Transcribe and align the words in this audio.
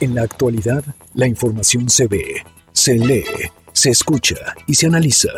En 0.00 0.14
la 0.14 0.22
actualidad, 0.22 0.82
la 1.12 1.26
información 1.26 1.90
se 1.90 2.06
ve, 2.06 2.42
se 2.72 2.94
lee, 2.94 3.22
se 3.74 3.90
escucha 3.90 4.34
y 4.66 4.72
se 4.72 4.86
analiza 4.86 5.28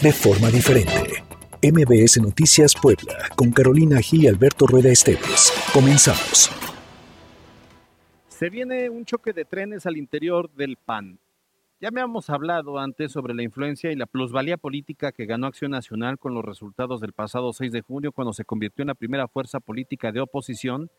de 0.00 0.12
forma 0.12 0.48
diferente. 0.48 1.22
MBS 1.62 2.18
Noticias 2.22 2.72
Puebla, 2.74 3.28
con 3.36 3.52
Carolina 3.52 4.00
Gil 4.00 4.24
y 4.24 4.28
Alberto 4.28 4.66
Rueda 4.66 4.88
Esteves. 4.88 5.52
Comenzamos. 5.74 6.50
Se 8.28 8.48
viene 8.48 8.88
un 8.88 9.04
choque 9.04 9.34
de 9.34 9.44
trenes 9.44 9.84
al 9.84 9.98
interior 9.98 10.50
del 10.54 10.78
PAN. 10.78 11.18
Ya 11.78 11.90
me 11.90 12.00
hemos 12.00 12.30
hablado 12.30 12.78
antes 12.78 13.12
sobre 13.12 13.34
la 13.34 13.42
influencia 13.42 13.92
y 13.92 13.94
la 13.94 14.06
plusvalía 14.06 14.56
política 14.56 15.12
que 15.12 15.26
ganó 15.26 15.48
Acción 15.48 15.72
Nacional 15.72 16.18
con 16.18 16.32
los 16.32 16.46
resultados 16.46 17.02
del 17.02 17.12
pasado 17.12 17.52
6 17.52 17.72
de 17.72 17.82
junio 17.82 18.12
cuando 18.12 18.32
se 18.32 18.46
convirtió 18.46 18.84
en 18.84 18.88
la 18.88 18.94
primera 18.94 19.28
fuerza 19.28 19.60
política 19.60 20.12
de 20.12 20.20
oposición. 20.20 20.90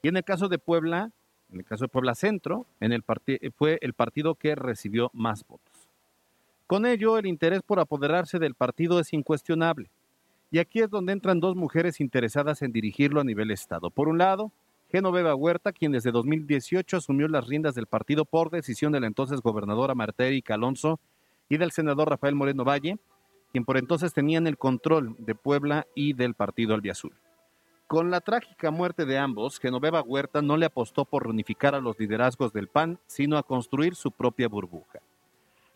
Y 0.00 0.08
en 0.08 0.16
el 0.16 0.22
caso 0.22 0.48
de 0.48 0.60
Puebla, 0.60 1.10
en 1.52 1.60
el 1.60 1.64
caso 1.64 1.84
de 1.84 1.88
Puebla 1.88 2.14
Centro, 2.14 2.66
en 2.80 2.92
el 2.92 3.04
fue 3.54 3.78
el 3.82 3.92
partido 3.92 4.34
que 4.34 4.54
recibió 4.54 5.10
más 5.12 5.46
votos. 5.46 5.88
Con 6.66 6.86
ello, 6.86 7.18
el 7.18 7.26
interés 7.26 7.62
por 7.62 7.80
apoderarse 7.80 8.38
del 8.38 8.54
partido 8.54 8.98
es 8.98 9.12
incuestionable. 9.12 9.90
Y 10.50 10.58
aquí 10.58 10.80
es 10.80 10.90
donde 10.90 11.12
entran 11.12 11.40
dos 11.40 11.56
mujeres 11.56 12.00
interesadas 12.00 12.62
en 12.62 12.72
dirigirlo 12.72 13.20
a 13.20 13.24
nivel 13.24 13.50
Estado. 13.50 13.90
Por 13.90 14.08
un 14.08 14.18
lado, 14.18 14.52
Genoveva 14.90 15.34
Huerta, 15.34 15.72
quien 15.72 15.92
desde 15.92 16.12
2018 16.12 16.98
asumió 16.98 17.28
las 17.28 17.46
riendas 17.46 17.74
del 17.74 17.86
partido 17.86 18.24
por 18.24 18.50
decisión 18.50 18.92
de 18.92 19.00
la 19.00 19.06
entonces 19.06 19.40
gobernadora 19.40 19.94
Marta 19.94 20.26
Erika 20.26 20.54
Alonso 20.54 21.00
y 21.48 21.56
del 21.56 21.72
senador 21.72 22.10
Rafael 22.10 22.34
Moreno 22.34 22.64
Valle, 22.64 22.98
quien 23.50 23.64
por 23.64 23.78
entonces 23.78 24.12
tenían 24.12 24.46
el 24.46 24.58
control 24.58 25.16
de 25.18 25.34
Puebla 25.34 25.86
y 25.94 26.12
del 26.12 26.34
partido 26.34 26.74
Albiazul. 26.74 27.14
Con 27.92 28.10
la 28.10 28.22
trágica 28.22 28.70
muerte 28.70 29.04
de 29.04 29.18
ambos, 29.18 29.60
Genoveva 29.60 30.00
Huerta 30.00 30.40
no 30.40 30.56
le 30.56 30.64
apostó 30.64 31.04
por 31.04 31.24
reunificar 31.24 31.74
a 31.74 31.80
los 31.82 31.98
liderazgos 31.98 32.50
del 32.50 32.66
PAN, 32.66 32.98
sino 33.06 33.36
a 33.36 33.42
construir 33.42 33.96
su 33.96 34.10
propia 34.10 34.48
burbuja. 34.48 35.00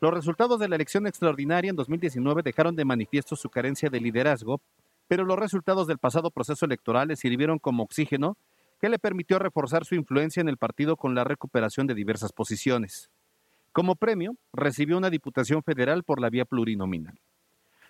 Los 0.01 0.15
resultados 0.15 0.59
de 0.59 0.67
la 0.67 0.77
elección 0.77 1.07
extraordinaria 1.07 1.69
en 1.69 1.77
2019 1.77 2.41
dejaron 2.43 2.75
de 2.75 2.87
manifiesto 2.87 3.37
su 3.37 3.51
carencia 3.51 3.91
de 3.91 4.01
liderazgo, 4.01 4.63
pero 5.09 5.27
los 5.27 5.39
resultados 5.39 5.87
del 5.87 5.99
pasado 5.99 6.31
proceso 6.31 6.65
electoral 6.65 7.09
le 7.09 7.17
sirvieron 7.17 7.59
como 7.59 7.83
oxígeno 7.83 8.39
que 8.81 8.89
le 8.89 8.99
permitió 8.99 9.39
reforzar 9.39 9.85
su 9.85 9.95
influencia 9.95 10.41
en 10.41 10.49
el 10.49 10.57
partido 10.57 10.97
con 10.97 11.15
la 11.15 11.23
recuperación 11.23 11.87
de 11.87 11.93
diversas 11.93 12.33
posiciones. 12.33 13.11
Como 13.73 13.95
premio, 13.95 14.37
recibió 14.55 14.97
una 14.97 15.11
diputación 15.11 15.63
federal 15.63 16.03
por 16.03 16.23
la 16.23 16.31
vía 16.31 16.47
plurinominal. 16.47 17.21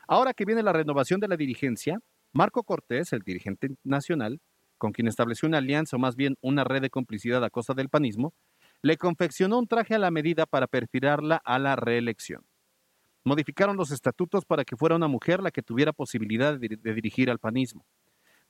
Ahora 0.08 0.34
que 0.34 0.44
viene 0.44 0.64
la 0.64 0.72
renovación 0.72 1.20
de 1.20 1.28
la 1.28 1.36
dirigencia, 1.36 2.00
Marco 2.36 2.64
Cortés, 2.64 3.14
el 3.14 3.20
dirigente 3.20 3.70
nacional, 3.82 4.42
con 4.76 4.92
quien 4.92 5.08
estableció 5.08 5.48
una 5.48 5.56
alianza 5.56 5.96
o 5.96 5.98
más 5.98 6.16
bien 6.16 6.36
una 6.42 6.64
red 6.64 6.82
de 6.82 6.90
complicidad 6.90 7.42
a 7.42 7.48
costa 7.48 7.72
del 7.72 7.88
panismo, 7.88 8.34
le 8.82 8.98
confeccionó 8.98 9.58
un 9.58 9.66
traje 9.66 9.94
a 9.94 9.98
la 9.98 10.10
medida 10.10 10.44
para 10.44 10.66
perfilarla 10.66 11.40
a 11.42 11.58
la 11.58 11.76
reelección. 11.76 12.44
Modificaron 13.24 13.78
los 13.78 13.90
estatutos 13.90 14.44
para 14.44 14.66
que 14.66 14.76
fuera 14.76 14.96
una 14.96 15.08
mujer 15.08 15.42
la 15.42 15.50
que 15.50 15.62
tuviera 15.62 15.94
posibilidad 15.94 16.58
de, 16.58 16.76
dirigir 16.76 17.30
al 17.30 17.38
panismo. 17.38 17.86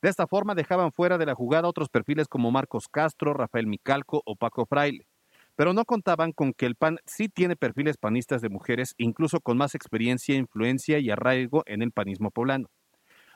De 0.03 0.09
esta 0.09 0.27
forma 0.27 0.57
dejaban 0.57 0.91
fuera 0.91 1.17
de 1.17 1.27
la 1.27 1.37
jugada 1.37 1.69
otros 1.69 1.89
perfiles 1.89 2.27
como 2.27 2.51
Marcos 2.51 2.89
Castro, 2.89 3.35
Rafael 3.35 3.69
Micalco 3.69 4.21
o 4.27 4.35
Paco 4.35 4.67
Fraile, 4.67 5.07
pero 5.55 5.73
no 5.73 5.85
contaban 5.85 6.33
con 6.33 6.55
que 6.55 6.67
el 6.67 6.75
PAN 6.75 6.99
sí 7.07 7.29
tiene 7.29 7.55
perfiles 7.55 7.99
panistas 7.99 8.43
de 8.43 8.49
mujeres, 8.49 8.95
incluso 8.99 9.39
con 9.39 9.57
más 9.57 9.77
experiencia, 9.77 10.35
influencia 10.35 10.99
y 10.99 11.09
arraigo 11.09 11.63
en 11.67 11.83
el 11.83 11.93
panismo 11.93 12.33
poblano. 12.33 12.69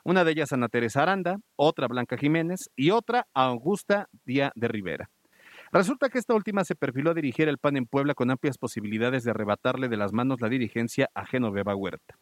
Una 0.03 0.23
de 0.23 0.31
ellas 0.31 0.51
Ana 0.51 0.67
Teresa 0.67 1.03
Aranda, 1.03 1.39
otra 1.55 1.87
Blanca 1.87 2.17
Jiménez 2.17 2.69
y 2.75 2.91
otra 2.91 3.27
Augusta 3.33 4.07
Díaz 4.25 4.51
de 4.55 4.67
Rivera. 4.67 5.09
Resulta 5.71 6.09
que 6.09 6.17
esta 6.17 6.33
última 6.33 6.65
se 6.65 6.75
perfiló 6.75 7.11
a 7.11 7.13
dirigir 7.13 7.47
el 7.47 7.57
PAN 7.57 7.77
en 7.77 7.85
Puebla 7.85 8.13
con 8.13 8.31
amplias 8.31 8.57
posibilidades 8.57 9.23
de 9.23 9.31
arrebatarle 9.31 9.89
de 9.89 9.97
las 9.97 10.11
manos 10.11 10.41
la 10.41 10.49
dirigencia 10.49 11.09
a 11.13 11.25
Genoveva 11.25 11.75
Huerta. 11.75 12.17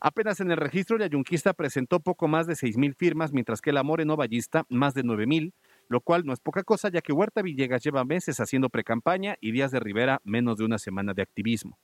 Apenas 0.00 0.40
en 0.40 0.50
el 0.50 0.58
registro, 0.58 0.98
la 0.98 1.06
Yunquista 1.06 1.54
presentó 1.54 2.00
poco 2.00 2.28
más 2.28 2.46
de 2.46 2.54
6.000 2.54 2.94
firmas, 2.94 3.32
mientras 3.32 3.60
que 3.60 3.72
la 3.72 3.82
Moreno 3.82 4.16
Ballista 4.16 4.64
más 4.68 4.94
de 4.94 5.02
9.000, 5.02 5.52
lo 5.88 6.00
cual 6.00 6.24
no 6.24 6.32
es 6.32 6.40
poca 6.40 6.64
cosa, 6.64 6.90
ya 6.90 7.00
que 7.00 7.12
Huerta 7.12 7.42
Villegas 7.42 7.82
lleva 7.82 8.04
meses 8.04 8.38
haciendo 8.38 8.68
precampaña 8.68 9.36
y 9.40 9.52
Díaz 9.52 9.70
de 9.70 9.80
Rivera 9.80 10.20
menos 10.22 10.58
de 10.58 10.64
una 10.64 10.78
semana 10.78 11.14
de 11.14 11.22
activismo. 11.22 11.78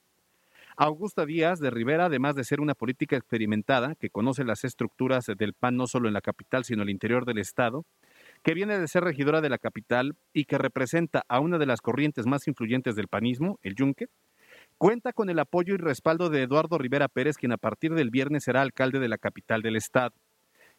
Augusta 0.77 1.27
Díaz 1.27 1.59
de 1.61 1.71
Rivera, 1.71 2.07
además 2.07 2.35
de 2.35 2.45
ser 2.45 2.61
una 2.61 2.75
política 2.75 3.17
experimentada 3.17 3.95
que 3.95 4.09
conoce 4.09 4.43
las 4.45 4.65
estructuras 4.65 5.27
del 5.27 5.53
PAN 5.53 5.77
no 5.77 5.87
solo 5.87 6.09
en 6.09 6.15
la 6.15 6.23
capital, 6.23 6.65
sino 6.65 6.83
en 6.83 6.89
el 6.89 6.93
interior 6.93 7.27
del 7.27 7.39
Estado, 7.39 7.85
que 8.43 8.55
viene 8.55 8.79
de 8.79 8.89
ser 8.89 9.05
regidora 9.05 9.43
de 9.43 9.51
la 9.51 9.59
capital 9.59 10.17
y 10.33 10.47
que 10.47 10.57
representa 10.57 11.25
a 11.29 11.41
una 11.41 11.59
de 11.59 11.67
las 11.67 11.83
corrientes 11.83 12.27
más 12.27 12.49
influyentes 12.49 12.97
del 12.97 13.09
panismo, 13.09 13.59
el 13.63 13.75
Yunque, 13.75 14.07
cuenta 14.79 15.13
con 15.13 15.29
el 15.29 15.39
apoyo 15.39 15.75
y 15.75 15.77
respaldo 15.77 16.31
de 16.31 16.43
Eduardo 16.43 16.79
Rivera 16.79 17.09
Pérez, 17.09 17.37
quien 17.37 17.53
a 17.53 17.59
partir 17.59 17.93
del 17.93 18.11
viernes 18.11 18.45
será 18.45 18.63
alcalde 18.63 18.99
de 18.99 19.09
la 19.09 19.19
capital 19.19 19.61
del 19.61 19.77
estado. 19.77 20.15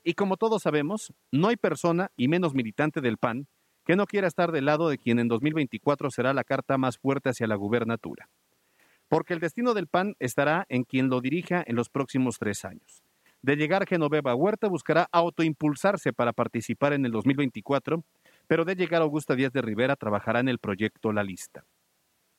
Y 0.03 0.15
como 0.15 0.37
todos 0.37 0.63
sabemos, 0.63 1.13
no 1.31 1.49
hay 1.49 1.55
persona, 1.55 2.09
y 2.17 2.27
menos 2.27 2.55
militante 2.55 2.99
del 2.99 3.17
PAN, 3.17 3.47
que 3.85 3.95
no 3.95 4.07
quiera 4.07 4.27
estar 4.27 4.51
del 4.51 4.65
lado 4.65 4.89
de 4.89 4.97
quien 4.97 5.19
en 5.19 5.27
2024 5.27 6.09
será 6.09 6.33
la 6.33 6.43
carta 6.43 6.77
más 6.77 6.97
fuerte 6.97 7.29
hacia 7.29 7.47
la 7.47 7.55
gubernatura. 7.55 8.27
Porque 9.13 9.35
el 9.35 9.39
destino 9.39 9.75
del 9.75 9.85
PAN 9.85 10.15
estará 10.17 10.65
en 10.69 10.85
quien 10.85 11.07
lo 11.07 11.21
dirija 11.21 11.63
en 11.67 11.75
los 11.75 11.87
próximos 11.87 12.39
tres 12.39 12.65
años. 12.65 13.03
De 13.43 13.55
llegar 13.55 13.85
Genoveva 13.85 14.33
Huerta 14.33 14.67
buscará 14.67 15.07
autoimpulsarse 15.11 16.13
para 16.13 16.33
participar 16.33 16.93
en 16.93 17.05
el 17.05 17.11
2024, 17.11 18.03
pero 18.47 18.65
de 18.65 18.75
llegar 18.75 19.03
Augusta 19.03 19.35
Díaz 19.35 19.53
de 19.53 19.61
Rivera 19.61 19.95
trabajará 19.97 20.39
en 20.39 20.47
el 20.47 20.57
proyecto 20.57 21.13
La 21.13 21.21
Lista. 21.21 21.63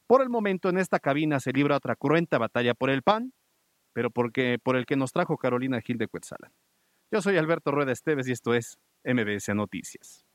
Por 0.09 0.21
el 0.21 0.31
momento 0.31 0.69
en 0.69 0.79
esta 0.79 0.99
cabina 0.99 1.39
se 1.39 1.53
libra 1.53 1.77
otra 1.77 1.95
cruenta 1.95 2.39
batalla 2.39 2.75
por 2.75 2.91
el 2.91 3.03
pan, 3.03 3.33
pero 3.93 4.11
porque, 4.11 4.59
por 4.61 4.75
el 4.75 4.85
que 4.85 4.97
nos 4.97 5.13
trajo 5.13 5.37
Carolina 5.37 5.81
Gil 5.81 5.99
de 5.99 6.09
Cuetzala. 6.09 6.51
Yo 7.13 7.23
soy 7.23 7.37
Alberto 7.37 7.71
Rueda 7.71 7.93
Esteves 7.93 8.27
y 8.27 8.33
esto 8.33 8.53
es 8.53 8.81
MBS 9.05 9.55
Noticias. 9.55 10.27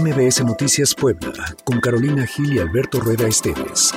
MBS 0.00 0.42
Noticias 0.42 0.94
Puebla, 0.94 1.54
con 1.64 1.78
Carolina 1.78 2.26
Gil 2.26 2.54
y 2.54 2.58
Alberto 2.58 2.98
Rueda 2.98 3.28
Esteves 3.28 3.92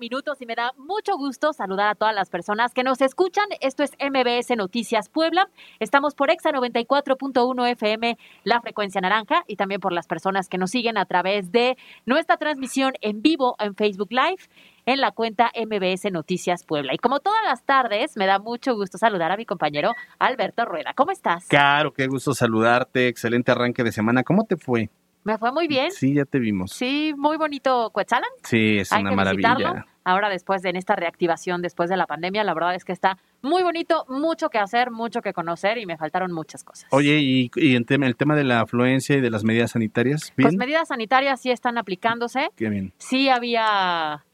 minutos 0.00 0.40
y 0.40 0.46
me 0.46 0.56
da 0.56 0.72
mucho 0.76 1.16
gusto 1.16 1.52
saludar 1.52 1.88
a 1.88 1.94
todas 1.94 2.14
las 2.14 2.30
personas 2.30 2.74
que 2.74 2.82
nos 2.82 3.00
escuchan. 3.00 3.44
Esto 3.60 3.84
es 3.84 3.92
MBS 4.00 4.56
Noticias 4.56 5.08
Puebla. 5.08 5.48
Estamos 5.78 6.14
por 6.14 6.30
Exa 6.30 6.50
94.1 6.50 7.70
FM, 7.70 8.18
la 8.42 8.60
frecuencia 8.60 9.00
naranja, 9.00 9.44
y 9.46 9.56
también 9.56 9.80
por 9.80 9.92
las 9.92 10.08
personas 10.08 10.48
que 10.48 10.58
nos 10.58 10.70
siguen 10.70 10.98
a 10.98 11.04
través 11.04 11.52
de 11.52 11.76
nuestra 12.06 12.38
transmisión 12.38 12.94
en 13.02 13.22
vivo 13.22 13.54
en 13.60 13.76
Facebook 13.76 14.08
Live 14.10 14.48
en 14.86 15.00
la 15.00 15.12
cuenta 15.12 15.52
MBS 15.54 16.10
Noticias 16.10 16.64
Puebla. 16.64 16.94
Y 16.94 16.98
como 16.98 17.20
todas 17.20 17.44
las 17.44 17.64
tardes, 17.64 18.16
me 18.16 18.26
da 18.26 18.38
mucho 18.38 18.74
gusto 18.74 18.98
saludar 18.98 19.30
a 19.30 19.36
mi 19.36 19.44
compañero 19.44 19.94
Alberto 20.18 20.64
Rueda. 20.64 20.94
¿Cómo 20.94 21.12
estás? 21.12 21.46
Claro, 21.46 21.92
qué 21.92 22.06
gusto 22.06 22.32
saludarte. 22.32 23.06
Excelente 23.06 23.52
arranque 23.52 23.84
de 23.84 23.92
semana. 23.92 24.22
¿Cómo 24.22 24.44
te 24.44 24.56
fue? 24.56 24.90
Me 25.24 25.38
fue 25.38 25.52
muy 25.52 25.68
bien. 25.68 25.90
Sí, 25.92 26.14
ya 26.14 26.24
te 26.24 26.38
vimos. 26.38 26.72
Sí, 26.72 27.12
muy 27.16 27.36
bonito 27.36 27.90
Cuetzalan. 27.90 28.30
Sí, 28.44 28.78
es 28.78 28.90
una 28.92 29.12
maravilla. 29.12 29.86
Ahora 30.02 30.30
después 30.30 30.62
de 30.62 30.70
en 30.70 30.76
esta 30.76 30.96
reactivación 30.96 31.60
después 31.60 31.90
de 31.90 31.96
la 31.96 32.06
pandemia, 32.06 32.42
la 32.42 32.54
verdad 32.54 32.74
es 32.74 32.84
que 32.84 32.92
está 32.92 33.18
muy 33.42 33.62
bonito, 33.62 34.06
mucho 34.08 34.48
que 34.48 34.58
hacer, 34.58 34.90
mucho 34.90 35.20
que 35.20 35.34
conocer 35.34 35.76
y 35.76 35.84
me 35.84 35.98
faltaron 35.98 36.32
muchas 36.32 36.64
cosas. 36.64 36.88
Oye, 36.90 37.18
y, 37.18 37.50
y 37.54 37.76
en 37.76 37.84
tema, 37.84 38.06
el 38.06 38.16
tema 38.16 38.34
de 38.34 38.44
la 38.44 38.60
afluencia 38.60 39.16
y 39.16 39.20
de 39.20 39.30
las 39.30 39.44
medidas 39.44 39.72
sanitarias, 39.72 40.32
¿bien? 40.36 40.48
Pues 40.48 40.56
medidas 40.56 40.88
sanitarias 40.88 41.40
sí 41.40 41.50
están 41.50 41.76
aplicándose. 41.76 42.48
Qué 42.56 42.70
bien. 42.70 42.94
Sí 42.96 43.28
había 43.28 44.24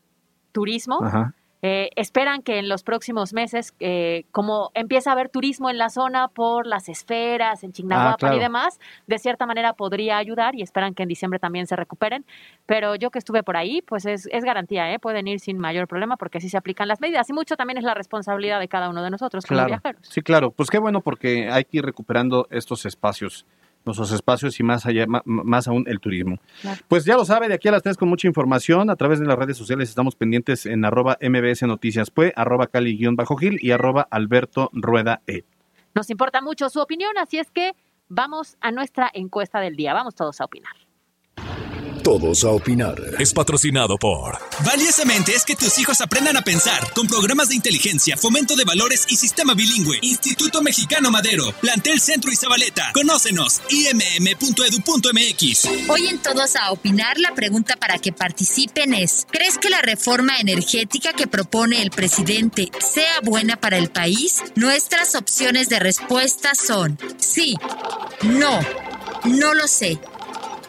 turismo. 0.52 1.02
Ajá. 1.02 1.34
Eh, 1.68 1.90
esperan 1.96 2.42
que 2.42 2.60
en 2.60 2.68
los 2.68 2.84
próximos 2.84 3.32
meses, 3.32 3.74
eh, 3.80 4.24
como 4.30 4.70
empieza 4.74 5.10
a 5.10 5.14
haber 5.14 5.30
turismo 5.30 5.68
en 5.68 5.78
la 5.78 5.88
zona 5.88 6.28
por 6.28 6.64
las 6.64 6.88
esferas, 6.88 7.64
en 7.64 7.72
Chignahuapan 7.72 8.34
ah, 8.34 8.36
y 8.36 8.38
demás, 8.38 8.78
de 9.08 9.18
cierta 9.18 9.46
manera 9.46 9.72
podría 9.72 10.16
ayudar 10.16 10.54
y 10.54 10.62
esperan 10.62 10.94
que 10.94 11.02
en 11.02 11.08
diciembre 11.08 11.40
también 11.40 11.66
se 11.66 11.74
recuperen. 11.74 12.24
Pero 12.66 12.94
yo 12.94 13.10
que 13.10 13.18
estuve 13.18 13.42
por 13.42 13.56
ahí, 13.56 13.82
pues 13.82 14.06
es, 14.06 14.28
es 14.30 14.44
garantía, 14.44 14.92
¿eh? 14.92 15.00
pueden 15.00 15.26
ir 15.26 15.40
sin 15.40 15.58
mayor 15.58 15.88
problema 15.88 16.16
porque 16.16 16.38
así 16.38 16.48
se 16.48 16.56
aplican 16.56 16.86
las 16.86 17.00
medidas 17.00 17.28
y 17.30 17.32
mucho 17.32 17.56
también 17.56 17.78
es 17.78 17.84
la 17.84 17.94
responsabilidad 17.94 18.60
de 18.60 18.68
cada 18.68 18.88
uno 18.88 19.02
de 19.02 19.10
nosotros 19.10 19.44
como 19.44 19.66
viajeros. 19.66 20.02
Sí, 20.08 20.22
claro, 20.22 20.52
pues 20.52 20.70
qué 20.70 20.78
bueno 20.78 21.00
porque 21.00 21.50
hay 21.50 21.64
que 21.64 21.78
ir 21.78 21.84
recuperando 21.84 22.46
estos 22.50 22.86
espacios 22.86 23.44
nuestros 23.86 24.12
espacios 24.12 24.58
y 24.60 24.62
más 24.62 24.84
allá, 24.84 25.06
más 25.24 25.68
aún 25.68 25.84
el 25.86 26.00
turismo. 26.00 26.38
Pues 26.88 27.04
ya 27.04 27.16
lo 27.16 27.24
sabe, 27.24 27.48
de 27.48 27.54
aquí 27.54 27.68
a 27.68 27.72
las 27.72 27.82
tres 27.82 27.96
con 27.96 28.08
mucha 28.08 28.26
información, 28.26 28.90
a 28.90 28.96
través 28.96 29.20
de 29.20 29.26
las 29.26 29.38
redes 29.38 29.56
sociales 29.56 29.88
estamos 29.88 30.16
pendientes 30.16 30.66
en 30.66 30.84
arroba 30.84 31.16
mbs 31.20 31.62
noticias 31.62 32.10
pues, 32.10 32.32
arroba 32.36 32.66
cali-gil 32.66 33.16
y 33.60 33.70
arroba 33.70 34.06
alberto 34.10 34.70
rueda 34.72 35.22
e. 35.26 35.44
Nos 35.94 36.10
importa 36.10 36.42
mucho 36.42 36.68
su 36.68 36.80
opinión, 36.80 37.16
así 37.18 37.38
es 37.38 37.50
que 37.50 37.72
vamos 38.08 38.56
a 38.60 38.70
nuestra 38.70 39.10
encuesta 39.14 39.60
del 39.60 39.76
día, 39.76 39.94
vamos 39.94 40.14
todos 40.14 40.40
a 40.40 40.44
opinar. 40.44 40.85
Todos 42.06 42.44
a 42.44 42.50
opinar. 42.50 42.94
Es 43.18 43.32
patrocinado 43.32 43.98
por. 43.98 44.38
Valiosamente 44.64 45.34
es 45.34 45.44
que 45.44 45.56
tus 45.56 45.76
hijos 45.80 46.00
aprendan 46.00 46.36
a 46.36 46.42
pensar 46.42 46.92
con 46.94 47.08
programas 47.08 47.48
de 47.48 47.56
inteligencia, 47.56 48.16
fomento 48.16 48.54
de 48.54 48.62
valores 48.62 49.06
y 49.08 49.16
sistema 49.16 49.54
bilingüe. 49.54 49.98
Instituto 50.02 50.62
Mexicano 50.62 51.10
Madero, 51.10 51.52
Plantel 51.60 51.98
Centro 51.98 52.30
y 52.30 52.36
Zabaleta. 52.36 52.92
Conócenos, 52.94 53.60
imm.edu.mx. 53.70 55.64
Hoy 55.88 56.06
en 56.06 56.22
Todos 56.22 56.54
a 56.54 56.70
opinar, 56.70 57.18
la 57.18 57.34
pregunta 57.34 57.74
para 57.74 57.98
que 57.98 58.12
participen 58.12 58.94
es: 58.94 59.26
¿Crees 59.28 59.58
que 59.58 59.68
la 59.68 59.82
reforma 59.82 60.38
energética 60.38 61.12
que 61.12 61.26
propone 61.26 61.82
el 61.82 61.90
presidente 61.90 62.70
sea 62.78 63.18
buena 63.24 63.56
para 63.56 63.78
el 63.78 63.90
país? 63.90 64.44
Nuestras 64.54 65.16
opciones 65.16 65.68
de 65.68 65.80
respuesta 65.80 66.54
son: 66.54 67.00
sí, 67.18 67.56
no, 68.22 68.60
no 69.24 69.54
lo 69.54 69.66
sé 69.66 69.98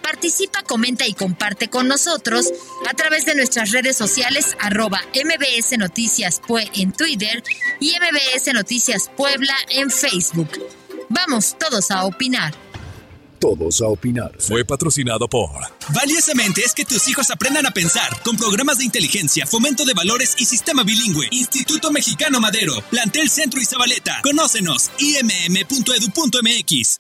Participa, 0.08 0.64
comenta 0.64 1.06
y 1.06 1.14
comparte 1.14 1.68
con 1.68 1.90
nosotros 1.90 2.50
a 2.90 2.94
través 2.94 3.26
de 3.26 3.36
nuestras 3.36 3.72
redes 3.72 3.98
sociales 3.98 4.56
arroba 4.58 5.02
MBS 5.14 5.78
Noticias 5.78 6.40
Pue 6.48 6.72
en 6.76 6.94
Twitter 6.94 7.44
y 7.82 7.92
MBS 7.92 8.54
Noticias 8.54 9.12
Puebla 9.18 9.54
en 9.70 9.92
Facebook. 9.92 10.48
Vamos 11.10 11.58
todos 11.60 11.92
a 11.92 12.06
opinar. 12.06 12.56
Todos 13.42 13.82
a 13.82 13.88
opinar. 13.88 14.32
Fue 14.40 14.64
patrocinado 14.64 15.28
por. 15.28 15.50
Valiosamente 15.94 16.62
es 16.62 16.74
que 16.74 16.86
tus 16.86 17.06
hijos 17.10 17.30
aprendan 17.30 17.66
a 17.66 17.72
pensar 17.72 18.22
con 18.24 18.38
programas 18.38 18.78
de 18.78 18.86
inteligencia, 18.86 19.46
fomento 19.46 19.84
de 19.84 19.94
valores 19.94 20.36
y 20.38 20.46
sistema 20.46 20.84
bilingüe. 20.84 21.28
Instituto 21.32 21.92
Mexicano 21.92 22.40
Madero, 22.40 22.82
Plantel 22.90 23.30
Centro 23.30 23.60
y 23.60 23.66
Zabaleta. 23.66 24.22
Conócenos, 24.24 24.90
imm.edu.mx 25.00 26.98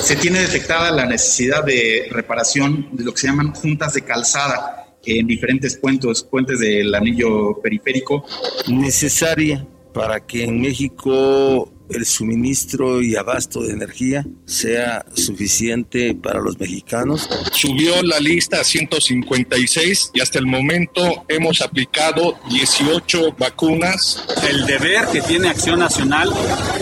se 0.00 0.16
tiene 0.16 0.40
detectada 0.40 0.90
la 0.90 1.06
necesidad 1.06 1.64
de 1.64 2.08
reparación 2.10 2.88
de 2.92 3.04
lo 3.04 3.12
que 3.12 3.20
se 3.20 3.26
llaman 3.28 3.52
juntas 3.52 3.94
de 3.94 4.02
calzada 4.02 4.86
en 5.06 5.26
diferentes 5.26 5.76
puentes, 5.76 6.22
puentes 6.22 6.58
del 6.58 6.94
anillo 6.94 7.60
periférico. 7.62 8.24
Necesaria 8.68 9.66
para 9.92 10.26
que 10.26 10.44
en 10.44 10.60
México 10.60 11.72
el 11.90 12.04
suministro 12.04 13.02
y 13.02 13.16
abasto 13.16 13.62
de 13.62 13.72
energía 13.72 14.26
sea 14.44 15.04
suficiente 15.14 16.14
para 16.14 16.40
los 16.40 16.58
mexicanos. 16.58 17.28
Subió 17.52 18.02
la 18.02 18.20
lista 18.20 18.60
a 18.60 18.64
156 18.64 20.10
y 20.14 20.20
hasta 20.20 20.38
el 20.38 20.46
momento 20.46 21.24
hemos 21.28 21.60
aplicado 21.62 22.38
18 22.50 23.32
vacunas. 23.38 24.24
El 24.48 24.66
deber 24.66 25.06
que 25.12 25.20
tiene 25.22 25.48
Acción 25.48 25.80
Nacional 25.80 26.30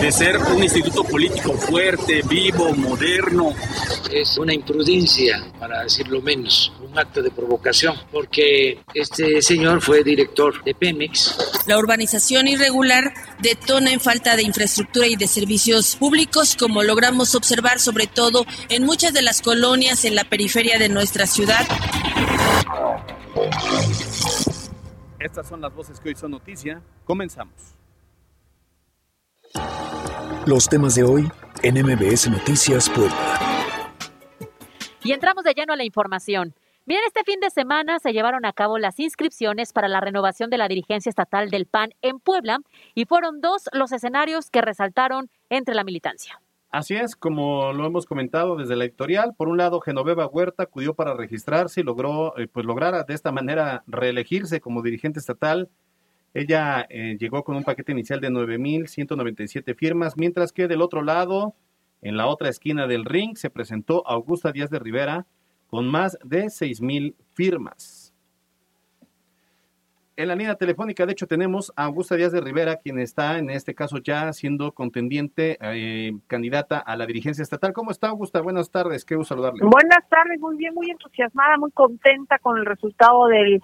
de 0.01 0.13
ser 0.13 0.39
un 0.39 0.63
instituto 0.63 1.05
político 1.05 1.55
fuerte, 1.55 2.23
vivo, 2.29 2.73
moderno. 2.75 3.53
Es 4.13 4.39
una 4.39 4.55
imprudencia, 4.55 5.45
para 5.59 5.83
decirlo 5.83 6.21
menos, 6.21 6.73
un 6.95 7.01
acto 7.01 7.23
de 7.23 7.31
provocación, 7.31 7.97
porque 8.13 8.79
este 8.95 9.43
señor 9.43 9.81
fue 9.81 10.05
director 10.05 10.63
de 10.63 10.75
Pemex. 10.75 11.65
La 11.67 11.77
urbanización 11.77 12.47
irregular 12.47 13.13
detona 13.41 13.93
en 13.93 14.01
falta 14.01 14.37
de 14.37 14.43
infraestructura 14.43 15.09
y 15.09 15.17
de 15.17 15.27
servicios 15.27 15.97
públicos, 15.97 16.57
como 16.57 16.83
logramos 16.83 17.35
observar 17.35 17.81
sobre 17.81 18.07
todo 18.07 18.47
en 18.69 18.85
muchas 18.85 19.13
de 19.13 19.23
las 19.23 19.43
colonias 19.43 20.05
en 20.05 20.15
la 20.15 20.25
periferia 20.25 20.79
de 20.79 20.89
nuestra 20.89 21.27
ciudad. 21.27 21.67
Estas 25.19 25.49
son 25.49 25.61
las 25.61 25.75
voces 25.75 25.99
que 25.99 26.11
hoy 26.11 26.15
son 26.15 26.31
noticia. 26.31 26.81
Comenzamos. 27.05 27.55
Los 30.47 30.69
temas 30.69 30.95
de 30.95 31.03
hoy 31.03 31.29
en 31.63 31.75
MBS 31.83 32.29
Noticias 32.31 32.89
Puebla. 32.91 33.41
Y 35.03 35.13
entramos 35.13 35.43
de 35.45 35.55
lleno 35.55 35.73
a 35.73 35.77
la 35.77 35.85
información. 35.85 36.55
Bien, 36.87 37.01
este 37.07 37.25
fin 37.25 37.41
de 37.41 37.49
semana 37.49 37.99
se 37.99 38.13
llevaron 38.13 38.45
a 38.45 38.53
cabo 38.53 38.77
las 38.77 39.01
inscripciones 39.01 39.73
para 39.73 39.89
la 39.89 40.01
renovación 40.01 40.51
de 40.51 40.59
la 40.59 40.69
dirigencia 40.69 41.09
estatal 41.09 41.49
del 41.49 41.65
PAN 41.65 41.95
en 42.03 42.19
Puebla 42.19 42.59
y 42.95 43.07
fueron 43.07 43.41
dos 43.41 43.71
los 43.73 43.91
escenarios 43.93 44.51
que 44.51 44.61
resaltaron 44.61 45.31
entre 45.49 45.75
la 45.75 45.83
militancia. 45.83 46.43
Así 46.71 46.95
es, 46.95 47.17
como 47.17 47.73
lo 47.73 47.87
hemos 47.87 48.05
comentado 48.05 48.57
desde 48.57 48.77
la 48.77 48.85
editorial, 48.85 49.33
por 49.35 49.49
un 49.49 49.57
lado 49.57 49.81
Genoveva 49.81 50.27
Huerta 50.27 50.65
acudió 50.65 50.93
para 50.93 51.15
registrarse 51.15 51.81
y 51.81 51.85
logró, 51.85 52.37
eh, 52.37 52.49
pues 52.49 52.67
lograr 52.67 53.07
de 53.07 53.15
esta 53.15 53.33
manera 53.33 53.83
reelegirse 53.87 54.61
como 54.61 54.83
dirigente 54.83 55.21
estatal. 55.21 55.71
Ella 56.35 56.85
eh, 56.91 57.17
llegó 57.19 57.45
con 57.45 57.57
un 57.57 57.65
paquete 57.65 57.93
inicial 57.93 58.21
de 58.21 58.29
9.197 58.29 59.75
firmas, 59.75 60.19
mientras 60.19 60.53
que 60.53 60.69
del 60.69 60.83
otro 60.83 61.01
lado, 61.01 61.55
en 62.03 62.19
la 62.19 62.27
otra 62.27 62.51
esquina 62.51 62.87
del 62.87 63.07
ring, 63.07 63.39
se 63.39 63.49
presentó 63.49 64.07
Augusta 64.07 64.53
Díaz 64.53 64.69
de 64.69 64.81
Rivera, 64.81 65.27
con 65.75 65.89
más 65.89 66.17
de 66.23 66.47
mil 66.83 67.17
firmas. 67.33 68.15
En 70.17 70.29
la 70.29 70.37
línea 70.37 70.55
telefónica, 70.55 71.05
de 71.05 71.11
hecho, 71.11 71.27
tenemos 71.27 71.73
a 71.75 71.87
Augusta 71.87 72.15
Díaz 72.15 72.31
de 72.31 72.41
Rivera, 72.41 72.77
quien 72.77 73.01
está 73.01 73.41
en 73.41 73.51
este 73.51 73.75
caso 73.75 73.99
ya 73.99 74.33
siendo 74.33 74.71
contendiente, 74.71 75.59
eh, 75.61 76.13
candidata 76.29 76.79
a 76.79 76.97
la 76.97 77.07
dirigencia 77.07 77.43
estatal. 77.43 77.73
¿Cómo 77.73 77.91
está, 77.91 78.11
Augusta? 78.11 78.41
Buenas 78.41 78.71
tardes, 78.71 79.05
qué 79.05 79.17
gusto 79.17 79.35
saludarle. 79.35 79.65
Buenas 79.65 80.09
tardes, 80.09 80.39
muy 80.39 80.57
bien, 80.57 80.75
muy 80.75 80.91
entusiasmada, 80.91 81.59
muy 81.59 81.73
contenta 81.73 82.39
con 82.39 82.57
el 82.57 82.67
resultado 82.67 83.27
del, 83.27 83.61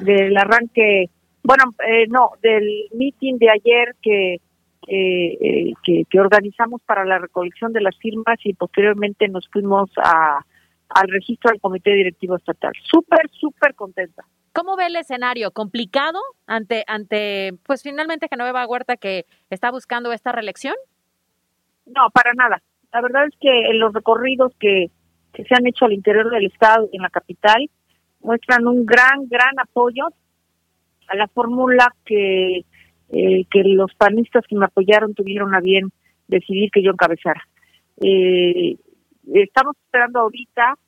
del 0.00 0.36
arranque, 0.36 1.08
bueno, 1.42 1.74
eh, 1.88 2.06
no, 2.08 2.32
del 2.42 2.68
meeting 2.92 3.38
de 3.38 3.48
ayer 3.48 3.96
que, 4.02 4.40
eh, 4.88 5.72
que, 5.82 6.02
que 6.04 6.20
organizamos 6.20 6.82
para 6.82 7.06
la 7.06 7.18
recolección 7.18 7.72
de 7.72 7.80
las 7.80 7.96
firmas 7.96 8.36
y 8.44 8.52
posteriormente 8.52 9.26
nos 9.28 9.48
fuimos 9.48 9.88
a 9.96 10.44
al 10.88 11.08
registro 11.08 11.50
del 11.50 11.60
Comité 11.60 11.92
Directivo 11.92 12.36
Estatal. 12.36 12.72
Súper, 12.90 13.28
súper 13.30 13.74
contenta. 13.74 14.24
¿Cómo 14.52 14.76
ve 14.76 14.86
el 14.86 14.96
escenario? 14.96 15.50
¿Complicado 15.50 16.18
ante, 16.46 16.84
ante, 16.86 17.52
pues 17.64 17.82
finalmente 17.82 18.28
Genoveva 18.28 18.66
Huerta 18.66 18.96
que 18.96 19.26
está 19.50 19.70
buscando 19.70 20.12
esta 20.12 20.32
reelección? 20.32 20.74
No, 21.84 22.08
para 22.12 22.32
nada. 22.32 22.62
La 22.92 23.02
verdad 23.02 23.26
es 23.26 23.34
que 23.38 23.70
en 23.70 23.78
los 23.78 23.92
recorridos 23.92 24.52
que, 24.58 24.86
que 25.34 25.44
se 25.44 25.54
han 25.54 25.66
hecho 25.66 25.84
al 25.84 25.92
interior 25.92 26.30
del 26.30 26.46
Estado 26.46 26.88
y 26.90 26.96
en 26.96 27.02
la 27.02 27.10
capital 27.10 27.68
muestran 28.20 28.66
un 28.66 28.86
gran, 28.86 29.28
gran 29.28 29.58
apoyo 29.60 30.08
a 31.08 31.16
la 31.16 31.28
fórmula 31.28 31.94
que, 32.04 32.64
eh, 33.10 33.44
que 33.50 33.62
los 33.64 33.94
panistas 33.94 34.44
que 34.48 34.56
me 34.56 34.64
apoyaron 34.64 35.14
tuvieron 35.14 35.54
a 35.54 35.60
bien 35.60 35.92
decidir 36.28 36.70
que 36.70 36.82
yo 36.82 36.90
encabezara. 36.90 37.46
Eh, 38.00 38.76
estamos 39.32 39.76
esperando 39.76 40.20
ahorita 40.20 40.78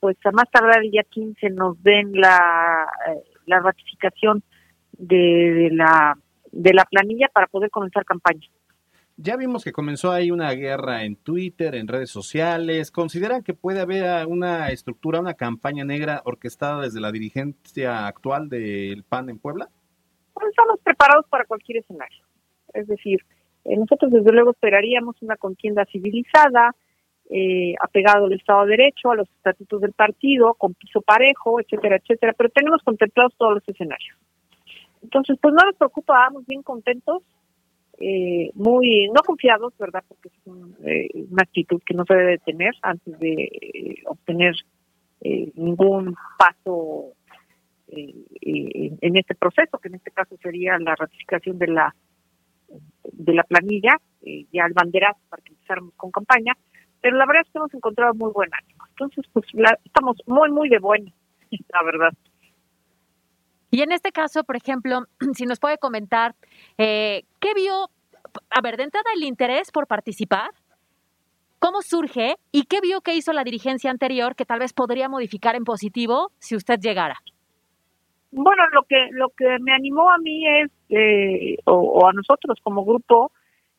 pues 0.00 0.16
a 0.24 0.30
más 0.32 0.50
tardar 0.50 0.82
el 0.82 0.90
día 0.90 1.02
15 1.02 1.50
nos 1.50 1.82
den 1.82 2.12
la, 2.12 2.86
eh, 3.08 3.22
la 3.46 3.60
ratificación 3.60 4.42
de, 4.92 5.70
la 5.72 6.18
de 6.52 6.74
la 6.74 6.84
planilla 6.84 7.28
para 7.32 7.46
poder 7.46 7.70
comenzar 7.70 8.04
campaña. 8.04 8.46
Ya 9.16 9.36
vimos 9.36 9.64
que 9.64 9.72
comenzó 9.72 10.12
ahí 10.12 10.30
una 10.30 10.52
guerra 10.52 11.02
en 11.02 11.16
Twitter, 11.16 11.74
en 11.74 11.88
redes 11.88 12.10
sociales. 12.10 12.92
¿Consideran 12.92 13.42
que 13.42 13.52
puede 13.52 13.80
haber 13.80 14.26
una 14.28 14.68
estructura, 14.68 15.18
una 15.18 15.34
campaña 15.34 15.84
negra 15.84 16.22
orquestada 16.24 16.82
desde 16.82 17.00
la 17.00 17.10
dirigencia 17.10 18.06
actual 18.06 18.48
del 18.48 19.02
PAN 19.02 19.28
en 19.28 19.40
Puebla? 19.40 19.68
Pues 20.34 20.46
estamos 20.50 20.78
preparados 20.84 21.26
para 21.28 21.44
cualquier 21.46 21.78
escenario. 21.78 22.24
Es 22.72 22.86
decir, 22.86 23.18
eh, 23.64 23.76
nosotros 23.76 24.12
desde 24.12 24.30
luego 24.30 24.52
esperaríamos 24.52 25.20
una 25.20 25.36
contienda 25.36 25.84
civilizada, 25.86 26.76
eh, 27.30 27.74
apegado 27.80 28.26
al 28.26 28.32
Estado 28.32 28.64
de 28.64 28.76
Derecho, 28.76 29.10
a 29.10 29.16
los 29.16 29.28
estatutos 29.28 29.80
del 29.80 29.92
partido, 29.92 30.54
con 30.54 30.74
piso 30.74 31.00
parejo, 31.02 31.60
etcétera, 31.60 31.96
etcétera, 31.96 32.32
pero 32.36 32.48
tenemos 32.50 32.82
contemplados 32.82 33.34
todos 33.36 33.54
los 33.54 33.68
escenarios. 33.68 34.16
Entonces, 35.02 35.38
pues 35.40 35.54
no 35.54 35.64
nos 35.64 35.76
preocupa, 35.76 36.14
vamos 36.14 36.46
bien 36.46 36.62
contentos, 36.62 37.22
eh, 38.00 38.50
muy, 38.54 39.08
no 39.08 39.22
confiados, 39.22 39.76
¿verdad? 39.76 40.04
Porque 40.06 40.28
es 40.28 40.34
eh, 40.86 41.08
una 41.30 41.42
actitud 41.42 41.82
que 41.84 41.94
no 41.94 42.04
se 42.04 42.14
debe 42.14 42.38
tener 42.38 42.72
antes 42.82 43.18
de 43.18 43.32
eh, 43.32 44.02
obtener 44.06 44.54
ningún 45.56 46.14
paso 46.38 47.12
en 47.88 49.16
este 49.16 49.34
proceso, 49.34 49.78
que 49.78 49.88
en 49.88 49.96
este 49.96 50.12
caso 50.12 50.36
sería 50.40 50.78
la 50.78 50.94
ratificación 50.94 51.58
de 51.58 51.66
la 51.66 51.94
de 53.02 53.34
la 53.34 53.42
planilla, 53.42 53.96
ya 54.52 54.66
el 54.66 54.74
banderazo 54.74 55.18
para 55.28 55.42
que 55.42 55.54
empezáramos 55.54 55.92
con 55.94 56.12
campaña, 56.12 56.56
pero 57.00 57.16
la 57.16 57.26
verdad 57.26 57.42
es 57.46 57.52
que 57.52 57.58
hemos 57.58 57.74
encontrado 57.74 58.14
muy 58.14 58.32
buen 58.32 58.50
ánimo. 58.52 58.84
Entonces, 58.90 59.24
pues 59.32 59.46
estamos 59.84 60.16
muy, 60.26 60.50
muy 60.50 60.68
de 60.68 60.78
buena, 60.78 61.10
la 61.72 61.82
verdad. 61.84 62.12
Y 63.70 63.82
en 63.82 63.92
este 63.92 64.12
caso, 64.12 64.44
por 64.44 64.56
ejemplo, 64.56 65.02
si 65.34 65.44
nos 65.44 65.60
puede 65.60 65.78
comentar, 65.78 66.34
eh, 66.78 67.24
¿qué 67.40 67.54
vio, 67.54 67.90
a 68.50 68.60
ver, 68.62 68.76
de 68.76 68.84
entrada 68.84 69.10
el 69.14 69.24
interés 69.24 69.70
por 69.70 69.86
participar? 69.86 70.50
¿Cómo 71.58 71.82
surge 71.82 72.36
y 72.52 72.64
qué 72.64 72.80
vio 72.80 73.00
que 73.00 73.14
hizo 73.14 73.32
la 73.32 73.42
dirigencia 73.42 73.90
anterior 73.90 74.36
que 74.36 74.44
tal 74.44 74.60
vez 74.60 74.72
podría 74.72 75.08
modificar 75.08 75.56
en 75.56 75.64
positivo 75.64 76.30
si 76.38 76.54
usted 76.54 76.78
llegara? 76.78 77.16
Bueno, 78.30 78.62
lo 78.72 78.82
que 78.82 79.08
lo 79.12 79.30
que 79.30 79.58
me 79.60 79.72
animó 79.72 80.10
a 80.10 80.18
mí 80.18 80.46
es, 80.46 80.70
eh, 80.90 81.56
o, 81.64 82.06
a 82.06 82.12
nosotros 82.12 82.58
como 82.62 82.84
grupo, 82.84 83.32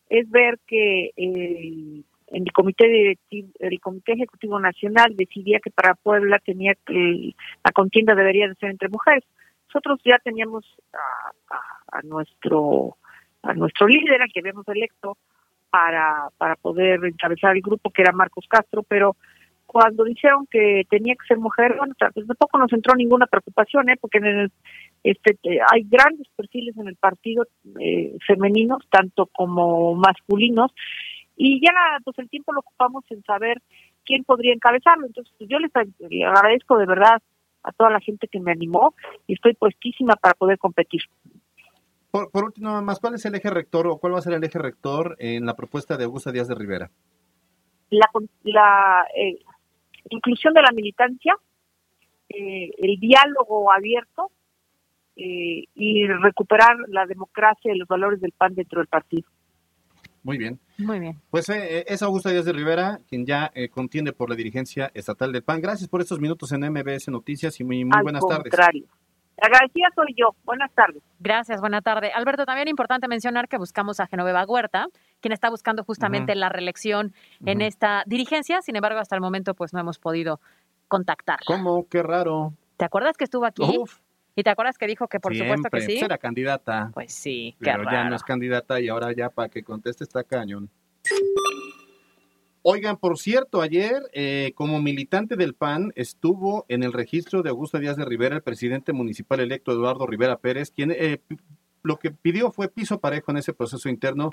es 0.09 0.29
ver 0.29 0.59
que 0.67 1.11
eh, 1.15 2.01
en 2.31 2.43
el 2.43 2.51
comité 2.51 2.87
directivo, 2.87 3.49
el 3.59 3.79
comité 3.79 4.13
ejecutivo 4.13 4.59
nacional 4.59 5.15
decidía 5.15 5.59
que 5.59 5.71
para 5.71 5.95
Puebla 5.95 6.39
tenía 6.39 6.73
que 6.85 7.33
la 7.63 7.71
contienda 7.71 8.15
debería 8.15 8.47
de 8.47 8.55
ser 8.55 8.69
entre 8.71 8.89
mujeres. 8.89 9.23
Nosotros 9.67 9.99
ya 10.03 10.17
teníamos 10.23 10.65
a, 11.91 12.01
nuestro 12.03 12.97
a 13.43 13.53
nuestro 13.53 13.87
líder, 13.87 14.21
al 14.21 14.31
que 14.31 14.39
habíamos 14.39 14.67
electo 14.67 15.17
para 15.69 16.29
para 16.37 16.55
poder 16.55 17.03
encabezar 17.05 17.55
el 17.55 17.61
grupo, 17.61 17.91
que 17.91 18.01
era 18.01 18.11
Marcos 18.11 18.45
Castro, 18.49 18.83
pero 18.83 19.15
cuando 19.69 20.03
dijeron 20.03 20.47
que 20.49 20.83
tenía 20.89 21.13
que 21.13 21.27
ser 21.27 21.37
mujer, 21.37 21.75
bueno, 21.77 21.93
pues 21.99 22.25
tampoco 22.25 22.57
nos 22.57 22.73
entró 22.73 22.95
ninguna 22.95 23.27
preocupación, 23.27 23.87
¿eh? 23.89 23.97
porque 24.01 24.17
en 24.17 24.25
el, 24.25 24.51
este, 25.03 25.37
hay 25.71 25.83
grandes 25.87 26.27
perfiles 26.35 26.75
en 26.75 26.87
el 26.87 26.95
partido 26.95 27.45
eh, 27.79 28.17
femeninos, 28.25 28.83
tanto 28.89 29.27
como 29.27 29.93
masculinos, 29.93 30.71
y 31.41 31.61
ya 31.61 31.71
pues 32.03 32.19
el 32.19 32.29
tiempo 32.29 32.51
lo 32.51 32.59
ocupamos 32.59 33.05
en 33.09 33.23
saber 33.23 33.61
quién 34.03 34.25
podría 34.25 34.53
encabezarlo. 34.53 35.07
Entonces, 35.07 35.33
pues, 35.37 35.49
yo 35.49 35.57
les 35.57 35.71
agradezco 35.73 36.77
de 36.77 36.85
verdad 36.85 37.21
a 37.63 37.71
toda 37.71 37.89
la 37.89 38.01
gente 38.01 38.27
que 38.27 38.41
me 38.41 38.51
animó 38.51 38.93
y 39.25 39.35
estoy 39.35 39.53
puestísima 39.53 40.15
para 40.17 40.33
poder 40.33 40.57
competir. 40.57 41.01
Por, 42.11 42.29
por 42.29 42.43
último, 42.43 42.81
más, 42.81 42.99
¿cuál 42.99 43.15
es 43.15 43.25
el 43.25 43.35
eje 43.35 43.49
rector 43.49 43.87
o 43.87 43.97
cuál 43.99 44.15
va 44.15 44.19
a 44.19 44.21
ser 44.21 44.33
el 44.33 44.43
eje 44.43 44.59
rector 44.59 45.15
en 45.17 45.45
la 45.45 45.55
propuesta 45.55 45.95
de 45.95 46.03
Augusta 46.03 46.33
Díaz 46.33 46.49
de 46.49 46.55
Rivera? 46.55 46.91
La, 47.89 48.09
la 48.43 49.07
eh, 49.15 49.39
inclusión 50.09 50.53
de 50.53 50.61
la 50.61 50.73
militancia, 50.73 51.35
eh, 52.27 52.69
el 52.77 52.99
diálogo 52.99 53.71
abierto 53.71 54.29
eh, 55.15 55.63
y 55.73 56.05
recuperar 56.05 56.75
la 56.89 57.05
democracia 57.05 57.73
y 57.73 57.77
los 57.77 57.87
valores 57.87 58.19
del 58.19 58.33
PAN 58.33 58.55
dentro 58.55 58.81
del 58.81 58.87
partido. 58.87 59.29
Muy 60.23 60.37
bien. 60.37 60.59
Muy 60.77 60.99
bien. 60.99 61.19
Pues 61.29 61.49
eh, 61.49 61.85
es 61.87 62.01
Augusta 62.01 62.29
Díaz 62.29 62.45
de 62.45 62.53
Rivera, 62.53 62.99
quien 63.07 63.25
ya 63.25 63.51
contiende 63.71 64.13
por 64.13 64.29
la 64.29 64.35
dirigencia 64.35 64.91
estatal 64.93 65.31
del 65.31 65.43
PAN. 65.43 65.61
Gracias 65.61 65.89
por 65.89 66.01
estos 66.01 66.19
minutos 66.19 66.51
en 66.51 66.61
MBS 66.61 67.09
Noticias 67.09 67.59
y 67.59 67.63
muy, 67.63 67.85
muy 67.85 68.01
buenas 68.01 68.21
contrario. 68.21 68.51
tardes. 68.51 68.99
Agradecida 69.41 69.87
soy 69.95 70.13
yo. 70.17 70.35
Buenas 70.43 70.71
tardes. 70.73 71.01
Gracias, 71.19 71.61
buena 71.61 71.81
tarde. 71.81 72.11
Alberto, 72.13 72.45
también 72.45 72.67
importante 72.67 73.07
mencionar 73.07 73.47
que 73.47 73.57
buscamos 73.57 73.99
a 73.99 74.07
Genoveva 74.07 74.43
Huerta, 74.45 74.87
quien 75.21 75.31
está 75.31 75.49
buscando 75.49 75.83
justamente 75.83 76.35
la 76.35 76.49
reelección 76.49 77.13
en 77.45 77.61
esta 77.61 78.03
dirigencia. 78.05 78.61
Sin 78.61 78.75
embargo, 78.75 78.99
hasta 78.99 79.15
el 79.15 79.21
momento, 79.21 79.53
pues 79.53 79.73
no 79.73 79.79
hemos 79.79 79.97
podido 79.99 80.39
contactarla. 80.87 81.45
¿Cómo? 81.45 81.87
Qué 81.89 82.03
raro. 82.03 82.53
¿Te 82.77 82.85
acuerdas 82.85 83.17
que 83.17 83.23
estuvo 83.23 83.45
aquí? 83.45 83.63
¿Y 84.39 84.43
te 84.43 84.51
acuerdas 84.51 84.77
que 84.77 84.87
dijo 84.87 85.09
que 85.09 85.19
por 85.19 85.35
supuesto 85.35 85.69
que 85.69 85.81
sí? 85.81 85.87
Pues 85.87 86.03
era 86.03 86.17
candidata. 86.17 86.91
Pues 86.93 87.11
sí, 87.11 87.57
qué 87.59 87.71
Pero 87.71 87.83
ya 87.91 88.05
no 88.05 88.15
es 88.15 88.23
candidata 88.23 88.79
y 88.79 88.87
ahora 88.87 89.11
ya 89.11 89.29
para 89.29 89.49
que 89.49 89.63
conteste 89.63 90.05
está 90.05 90.23
cañón. 90.23 90.69
Oigan, 92.61 92.95
por 92.95 93.17
cierto, 93.17 93.61
ayer, 93.61 94.01
eh, 94.13 94.53
como 94.55 94.81
militante 94.81 95.35
del 95.35 95.55
PAN, 95.55 95.91
estuvo 95.95 96.63
en 96.69 96.83
el 96.83 96.93
registro 96.93 97.43
de 97.43 97.49
Augusto 97.49 97.79
Díaz 97.79 97.97
de 97.97 98.05
Rivera, 98.05 98.37
el 98.37 98.41
presidente 98.41 98.93
municipal 98.93 99.41
electo 99.41 99.73
Eduardo 99.73 100.07
Rivera 100.07 100.37
Pérez, 100.37 100.71
quien 100.71 100.91
eh, 100.91 101.19
lo 101.83 101.97
que 101.99 102.11
pidió 102.11 102.49
fue 102.49 102.69
piso 102.69 103.01
parejo 103.01 103.31
en 103.31 103.37
ese 103.39 103.51
proceso 103.51 103.89
interno 103.89 104.29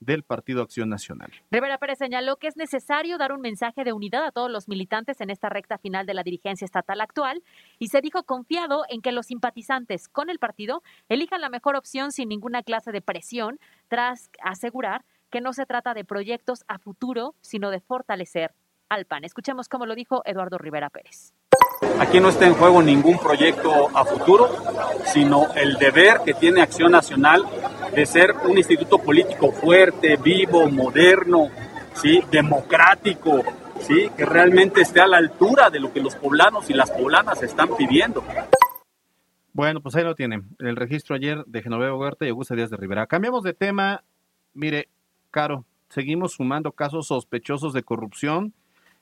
del 0.00 0.22
Partido 0.22 0.62
Acción 0.62 0.88
Nacional. 0.88 1.30
Rivera 1.50 1.78
Pérez 1.78 1.98
señaló 1.98 2.36
que 2.36 2.48
es 2.48 2.56
necesario 2.56 3.18
dar 3.18 3.32
un 3.32 3.40
mensaje 3.40 3.84
de 3.84 3.92
unidad 3.92 4.24
a 4.24 4.32
todos 4.32 4.50
los 4.50 4.68
militantes 4.68 5.20
en 5.20 5.30
esta 5.30 5.48
recta 5.48 5.78
final 5.78 6.06
de 6.06 6.14
la 6.14 6.22
dirigencia 6.22 6.64
estatal 6.64 7.00
actual 7.00 7.42
y 7.78 7.88
se 7.88 8.00
dijo 8.00 8.22
confiado 8.22 8.84
en 8.88 9.02
que 9.02 9.12
los 9.12 9.26
simpatizantes 9.26 10.08
con 10.08 10.30
el 10.30 10.38
partido 10.38 10.82
elijan 11.08 11.40
la 11.40 11.48
mejor 11.48 11.76
opción 11.76 12.12
sin 12.12 12.28
ninguna 12.28 12.62
clase 12.62 12.92
de 12.92 13.00
presión, 13.00 13.58
tras 13.88 14.30
asegurar 14.42 15.04
que 15.30 15.40
no 15.40 15.52
se 15.52 15.66
trata 15.66 15.94
de 15.94 16.04
proyectos 16.04 16.64
a 16.68 16.78
futuro, 16.78 17.34
sino 17.40 17.70
de 17.70 17.80
fortalecer 17.80 18.54
al 18.88 19.04
PAN. 19.04 19.24
Escuchemos 19.24 19.68
cómo 19.68 19.86
lo 19.86 19.94
dijo 19.94 20.22
Eduardo 20.24 20.58
Rivera 20.58 20.90
Pérez. 20.90 21.34
Aquí 22.00 22.20
no 22.20 22.28
está 22.28 22.46
en 22.46 22.54
juego 22.54 22.82
ningún 22.82 23.18
proyecto 23.18 23.88
a 23.96 24.04
futuro, 24.04 24.48
sino 25.06 25.52
el 25.54 25.74
deber 25.74 26.20
que 26.24 26.34
tiene 26.34 26.62
Acción 26.62 26.92
Nacional 26.92 27.44
de 27.94 28.06
ser 28.06 28.34
un 28.44 28.56
instituto 28.56 28.98
político 28.98 29.52
fuerte, 29.52 30.16
vivo, 30.16 30.68
moderno, 30.68 31.48
¿sí? 31.94 32.22
democrático, 32.30 33.42
¿sí? 33.80 34.10
que 34.16 34.24
realmente 34.24 34.82
esté 34.82 35.00
a 35.00 35.06
la 35.06 35.18
altura 35.18 35.70
de 35.70 35.80
lo 35.80 35.92
que 35.92 36.00
los 36.00 36.14
poblanos 36.16 36.70
y 36.70 36.74
las 36.74 36.90
poblanas 36.90 37.42
están 37.42 37.68
pidiendo. 37.76 38.24
Bueno, 39.52 39.80
pues 39.80 39.96
ahí 39.96 40.04
lo 40.04 40.14
tienen. 40.14 40.56
El 40.60 40.76
registro 40.76 41.16
ayer 41.16 41.44
de 41.46 41.62
Genoveva 41.62 41.96
Huerta 41.96 42.24
y 42.24 42.28
Augusta 42.28 42.54
Díaz 42.54 42.70
de 42.70 42.76
Rivera. 42.76 43.06
Cambiamos 43.06 43.42
de 43.42 43.54
tema. 43.54 44.04
Mire, 44.54 44.88
Caro, 45.30 45.64
seguimos 45.88 46.32
sumando 46.32 46.72
casos 46.72 47.08
sospechosos 47.08 47.72
de 47.72 47.82
corrupción 47.82 48.54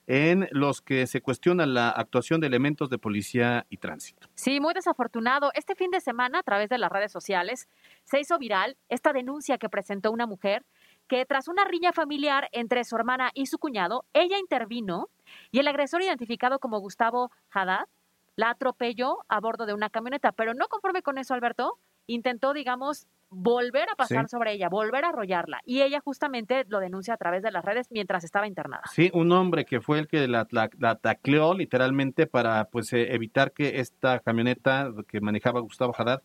en 0.06 0.48
los 0.52 0.80
que 0.80 1.06
se 1.06 1.20
cuestiona 1.20 1.66
la 1.66 1.90
actuación 1.90 2.40
de 2.40 2.46
elementos 2.46 2.90
de 2.90 2.98
policía 2.98 3.66
y 3.68 3.78
tránsito. 3.78 4.28
Sí, 4.34 4.60
muy 4.60 4.74
desafortunado. 4.74 5.50
Este 5.54 5.74
fin 5.74 5.90
de 5.90 6.00
semana, 6.00 6.40
a 6.40 6.42
través 6.42 6.68
de 6.68 6.78
las 6.78 6.90
redes 6.90 7.12
sociales, 7.12 7.68
se 8.04 8.20
hizo 8.20 8.38
viral 8.38 8.76
esta 8.88 9.12
denuncia 9.12 9.58
que 9.58 9.68
presentó 9.68 10.12
una 10.12 10.26
mujer 10.26 10.64
que 11.08 11.24
tras 11.24 11.48
una 11.48 11.64
riña 11.64 11.92
familiar 11.92 12.48
entre 12.52 12.84
su 12.84 12.96
hermana 12.96 13.30
y 13.34 13.46
su 13.46 13.58
cuñado, 13.58 14.04
ella 14.12 14.38
intervino 14.38 15.08
y 15.50 15.60
el 15.60 15.68
agresor 15.68 16.02
identificado 16.02 16.58
como 16.58 16.80
Gustavo 16.80 17.30
Haddad 17.50 17.86
la 18.34 18.50
atropelló 18.50 19.18
a 19.28 19.40
bordo 19.40 19.66
de 19.66 19.74
una 19.74 19.90
camioneta. 19.90 20.32
Pero 20.32 20.54
no 20.54 20.68
conforme 20.68 21.02
con 21.02 21.18
eso, 21.18 21.34
Alberto, 21.34 21.78
intentó, 22.06 22.52
digamos, 22.52 23.06
volver 23.30 23.88
a 23.90 23.94
pasar 23.94 24.28
sobre 24.28 24.52
ella, 24.52 24.68
volver 24.68 25.04
a 25.04 25.08
arrollarla. 25.08 25.60
Y 25.64 25.82
ella 25.82 26.00
justamente 26.00 26.64
lo 26.68 26.80
denuncia 26.80 27.14
a 27.14 27.16
través 27.16 27.42
de 27.42 27.50
las 27.50 27.64
redes 27.64 27.88
mientras 27.90 28.24
estaba 28.24 28.46
internada. 28.46 28.82
Sí, 28.92 29.10
un 29.12 29.32
hombre 29.32 29.64
que 29.64 29.80
fue 29.80 29.98
el 29.98 30.08
que 30.08 30.28
la, 30.28 30.46
la, 30.50 30.94
tacleó 30.96 31.54
literalmente 31.54 32.26
para 32.26 32.66
pues 32.66 32.92
eh, 32.92 33.14
evitar 33.14 33.52
que 33.52 33.80
esta 33.80 34.20
camioneta 34.20 34.92
que 35.08 35.20
manejaba 35.20 35.60
Gustavo 35.60 35.94
Haddad 35.96 36.22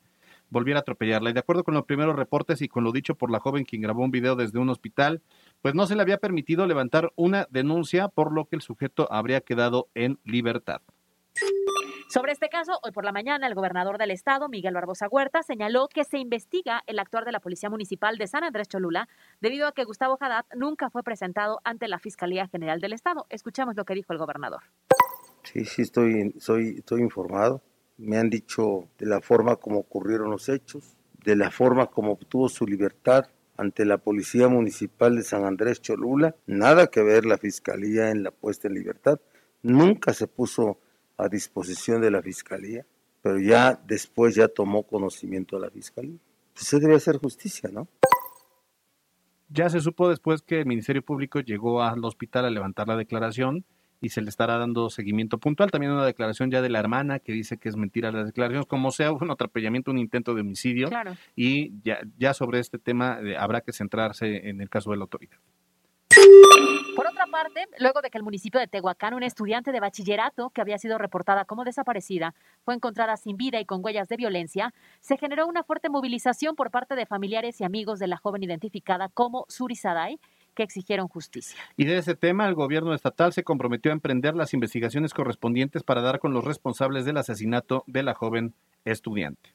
volviera 0.49 0.79
a 0.79 0.81
atropellarla. 0.81 1.31
Y 1.31 1.33
de 1.33 1.39
acuerdo 1.39 1.63
con 1.63 1.73
los 1.73 1.85
primeros 1.85 2.15
reportes 2.15 2.61
y 2.61 2.67
con 2.67 2.83
lo 2.83 2.91
dicho 2.91 3.15
por 3.15 3.31
la 3.31 3.39
joven 3.39 3.65
quien 3.65 3.81
grabó 3.81 4.03
un 4.03 4.11
video 4.11 4.35
desde 4.35 4.59
un 4.59 4.69
hospital, 4.69 5.21
pues 5.61 5.73
no 5.73 5.87
se 5.87 5.95
le 5.95 6.03
había 6.03 6.17
permitido 6.17 6.67
levantar 6.67 7.11
una 7.15 7.47
denuncia, 7.49 8.09
por 8.09 8.31
lo 8.31 8.45
que 8.45 8.57
el 8.57 8.61
sujeto 8.61 9.07
habría 9.11 9.41
quedado 9.41 9.87
en 9.95 10.19
libertad. 10.23 10.81
Sobre 12.11 12.33
este 12.33 12.49
caso, 12.49 12.77
hoy 12.83 12.91
por 12.91 13.05
la 13.05 13.13
mañana, 13.13 13.47
el 13.47 13.55
gobernador 13.55 13.97
del 13.97 14.11
estado, 14.11 14.49
Miguel 14.49 14.73
Barbosa 14.73 15.07
Huerta, 15.07 15.43
señaló 15.43 15.87
que 15.87 16.03
se 16.03 16.17
investiga 16.17 16.83
el 16.85 16.99
actuar 16.99 17.23
de 17.23 17.31
la 17.31 17.39
Policía 17.39 17.69
Municipal 17.69 18.17
de 18.17 18.27
San 18.27 18.43
Andrés 18.43 18.67
Cholula 18.67 19.07
debido 19.39 19.65
a 19.65 19.71
que 19.71 19.85
Gustavo 19.85 20.17
Haddad 20.19 20.43
nunca 20.53 20.89
fue 20.89 21.03
presentado 21.03 21.61
ante 21.63 21.87
la 21.87 21.99
Fiscalía 21.99 22.49
General 22.49 22.81
del 22.81 22.91
Estado. 22.91 23.27
Escuchamos 23.29 23.77
lo 23.77 23.85
que 23.85 23.93
dijo 23.93 24.11
el 24.11 24.19
gobernador. 24.19 24.59
Sí, 25.43 25.63
sí, 25.63 25.83
estoy, 25.83 26.35
soy, 26.37 26.79
estoy 26.79 26.99
informado. 26.99 27.61
Me 27.97 28.17
han 28.17 28.29
dicho 28.29 28.89
de 28.97 29.05
la 29.05 29.21
forma 29.21 29.55
como 29.55 29.79
ocurrieron 29.79 30.31
los 30.31 30.49
hechos, 30.49 30.97
de 31.23 31.37
la 31.37 31.49
forma 31.49 31.87
como 31.87 32.11
obtuvo 32.11 32.49
su 32.49 32.65
libertad 32.65 33.27
ante 33.55 33.85
la 33.85 33.99
Policía 33.99 34.49
Municipal 34.49 35.15
de 35.15 35.23
San 35.23 35.45
Andrés 35.45 35.81
Cholula. 35.81 36.35
Nada 36.45 36.87
que 36.87 37.03
ver 37.03 37.25
la 37.25 37.37
Fiscalía 37.37 38.09
en 38.09 38.21
la 38.21 38.31
puesta 38.31 38.67
en 38.67 38.73
libertad. 38.73 39.21
Nunca 39.61 40.11
se 40.11 40.27
puso 40.27 40.77
a 41.21 41.29
disposición 41.29 42.01
de 42.01 42.11
la 42.11 42.21
Fiscalía, 42.21 42.85
pero 43.21 43.39
ya 43.39 43.79
después 43.85 44.35
ya 44.35 44.47
tomó 44.47 44.83
conocimiento 44.83 45.55
de 45.57 45.63
la 45.63 45.71
Fiscalía. 45.71 46.17
Pues 46.53 46.67
se 46.67 46.79
debe 46.79 46.95
hacer 46.95 47.17
justicia, 47.17 47.69
¿no? 47.71 47.87
Ya 49.49 49.69
se 49.69 49.81
supo 49.81 50.09
después 50.09 50.41
que 50.41 50.59
el 50.59 50.65
Ministerio 50.65 51.01
Público 51.01 51.39
llegó 51.41 51.83
al 51.83 52.03
hospital 52.03 52.45
a 52.45 52.49
levantar 52.49 52.87
la 52.87 52.95
declaración 52.95 53.65
y 53.99 54.09
se 54.09 54.21
le 54.21 54.29
estará 54.29 54.57
dando 54.57 54.89
seguimiento 54.89 55.37
puntual. 55.37 55.69
También 55.69 55.91
una 55.91 56.05
declaración 56.05 56.49
ya 56.49 56.61
de 56.61 56.69
la 56.69 56.79
hermana 56.79 57.19
que 57.19 57.33
dice 57.33 57.57
que 57.57 57.69
es 57.69 57.75
mentira 57.75 58.11
las 58.11 58.25
declaraciones, 58.25 58.65
como 58.65 58.91
sea 58.91 59.11
un 59.11 59.29
atropellamiento, 59.29 59.91
un 59.91 59.99
intento 59.99 60.33
de 60.33 60.41
homicidio. 60.41 60.89
Y 61.35 61.73
ya, 61.83 61.99
ya 62.17 62.33
sobre 62.33 62.59
este 62.59 62.79
tema 62.79 63.19
eh, 63.21 63.37
habrá 63.37 63.61
que 63.61 63.73
centrarse 63.73 64.49
en 64.49 64.61
el 64.61 64.69
caso 64.69 64.91
de 64.91 64.97
la 64.97 65.03
autoridad. 65.03 65.37
Por 66.95 67.07
otra 67.07 67.25
parte, 67.27 67.67
luego 67.79 68.01
de 68.01 68.09
que 68.09 68.17
el 68.17 68.23
municipio 68.23 68.59
de 68.59 68.67
Tehuacán, 68.67 69.13
una 69.13 69.25
estudiante 69.25 69.71
de 69.71 69.79
bachillerato 69.79 70.49
que 70.49 70.61
había 70.61 70.77
sido 70.77 70.97
reportada 70.97 71.45
como 71.45 71.63
desaparecida, 71.63 72.33
fue 72.63 72.73
encontrada 72.73 73.15
sin 73.17 73.37
vida 73.37 73.59
y 73.59 73.65
con 73.65 73.83
huellas 73.83 74.09
de 74.09 74.17
violencia, 74.17 74.73
se 74.99 75.17
generó 75.17 75.47
una 75.47 75.63
fuerte 75.63 75.89
movilización 75.89 76.55
por 76.55 76.71
parte 76.71 76.95
de 76.95 77.05
familiares 77.05 77.61
y 77.61 77.63
amigos 77.63 77.99
de 77.99 78.07
la 78.07 78.17
joven 78.17 78.43
identificada 78.43 79.09
como 79.09 79.45
Suri 79.47 79.75
que 80.53 80.63
exigieron 80.63 81.07
justicia. 81.07 81.57
Y 81.77 81.85
de 81.85 81.97
ese 81.97 82.15
tema, 82.15 82.47
el 82.47 82.55
gobierno 82.55 82.93
estatal 82.93 83.31
se 83.31 83.43
comprometió 83.43 83.91
a 83.91 83.93
emprender 83.93 84.35
las 84.35 84.53
investigaciones 84.53 85.13
correspondientes 85.13 85.83
para 85.83 86.01
dar 86.01 86.19
con 86.19 86.33
los 86.33 86.43
responsables 86.43 87.05
del 87.05 87.17
asesinato 87.17 87.83
de 87.87 88.03
la 88.03 88.13
joven 88.13 88.53
estudiante. 88.83 89.53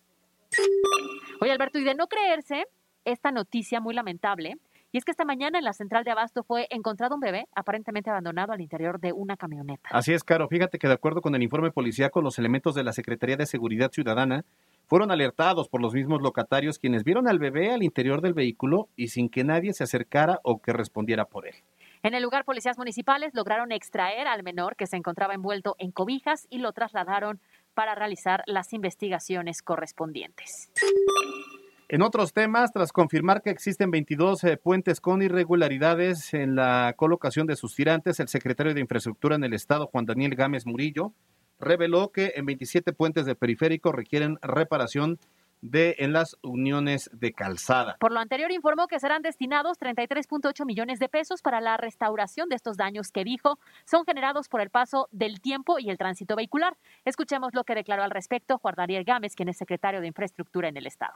Oye, 1.41 1.53
Alberto, 1.53 1.79
y 1.79 1.85
de 1.85 1.95
no 1.95 2.07
creerse 2.07 2.67
esta 3.05 3.31
noticia 3.31 3.81
muy 3.81 3.95
lamentable, 3.95 4.57
y 4.97 4.99
es 4.99 5.05
que 5.05 5.11
esta 5.11 5.27
mañana 5.27 5.59
en 5.59 5.65
la 5.67 5.75
central 5.75 6.05
de 6.05 6.11
Abasto 6.11 6.43
fue 6.43 6.69
encontrado 6.71 7.17
un 7.17 7.21
bebé 7.21 7.49
aparentemente 7.55 8.09
abandonado 8.09 8.55
al 8.55 8.63
interior 8.63 8.99
de 8.99 9.13
una 9.13 9.37
camioneta. 9.37 9.91
Así 9.93 10.15
es, 10.15 10.25
Caro. 10.25 10.49
Fíjate 10.49 10.79
que 10.79 10.89
de 10.89 10.95
acuerdo 10.95 11.21
con 11.21 11.35
el 11.35 11.43
informe 11.43 11.71
policíaco, 11.71 12.23
los 12.23 12.39
elementos 12.39 12.75
de 12.75 12.83
la 12.83 12.95
Secretaría 12.95 13.37
de 13.37 13.45
Seguridad 13.45 13.93
Ciudadana 13.93 14.47
fueron 14.87 15.11
alertados 15.11 15.69
por 15.69 15.83
los 15.83 15.93
mismos 15.93 16.23
locatarios 16.23 16.79
quienes 16.79 17.05
vieron 17.05 17.29
al 17.29 17.39
bebé 17.39 17.75
al 17.75 17.83
interior 17.83 18.23
del 18.23 18.33
vehículo 18.33 18.89
y 18.97 19.09
sin 19.09 19.29
que 19.29 19.45
nadie 19.45 19.75
se 19.75 19.85
acercara 19.85 20.41
o 20.43 20.63
que 20.63 20.73
respondiera 20.73 21.27
por 21.27 21.47
él. 21.47 21.57
En 22.03 22.15
el 22.15 22.23
lugar, 22.23 22.47
policías 22.47 22.79
municipales 22.79 23.35
lograron 23.35 23.73
extraer 23.73 24.27
al 24.27 24.43
menor 24.43 24.77
que 24.77 24.87
se 24.87 24.97
encontraba 24.97 25.35
envuelto 25.35 25.77
en 25.79 25.91
cobijas 25.91 26.47
y 26.49 26.57
lo 26.57 26.73
trasladaron 26.73 27.39
para 27.75 27.95
realizar 27.95 28.45
las 28.47 28.73
investigaciones 28.73 29.61
correspondientes. 29.61 30.71
En 31.89 32.03
otros 32.03 32.33
temas, 32.33 32.73
tras 32.73 32.91
confirmar 32.91 33.43
que 33.43 33.51
existen 33.51 33.93
22 33.93 34.43
eh, 34.43 34.57
puentes 34.57 35.01
con 35.01 35.23
irregularidades 35.23 36.35
en 36.35 36.57
la 36.57 36.95
colocación 36.97 37.47
de 37.47 37.55
sus 37.55 37.77
tirantes, 37.77 38.19
el 38.19 38.27
secretario 38.27 38.75
de 38.75 38.81
Infraestructura 38.81 39.37
en 39.37 39.45
el 39.45 39.53
Estado, 39.53 39.87
Juan 39.87 40.05
Daniel 40.05 40.35
Gámez 40.35 40.67
Murillo, 40.67 41.13
reveló 41.61 42.11
que 42.11 42.33
en 42.35 42.45
27 42.45 42.93
puentes 42.93 43.25
de 43.25 43.37
periférico 43.37 43.93
requieren 43.93 44.37
reparación 44.43 45.21
de 45.63 45.95
en 45.99 46.13
las 46.13 46.37
uniones 46.43 47.09
de 47.13 47.33
calzada. 47.33 47.97
Por 48.01 48.11
lo 48.11 48.19
anterior 48.19 48.51
informó 48.51 48.89
que 48.89 48.99
serán 48.99 49.23
destinados 49.23 49.79
33.8 49.79 50.67
millones 50.67 50.99
de 50.99 51.09
pesos 51.09 51.41
para 51.41 51.61
la 51.61 51.77
restauración 51.77 52.49
de 52.49 52.57
estos 52.57 52.77
daños 52.77 53.13
que 53.13 53.23
dijo 53.23 53.61
son 53.85 54.05
generados 54.05 54.49
por 54.49 54.61
el 54.61 54.71
paso 54.71 55.09
del 55.13 55.41
tiempo 55.41 55.79
y 55.79 55.89
el 55.91 55.99
tránsito 55.99 56.35
vehicular. 56.35 56.77
Escuchemos 57.05 57.55
lo 57.55 57.63
que 57.63 57.77
declaró 57.77 58.03
al 58.03 58.11
respecto 58.11 58.59
Juan 58.59 58.75
Daniel 58.77 59.05
Gámez, 59.05 59.37
quien 59.37 59.49
es 59.49 59.57
secretario 59.57 60.01
de 60.01 60.09
Infraestructura 60.09 60.69
en 60.69 60.77
el 60.77 60.87
Estado. 60.87 61.15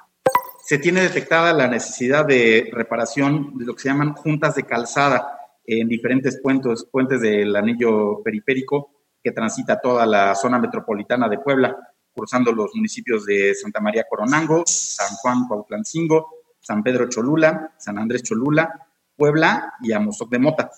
Se 0.65 0.79
tiene 0.79 1.03
detectada 1.03 1.53
la 1.53 1.67
necesidad 1.67 2.25
de 2.25 2.71
reparación 2.73 3.59
de 3.59 3.65
lo 3.65 3.75
que 3.75 3.83
se 3.83 3.89
llaman 3.89 4.15
juntas 4.15 4.55
de 4.55 4.65
calzada 4.65 5.39
en 5.65 5.89
diferentes 5.89 6.41
puentes, 6.41 6.85
puentes 6.91 7.21
del 7.21 7.55
anillo 7.57 8.23
periférico 8.23 8.91
que 9.23 9.33
transita 9.33 9.81
toda 9.81 10.07
la 10.07 10.35
zona 10.35 10.59
metropolitana 10.59 11.29
de 11.29 11.39
Puebla 11.39 11.77
cruzando 12.15 12.53
los 12.53 12.75
municipios 12.75 13.25
de 13.25 13.55
Santa 13.55 13.81
María 13.81 14.05
Coronango, 14.09 14.65
San 14.67 15.17
Juan 15.17 15.47
Cuautlancingo, 15.47 16.29
San 16.61 16.83
Pedro 16.83 17.09
Cholula, 17.09 17.75
San 17.79 17.99
Andrés 17.99 18.23
Cholula, 18.23 18.89
Puebla 19.17 19.75
y 19.81 19.93
Amozoc 19.93 20.31
de 20.31 20.39
Mota. 20.39 20.71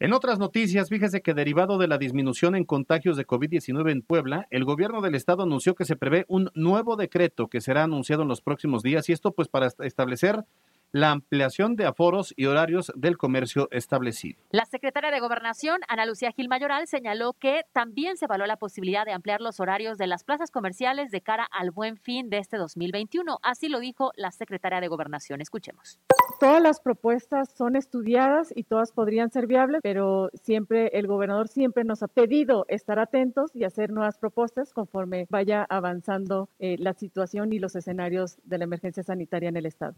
En 0.00 0.12
otras 0.12 0.38
noticias, 0.38 0.90
fíjese 0.90 1.22
que 1.22 1.34
derivado 1.34 1.76
de 1.76 1.88
la 1.88 1.98
disminución 1.98 2.54
en 2.54 2.64
contagios 2.64 3.16
de 3.16 3.26
COVID-19 3.26 3.90
en 3.90 4.02
Puebla, 4.02 4.46
el 4.50 4.64
gobierno 4.64 5.00
del 5.00 5.16
estado 5.16 5.42
anunció 5.42 5.74
que 5.74 5.84
se 5.84 5.96
prevé 5.96 6.24
un 6.28 6.50
nuevo 6.54 6.94
decreto 6.94 7.48
que 7.48 7.60
será 7.60 7.82
anunciado 7.82 8.22
en 8.22 8.28
los 8.28 8.40
próximos 8.40 8.84
días 8.84 9.08
y 9.08 9.12
esto 9.12 9.32
pues 9.32 9.48
para 9.48 9.66
establecer 9.80 10.44
la 10.92 11.10
ampliación 11.10 11.76
de 11.76 11.86
aforos 11.86 12.32
y 12.36 12.46
horarios 12.46 12.92
del 12.96 13.18
comercio 13.18 13.68
establecido. 13.70 14.40
La 14.50 14.64
secretaria 14.64 15.10
de 15.10 15.20
Gobernación, 15.20 15.80
Ana 15.88 16.06
Lucía 16.06 16.32
Gil 16.32 16.48
Mayoral, 16.48 16.86
señaló 16.86 17.34
que 17.34 17.62
también 17.72 18.16
se 18.16 18.24
evaluó 18.24 18.46
la 18.46 18.56
posibilidad 18.56 19.04
de 19.04 19.12
ampliar 19.12 19.40
los 19.40 19.60
horarios 19.60 19.98
de 19.98 20.06
las 20.06 20.24
plazas 20.24 20.50
comerciales 20.50 21.10
de 21.10 21.20
cara 21.20 21.46
al 21.50 21.70
buen 21.70 21.96
fin 21.96 22.30
de 22.30 22.38
este 22.38 22.56
2021. 22.56 23.38
Así 23.42 23.68
lo 23.68 23.80
dijo 23.80 24.12
la 24.16 24.30
secretaria 24.30 24.80
de 24.80 24.88
Gobernación. 24.88 25.40
Escuchemos. 25.40 26.00
Todas 26.40 26.62
las 26.62 26.80
propuestas 26.80 27.52
son 27.56 27.76
estudiadas 27.76 28.52
y 28.54 28.64
todas 28.64 28.92
podrían 28.92 29.30
ser 29.30 29.46
viables, 29.46 29.80
pero 29.82 30.30
siempre 30.34 30.90
el 30.94 31.06
gobernador 31.06 31.48
siempre 31.48 31.84
nos 31.84 32.02
ha 32.02 32.08
pedido 32.08 32.64
estar 32.68 32.98
atentos 32.98 33.50
y 33.54 33.64
hacer 33.64 33.90
nuevas 33.90 34.18
propuestas 34.18 34.72
conforme 34.72 35.26
vaya 35.30 35.66
avanzando 35.68 36.48
eh, 36.58 36.76
la 36.78 36.92
situación 36.94 37.52
y 37.52 37.58
los 37.58 37.74
escenarios 37.76 38.38
de 38.44 38.58
la 38.58 38.64
emergencia 38.64 39.02
sanitaria 39.02 39.48
en 39.48 39.56
el 39.56 39.66
Estado 39.66 39.94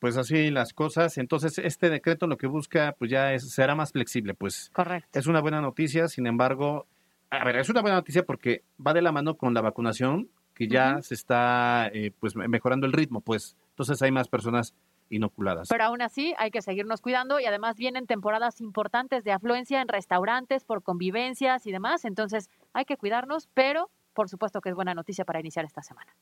pues 0.00 0.16
así 0.16 0.50
las 0.50 0.72
cosas. 0.72 1.18
Entonces, 1.18 1.58
este 1.58 1.90
decreto 1.90 2.26
lo 2.26 2.36
que 2.36 2.46
busca, 2.46 2.96
pues 2.98 3.10
ya 3.10 3.32
es, 3.32 3.50
será 3.50 3.74
más 3.74 3.92
flexible, 3.92 4.34
pues. 4.34 4.70
Correcto. 4.72 5.18
Es 5.18 5.26
una 5.26 5.40
buena 5.40 5.60
noticia, 5.60 6.08
sin 6.08 6.26
embargo, 6.26 6.86
a 7.30 7.44
ver, 7.44 7.56
es 7.56 7.68
una 7.68 7.82
buena 7.82 7.98
noticia 7.98 8.24
porque 8.24 8.64
va 8.84 8.92
de 8.92 9.02
la 9.02 9.12
mano 9.12 9.36
con 9.36 9.54
la 9.54 9.60
vacunación, 9.60 10.28
que 10.54 10.66
ya 10.66 11.00
se 11.02 11.14
está, 11.14 11.88
eh, 11.92 12.12
pues, 12.18 12.34
mejorando 12.34 12.86
el 12.86 12.92
ritmo, 12.92 13.20
pues. 13.20 13.56
Entonces 13.70 14.02
hay 14.02 14.10
más 14.10 14.28
personas 14.28 14.74
inoculadas. 15.10 15.68
Pero 15.68 15.84
aún 15.84 16.02
así 16.02 16.34
hay 16.38 16.50
que 16.50 16.62
seguirnos 16.62 17.00
cuidando 17.00 17.38
y 17.40 17.44
además 17.44 17.76
vienen 17.76 18.06
temporadas 18.06 18.60
importantes 18.60 19.24
de 19.24 19.32
afluencia 19.32 19.82
en 19.82 19.88
restaurantes 19.88 20.64
por 20.64 20.82
convivencias 20.82 21.66
y 21.66 21.72
demás, 21.72 22.04
entonces 22.04 22.48
hay 22.72 22.84
que 22.84 22.96
cuidarnos, 22.96 23.48
pero 23.52 23.90
por 24.14 24.28
supuesto 24.28 24.60
que 24.60 24.68
es 24.70 24.74
buena 24.74 24.94
noticia 24.94 25.24
para 25.24 25.40
iniciar 25.40 25.64
esta 25.64 25.82
semana. 25.82 26.14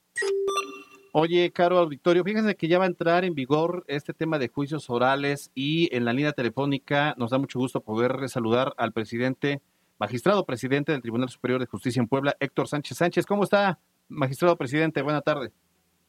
Oye, 1.12 1.50
caro 1.52 1.78
auditorio, 1.78 2.22
fíjense 2.22 2.54
que 2.54 2.68
ya 2.68 2.78
va 2.78 2.84
a 2.84 2.88
entrar 2.88 3.24
en 3.24 3.34
vigor 3.34 3.84
este 3.88 4.12
tema 4.12 4.38
de 4.38 4.48
juicios 4.48 4.90
orales 4.90 5.50
y 5.54 5.94
en 5.96 6.04
la 6.04 6.12
línea 6.12 6.32
telefónica 6.32 7.14
nos 7.16 7.30
da 7.30 7.38
mucho 7.38 7.58
gusto 7.58 7.80
poder 7.80 8.28
saludar 8.28 8.74
al 8.76 8.92
presidente, 8.92 9.62
magistrado 9.98 10.44
presidente 10.44 10.92
del 10.92 11.00
Tribunal 11.00 11.30
Superior 11.30 11.60
de 11.60 11.66
Justicia 11.66 12.00
en 12.00 12.08
Puebla, 12.08 12.34
Héctor 12.40 12.68
Sánchez 12.68 12.98
Sánchez. 12.98 13.24
¿Cómo 13.24 13.44
está, 13.44 13.78
magistrado 14.08 14.56
presidente? 14.56 15.00
Buena 15.00 15.22
tarde. 15.22 15.50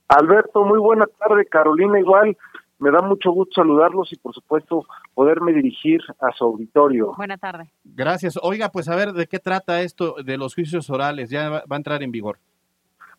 Alberto, 0.09 0.63
muy 0.63 0.79
buena 0.79 1.05
tarde. 1.05 1.45
Carolina, 1.45 1.99
igual. 1.99 2.35
Me 2.79 2.91
da 2.91 3.01
mucho 3.01 3.31
gusto 3.31 3.61
saludarlos 3.61 4.11
y, 4.13 4.15
por 4.15 4.33
supuesto, 4.33 4.85
poderme 5.13 5.53
dirigir 5.53 6.01
a 6.19 6.31
su 6.31 6.45
auditorio. 6.45 7.13
Buena 7.15 7.37
tarde. 7.37 7.69
Gracias. 7.83 8.39
Oiga, 8.41 8.69
pues 8.69 8.87
a 8.87 8.95
ver, 8.95 9.11
¿de 9.11 9.27
qué 9.27 9.37
trata 9.37 9.81
esto 9.81 10.15
de 10.23 10.37
los 10.37 10.55
juicios 10.55 10.89
orales? 10.89 11.29
Ya 11.29 11.49
va 11.49 11.63
a 11.69 11.75
entrar 11.75 12.01
en 12.03 12.11
vigor. 12.11 12.39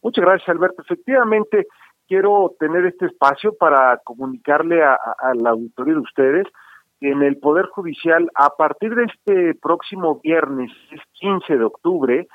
Muchas 0.02 0.24
gracias, 0.24 0.48
Alberto. 0.48 0.82
Efectivamente, 0.82 1.66
quiero 2.08 2.54
tener 2.58 2.86
este 2.86 3.06
espacio 3.06 3.54
para 3.56 3.98
comunicarle 4.04 4.82
al 4.82 5.46
auditorio 5.46 5.94
de 5.94 6.00
ustedes 6.00 6.46
que 7.00 7.10
en 7.10 7.22
el 7.22 7.38
Poder 7.38 7.66
Judicial, 7.66 8.30
a 8.34 8.50
partir 8.50 8.94
de 8.94 9.04
este 9.04 9.54
próximo 9.54 10.20
viernes, 10.22 10.70
15 11.14 11.56
de 11.56 11.64
octubre, 11.64 12.28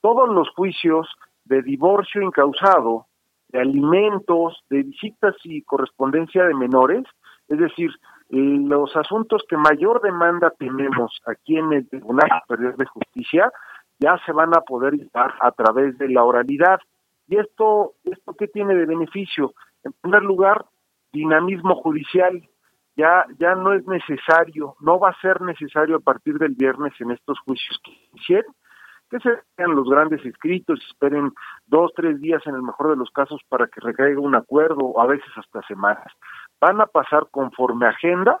todos 0.00 0.28
los 0.28 0.48
juicios 0.50 1.08
de 1.44 1.62
divorcio 1.62 2.22
incausado, 2.22 3.06
de 3.48 3.60
alimentos, 3.60 4.62
de 4.68 4.82
visitas 4.82 5.34
y 5.44 5.62
correspondencia 5.62 6.44
de 6.44 6.54
menores, 6.54 7.04
es 7.48 7.58
decir, 7.58 7.90
los 8.28 8.94
asuntos 8.96 9.42
que 9.48 9.56
mayor 9.56 10.00
demanda 10.02 10.52
tenemos 10.56 11.20
aquí 11.26 11.56
en 11.56 11.72
el 11.72 11.88
Tribunal 11.88 12.28
Superior 12.42 12.76
de 12.76 12.86
Justicia, 12.86 13.50
ya 13.98 14.18
se 14.24 14.32
van 14.32 14.54
a 14.56 14.60
poder 14.60 14.94
llevar 14.94 15.34
a 15.40 15.50
través 15.50 15.98
de 15.98 16.08
la 16.08 16.22
oralidad. 16.22 16.78
¿Y 17.30 17.38
esto, 17.38 17.94
esto 18.02 18.34
qué 18.36 18.48
tiene 18.48 18.74
de 18.74 18.86
beneficio? 18.86 19.54
En 19.84 19.92
primer 19.92 20.22
lugar, 20.22 20.66
dinamismo 21.12 21.76
judicial. 21.76 22.42
Ya, 22.96 23.24
ya 23.38 23.54
no 23.54 23.72
es 23.72 23.86
necesario, 23.86 24.74
no 24.80 24.98
va 24.98 25.10
a 25.10 25.20
ser 25.20 25.40
necesario 25.40 25.96
a 25.96 26.00
partir 26.00 26.38
del 26.38 26.54
viernes 26.54 26.92
en 26.98 27.12
estos 27.12 27.38
juicios 27.38 27.80
que 27.84 27.92
hicieron, 28.14 28.52
que 29.08 29.20
se 29.20 29.30
vean 29.56 29.76
los 29.76 29.88
grandes 29.88 30.26
escritos, 30.26 30.80
esperen 30.90 31.32
dos, 31.66 31.92
tres 31.94 32.20
días 32.20 32.44
en 32.46 32.56
el 32.56 32.62
mejor 32.62 32.90
de 32.90 32.96
los 32.96 33.10
casos 33.12 33.40
para 33.48 33.68
que 33.68 33.80
recaiga 33.80 34.20
un 34.20 34.34
acuerdo, 34.34 35.00
a 35.00 35.06
veces 35.06 35.30
hasta 35.36 35.62
semanas. 35.62 36.12
Van 36.60 36.80
a 36.80 36.86
pasar 36.86 37.28
conforme 37.30 37.86
agenda, 37.86 38.40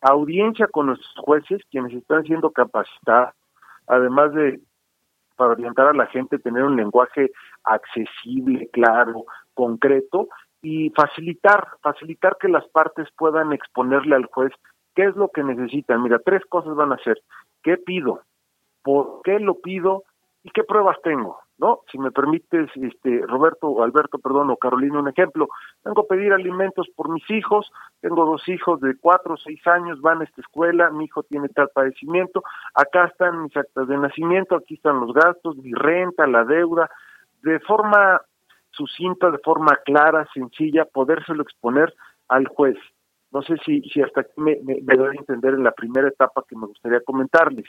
audiencia 0.00 0.66
con 0.66 0.86
los 0.86 0.98
jueces, 1.18 1.60
quienes 1.70 1.92
están 1.92 2.24
siendo 2.24 2.50
capacitados, 2.50 3.34
además 3.86 4.32
de 4.32 4.60
para 5.40 5.52
orientar 5.52 5.86
a 5.86 5.94
la 5.94 6.06
gente, 6.08 6.38
tener 6.38 6.64
un 6.64 6.76
lenguaje 6.76 7.30
accesible, 7.64 8.68
claro, 8.74 9.24
concreto 9.54 10.28
y 10.60 10.90
facilitar, 10.90 11.66
facilitar 11.80 12.36
que 12.38 12.48
las 12.48 12.68
partes 12.68 13.08
puedan 13.16 13.54
exponerle 13.54 14.16
al 14.16 14.26
juez 14.26 14.52
qué 14.94 15.04
es 15.04 15.16
lo 15.16 15.28
que 15.28 15.42
necesitan. 15.42 16.02
Mira, 16.02 16.18
tres 16.18 16.44
cosas 16.44 16.76
van 16.76 16.92
a 16.92 16.96
hacer. 16.96 17.22
¿Qué 17.62 17.78
pido? 17.78 18.20
¿Por 18.82 19.22
qué 19.24 19.38
lo 19.38 19.54
pido? 19.54 20.04
¿Y 20.42 20.50
qué 20.50 20.62
pruebas 20.62 20.98
tengo? 21.02 21.38
¿No? 21.60 21.80
Si 21.92 21.98
me 21.98 22.10
permites, 22.10 22.70
este, 22.76 23.20
Roberto, 23.26 23.82
Alberto, 23.82 24.18
perdón, 24.18 24.50
o 24.50 24.56
Carolina, 24.56 24.98
un 24.98 25.08
ejemplo, 25.08 25.48
tengo 25.82 26.02
que 26.02 26.16
pedir 26.16 26.32
alimentos 26.32 26.88
por 26.96 27.10
mis 27.10 27.28
hijos, 27.30 27.70
tengo 28.00 28.24
dos 28.24 28.48
hijos 28.48 28.80
de 28.80 28.96
cuatro 28.98 29.34
o 29.34 29.36
seis 29.36 29.64
años, 29.66 30.00
van 30.00 30.22
a 30.22 30.24
esta 30.24 30.40
escuela, 30.40 30.90
mi 30.90 31.04
hijo 31.04 31.22
tiene 31.22 31.48
tal 31.50 31.68
padecimiento, 31.68 32.42
acá 32.74 33.04
están 33.04 33.42
mis 33.42 33.56
actas 33.56 33.86
de 33.86 33.98
nacimiento, 33.98 34.56
aquí 34.56 34.74
están 34.74 35.00
los 35.00 35.12
gastos, 35.12 35.56
mi 35.58 35.72
renta, 35.74 36.26
la 36.26 36.44
deuda, 36.44 36.90
de 37.42 37.60
forma 37.60 38.22
sucinta, 38.70 39.30
de 39.30 39.38
forma 39.38 39.76
clara, 39.84 40.26
sencilla, 40.32 40.86
podérselo 40.86 41.42
exponer 41.42 41.94
al 42.28 42.48
juez. 42.48 42.78
No 43.32 43.42
sé 43.42 43.56
si, 43.64 43.82
si 43.82 44.00
hasta 44.00 44.22
aquí 44.22 44.32
me, 44.36 44.58
me, 44.64 44.80
me 44.82 44.96
doy 44.96 45.16
a 45.16 45.20
entender 45.20 45.54
en 45.54 45.62
la 45.62 45.72
primera 45.72 46.08
etapa 46.08 46.42
que 46.48 46.56
me 46.56 46.66
gustaría 46.66 47.00
comentarles. 47.02 47.66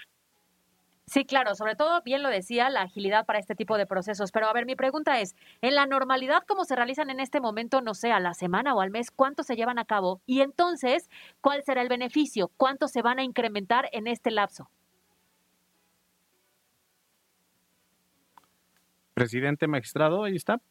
Sí, 1.12 1.26
claro, 1.26 1.56
sobre 1.56 1.76
todo, 1.76 2.02
bien 2.04 2.24
lo 2.24 2.30
decía, 2.30 2.70
la 2.70 2.84
agilidad 2.84 3.26
para 3.26 3.38
este 3.38 3.54
tipo 3.54 3.78
de 3.78 3.86
procesos. 3.86 4.32
Pero 4.32 4.48
a 4.48 4.54
ver, 4.54 4.66
mi 4.66 4.78
pregunta 4.78 5.20
es, 5.20 5.36
en 5.60 5.76
la 5.76 5.86
normalidad, 5.86 6.44
¿cómo 6.48 6.64
se 6.64 6.74
realizan 6.74 7.10
en 7.10 7.20
este 7.20 7.42
momento, 7.42 7.82
no 7.82 7.96
sé, 7.96 8.14
a 8.14 8.22
la 8.22 8.34
semana 8.34 8.74
o 8.74 8.80
al 8.80 8.92
mes, 8.92 9.12
cuántos 9.12 9.46
se 9.46 9.58
llevan 9.58 9.78
a 9.78 9.84
cabo? 9.84 10.22
Y 10.26 10.40
entonces, 10.40 11.10
¿cuál 11.42 11.64
será 11.64 11.82
el 11.82 11.90
beneficio? 11.90 12.50
¿Cuántos 12.56 12.92
se 12.92 13.02
van 13.02 13.20
a 13.20 13.26
incrementar 13.26 13.90
en 13.92 14.08
este 14.08 14.32
lapso? 14.32 14.70
Presidente 19.14 19.68
magistrado, 19.68 20.24
ahí 20.24 20.38
está. 20.38 20.62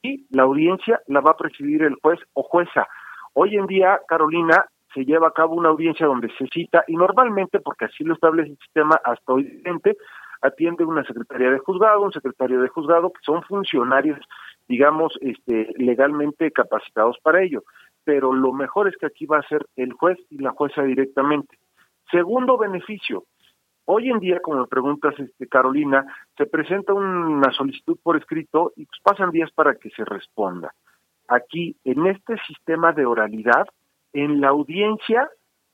Y 0.00 0.24
la 0.30 0.44
audiencia 0.44 1.02
la 1.08 1.20
va 1.20 1.32
a 1.32 1.36
presidir 1.36 1.82
el 1.82 1.96
juez 1.96 2.18
o 2.32 2.42
jueza. 2.42 2.88
Hoy 3.34 3.58
en 3.58 3.66
día, 3.66 4.00
Carolina, 4.08 4.64
se 4.94 5.04
lleva 5.04 5.28
a 5.28 5.32
cabo 5.32 5.54
una 5.54 5.68
audiencia 5.68 6.06
donde 6.06 6.30
se 6.36 6.46
cita 6.48 6.84
y 6.86 6.96
normalmente, 6.96 7.60
porque 7.60 7.86
así 7.86 8.04
lo 8.04 8.14
establece 8.14 8.50
el 8.50 8.58
sistema 8.58 9.00
hasta 9.04 9.32
hoy 9.32 9.62
atiende 10.42 10.84
una 10.84 11.04
secretaría 11.04 11.50
de 11.50 11.58
juzgado, 11.58 12.02
un 12.02 12.12
secretario 12.12 12.60
de 12.60 12.68
juzgado, 12.68 13.12
que 13.12 13.20
son 13.22 13.42
funcionarios, 13.42 14.18
digamos, 14.68 15.16
este, 15.20 15.72
legalmente 15.76 16.50
capacitados 16.50 17.18
para 17.22 17.42
ello. 17.42 17.62
pero 18.02 18.32
lo 18.32 18.52
mejor 18.52 18.88
es 18.88 18.96
que 18.96 19.06
aquí 19.06 19.26
va 19.26 19.38
a 19.38 19.48
ser 19.48 19.66
el 19.76 19.92
juez 19.92 20.18
y 20.30 20.38
la 20.38 20.52
jueza 20.52 20.82
directamente. 20.82 21.58
Segundo 22.10 22.56
beneficio, 22.56 23.24
hoy 23.84 24.08
en 24.08 24.18
día, 24.20 24.40
como 24.40 24.60
me 24.60 24.66
preguntas, 24.66 25.14
este, 25.18 25.46
Carolina, 25.46 26.06
se 26.36 26.46
presenta 26.46 26.94
una 26.94 27.52
solicitud 27.52 27.98
por 28.02 28.16
escrito 28.16 28.72
y 28.74 28.86
pues 28.86 29.00
pasan 29.02 29.30
días 29.30 29.50
para 29.52 29.74
que 29.74 29.90
se 29.90 30.04
responda. 30.06 30.72
Aquí, 31.28 31.76
en 31.84 32.06
este 32.06 32.36
sistema 32.48 32.92
de 32.92 33.04
oralidad, 33.04 33.66
en 34.12 34.40
la 34.40 34.48
audiencia, 34.48 35.30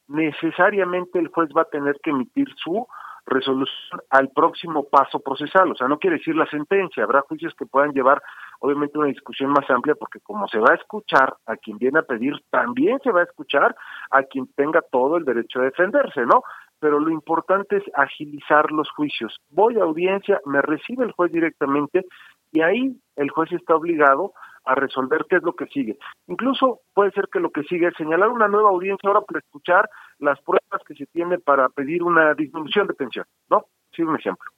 necesariamente 0.09 1.19
el 1.19 1.29
juez 1.29 1.51
va 1.57 1.63
a 1.63 1.71
tener 1.71 1.99
que 2.03 2.11
emitir 2.11 2.49
su 2.57 2.87
resolución 3.27 4.01
al 4.11 4.29
próximo 4.29 4.85
paso 4.85 5.19
procesal. 5.21 5.73
O 5.73 5.75
sea, 5.75 5.89
no 5.89 5.99
quiere 5.99 6.19
decir 6.19 6.37
la 6.37 6.47
sentencia. 6.47 7.03
Habrá 7.03 7.23
juicios 7.23 7.55
que 7.59 7.67
puedan 7.67 7.93
llevar, 7.93 8.23
obviamente, 8.61 8.99
una 8.99 9.09
discusión 9.09 9.51
más 9.51 9.69
amplia, 9.69 9.97
porque 9.97 10.21
como 10.21 10.47
se 10.49 10.59
va 10.59 10.73
a 10.73 10.77
escuchar 10.77 11.35
a 11.47 11.57
quien 11.57 11.79
viene 11.79 11.99
a 11.99 12.03
pedir, 12.03 12.35
también 12.51 12.99
se 13.03 13.11
va 13.11 13.21
a 13.21 13.25
escuchar 13.25 13.75
a 14.11 14.23
quien 14.23 14.47
tenga 14.55 14.81
todo 14.81 15.17
el 15.17 15.25
derecho 15.25 15.61
a 15.61 15.65
defenderse, 15.65 16.25
¿no? 16.25 16.43
Pero 16.79 17.01
lo 17.01 17.11
importante 17.11 17.79
es 17.79 17.85
agilizar 17.95 18.71
los 18.71 18.89
juicios. 18.91 19.37
Voy 19.51 19.79
a 19.79 19.83
audiencia, 19.83 20.41
me 20.45 20.63
recibe 20.63 21.05
el 21.05 21.13
juez 21.13 21.33
directamente 21.33 22.07
y 22.53 22.61
ahí 22.61 22.97
el 23.17 23.31
juez 23.31 23.51
está 23.53 23.75
obligado 23.75 24.35
a 24.67 24.75
resolver 24.75 25.25
qué 25.29 25.37
es 25.37 25.43
lo 25.43 25.55
que 25.55 25.67
sigue. 25.67 25.97
Incluso 26.27 26.81
puede 26.93 27.13
ser 27.13 27.29
que 27.33 27.41
lo 27.41 27.51
que 27.51 27.63
sigue 27.63 27.89
es 27.89 27.95
señalar 27.95 28.29
una 28.29 28.49
nueva 28.49 28.71
audiencia 28.71 29.09
ahora 29.09 29.23
para 29.23 29.39
escuchar 29.39 29.89
las 30.19 30.41
pruebas 30.43 30.83
que 30.87 30.95
se 30.95 31.07
tiene 31.07 31.39
para 31.39 31.69
pedir 31.69 32.03
una 32.03 32.35
disminución 32.35 32.87
de 32.87 32.95
pensión, 32.95 33.25
¿no? 33.49 33.67
Sí, 33.93 34.03
un 34.03 34.17
ejemplo. 34.17 34.51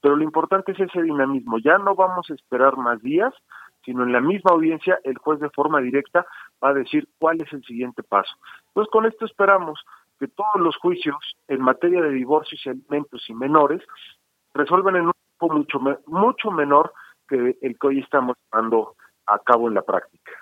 Pero 0.00 0.16
lo 0.16 0.22
importante 0.22 0.72
es 0.72 0.80
ese 0.80 1.02
dinamismo. 1.02 1.58
Ya 1.58 1.78
no 1.78 1.94
vamos 1.94 2.30
a 2.30 2.34
esperar 2.34 2.76
más 2.76 3.02
días, 3.02 3.34
sino 3.84 4.04
en 4.04 4.12
la 4.12 4.20
misma 4.20 4.52
audiencia 4.52 4.98
el 5.04 5.18
juez 5.18 5.40
de 5.40 5.50
forma 5.50 5.80
directa 5.80 6.26
va 6.62 6.70
a 6.70 6.74
decir 6.74 7.08
cuál 7.18 7.40
es 7.40 7.52
el 7.52 7.64
siguiente 7.64 8.02
paso. 8.02 8.32
Entonces, 8.68 8.90
con 8.92 9.06
esto 9.06 9.24
esperamos 9.24 9.84
que 10.18 10.28
todos 10.28 10.60
los 10.60 10.76
juicios 10.76 11.16
en 11.48 11.60
materia 11.60 12.02
de 12.02 12.10
divorcios 12.10 12.60
y 12.64 12.70
alimentos 12.70 13.28
y 13.28 13.34
menores 13.34 13.82
resuelvan 14.54 14.96
en 14.96 15.06
un 15.06 15.12
tiempo 15.12 15.54
mucho, 15.56 15.80
mucho 16.06 16.50
menor 16.50 16.92
que 17.28 17.56
el 17.60 17.78
que 17.78 17.86
hoy 17.86 17.98
estamos 18.00 18.36
dando 18.52 18.94
a 19.26 19.38
cabo 19.38 19.68
en 19.68 19.74
la 19.74 19.82
práctica. 19.82 20.32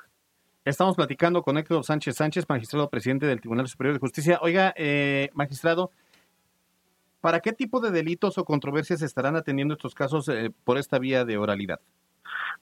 Estamos 0.65 0.97
platicando 0.97 1.43
con 1.43 1.59
Héctor 1.59 1.85
Sánchez 1.85 2.17
Sánchez, 2.17 2.47
magistrado 2.49 2.89
presidente 2.89 3.27
del 3.27 3.41
Tribunal 3.41 3.67
Superior 3.67 3.95
de 3.95 4.01
Justicia. 4.01 4.39
Oiga, 4.41 4.73
eh, 4.77 5.29
magistrado, 5.35 5.91
¿para 7.21 7.41
qué 7.41 7.53
tipo 7.53 7.81
de 7.81 7.91
delitos 7.91 8.39
o 8.39 8.45
controversias 8.47 9.03
estarán 9.03 9.37
atendiendo 9.37 9.75
estos 9.75 9.95
casos 9.95 10.27
eh, 10.31 10.51
por 10.65 10.79
esta 10.79 10.99
vía 10.99 11.27
de 11.27 11.37
oralidad? 11.37 11.81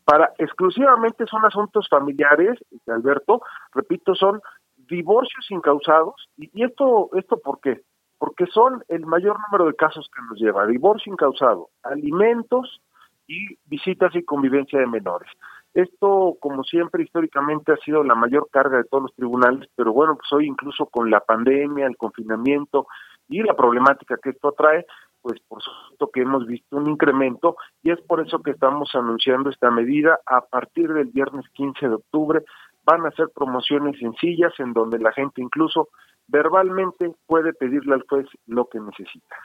Para 0.04 0.32
exclusivamente 0.38 1.26
son 1.26 1.44
asuntos 1.44 1.86
familiares, 1.88 2.58
Alberto, 2.88 3.40
repito, 3.72 4.16
son 4.16 4.40
divorcios 4.76 5.46
incausados. 5.50 6.28
¿Y, 6.36 6.50
y 6.54 6.64
esto, 6.64 7.10
esto 7.14 7.38
por 7.38 7.60
qué? 7.60 7.82
Porque 8.18 8.46
son 8.46 8.82
el 8.88 9.06
mayor 9.06 9.38
número 9.46 9.70
de 9.70 9.76
casos 9.76 10.10
que 10.12 10.22
nos 10.28 10.40
lleva. 10.40 10.66
Divorcio 10.66 11.12
incausado, 11.12 11.68
alimentos 11.84 12.80
y 13.28 13.56
visitas 13.66 14.12
y 14.16 14.24
convivencia 14.24 14.80
de 14.80 14.86
menores. 14.88 15.30
Esto, 15.74 16.36
como 16.40 16.64
siempre, 16.64 17.02
históricamente 17.02 17.72
ha 17.72 17.76
sido 17.78 18.04
la 18.04 18.14
mayor 18.14 18.48
carga 18.50 18.76
de 18.76 18.84
todos 18.84 19.04
los 19.04 19.14
tribunales, 19.14 19.68
pero 19.74 19.92
bueno, 19.92 20.16
pues 20.16 20.30
hoy 20.32 20.46
incluso 20.46 20.86
con 20.86 21.10
la 21.10 21.20
pandemia, 21.20 21.86
el 21.86 21.96
confinamiento 21.96 22.86
y 23.28 23.42
la 23.42 23.56
problemática 23.56 24.18
que 24.22 24.30
esto 24.30 24.48
atrae, 24.48 24.84
pues 25.22 25.40
por 25.48 25.62
supuesto 25.62 26.10
que 26.12 26.22
hemos 26.22 26.46
visto 26.46 26.76
un 26.76 26.88
incremento 26.88 27.56
y 27.82 27.90
es 27.90 28.00
por 28.02 28.20
eso 28.20 28.42
que 28.42 28.50
estamos 28.50 28.94
anunciando 28.94 29.48
esta 29.48 29.70
medida. 29.70 30.20
A 30.26 30.42
partir 30.42 30.92
del 30.92 31.06
viernes 31.06 31.48
15 31.54 31.88
de 31.88 31.94
octubre 31.94 32.44
van 32.84 33.06
a 33.06 33.10
ser 33.12 33.28
promociones 33.34 33.98
sencillas 33.98 34.52
en 34.58 34.72
donde 34.72 34.98
la 34.98 35.12
gente 35.12 35.40
incluso 35.40 35.88
verbalmente 36.26 37.12
puede 37.26 37.52
pedirle 37.54 37.94
al 37.94 38.04
juez 38.08 38.26
lo 38.46 38.66
que 38.66 38.80
necesita. 38.80 39.36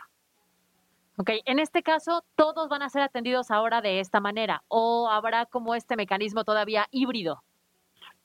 Ok, 1.19 1.31
en 1.45 1.57
este 1.57 1.81
caso, 1.81 2.21
¿todos 2.35 2.69
van 2.69 2.83
a 2.83 2.89
ser 2.89 3.01
atendidos 3.01 3.49
ahora 3.49 3.81
de 3.81 3.99
esta 3.99 4.19
manera 4.21 4.61
o 4.67 5.09
habrá 5.09 5.47
como 5.47 5.73
este 5.73 5.95
mecanismo 5.95 6.43
todavía 6.43 6.85
híbrido? 6.91 7.41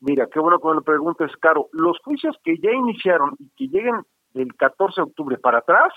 Mira, 0.01 0.29
qué 0.31 0.39
bueno 0.39 0.59
que 0.59 0.69
me 0.69 0.75
lo 0.75 0.83
preguntes, 0.83 1.35
Caro. 1.39 1.71
Los 1.73 1.99
juicios 2.01 2.37
que 2.45 2.59
ya 2.59 2.71
iniciaron 2.71 3.35
y 3.39 3.49
que 3.57 3.69
lleguen 3.69 4.03
del 4.35 4.55
14 4.57 5.01
de 5.01 5.05
octubre 5.05 5.39
para 5.39 5.59
atrás 5.59 5.91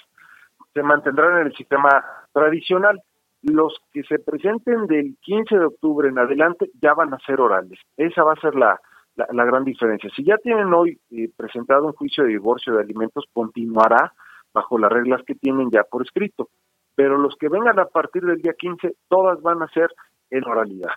se 0.73 0.83
mantendrán 0.83 1.41
en 1.41 1.47
el 1.47 1.55
sistema 1.57 1.89
tradicional. 2.31 3.01
Los 3.41 3.77
que 3.91 4.03
se 4.03 4.17
presenten 4.17 4.87
del 4.87 5.17
15 5.19 5.57
de 5.59 5.65
octubre 5.65 6.07
en 6.07 6.17
adelante 6.17 6.71
ya 6.81 6.93
van 6.93 7.13
a 7.13 7.19
ser 7.25 7.41
orales. 7.41 7.77
Esa 7.97 8.23
va 8.23 8.33
a 8.33 8.39
ser 8.39 8.55
la, 8.55 8.79
la, 9.17 9.43
gran 9.43 9.65
diferencia. 9.65 10.09
Si 10.15 10.23
ya 10.23 10.37
tienen 10.37 10.73
hoy 10.73 10.97
eh, 11.11 11.29
presentado 11.35 11.87
un 11.87 11.93
juicio 11.93 12.23
de 12.23 12.29
divorcio 12.29 12.73
de 12.73 12.83
alimentos, 12.83 13.25
continuará 13.33 14.13
bajo 14.53 14.77
las 14.77 14.91
reglas 14.91 15.21
que 15.27 15.35
tienen 15.35 15.69
ya 15.69 15.83
por 15.83 16.01
escrito 16.01 16.47
pero 16.95 17.17
los 17.17 17.35
que 17.37 17.49
vengan 17.49 17.79
a 17.79 17.85
partir 17.85 18.23
del 18.23 18.41
día 18.41 18.53
15, 18.57 18.95
todas 19.07 19.41
van 19.41 19.61
a 19.61 19.67
ser 19.69 19.89
en 20.29 20.43
oralidad. 20.45 20.91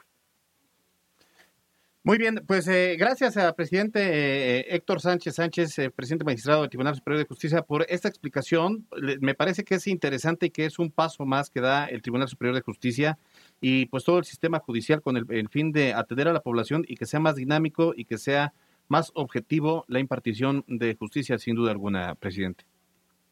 Muy 2.04 2.16
bien, 2.16 2.42
pues 2.46 2.66
eh, 2.68 2.96
gracias 2.98 3.36
a 3.36 3.52
presidente 3.52 4.00
eh, 4.00 4.74
Héctor 4.74 5.00
Sánchez 5.00 5.34
Sánchez, 5.34 5.78
eh, 5.78 5.90
presidente 5.90 6.24
magistrado 6.24 6.62
del 6.62 6.70
Tribunal 6.70 6.94
Superior 6.94 7.22
de 7.22 7.28
Justicia, 7.28 7.60
por 7.60 7.84
esta 7.88 8.08
explicación. 8.08 8.86
me 9.20 9.34
parece 9.34 9.62
que 9.62 9.74
es 9.74 9.86
interesante 9.86 10.46
y 10.46 10.50
que 10.50 10.64
es 10.64 10.78
un 10.78 10.90
paso 10.90 11.26
más 11.26 11.50
que 11.50 11.60
da 11.60 11.84
el 11.84 12.00
Tribunal 12.00 12.28
Superior 12.28 12.54
de 12.54 12.62
Justicia 12.62 13.18
y 13.60 13.86
pues 13.86 14.04
todo 14.04 14.18
el 14.18 14.24
sistema 14.24 14.58
judicial 14.60 15.02
con 15.02 15.18
el 15.18 15.48
fin 15.50 15.70
de 15.70 15.92
atender 15.92 16.28
a 16.28 16.32
la 16.32 16.40
población 16.40 16.82
y 16.88 16.96
que 16.96 17.04
sea 17.04 17.20
más 17.20 17.34
dinámico 17.34 17.92
y 17.94 18.06
que 18.06 18.16
sea 18.16 18.54
más 18.88 19.10
objetivo 19.14 19.84
la 19.86 19.98
impartición 19.98 20.64
de 20.66 20.94
justicia, 20.94 21.36
sin 21.36 21.56
duda 21.56 21.72
alguna, 21.72 22.14
presidente. 22.14 22.64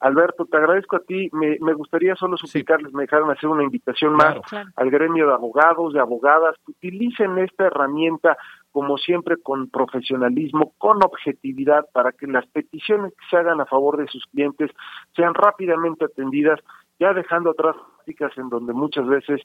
Alberto, 0.00 0.44
te 0.44 0.56
agradezco 0.56 0.96
a 0.96 1.00
ti. 1.00 1.30
Me, 1.32 1.72
gustaría 1.74 2.14
solo 2.16 2.37
suplicarles, 2.37 2.92
me 2.92 3.02
dejaron 3.02 3.30
hacer 3.30 3.48
una 3.48 3.62
invitación 3.62 4.12
más 4.14 4.37
al 4.76 4.90
gremio 4.90 5.28
de 5.28 5.35
abogados, 5.35 5.94
de 5.94 6.00
abogadas, 6.00 6.56
que 6.64 6.72
utilicen 6.72 7.38
esta 7.38 7.66
herramienta 7.66 8.37
como 8.72 8.98
siempre 8.98 9.37
con 9.38 9.70
profesionalismo, 9.70 10.74
con 10.76 11.02
objetividad, 11.02 11.87
para 11.92 12.12
que 12.12 12.26
las 12.26 12.46
peticiones 12.48 13.12
que 13.14 13.24
se 13.30 13.37
hagan 13.38 13.61
a 13.61 13.66
favor 13.66 13.96
de 13.96 14.06
sus 14.09 14.24
clientes 14.26 14.70
sean 15.14 15.32
rápidamente 15.32 16.04
atendidas, 16.04 16.61
ya 16.98 17.14
dejando 17.14 17.50
atrás 17.50 17.76
prácticas 18.06 18.37
en 18.38 18.48
donde 18.48 18.72
muchas 18.72 19.06
veces 19.06 19.40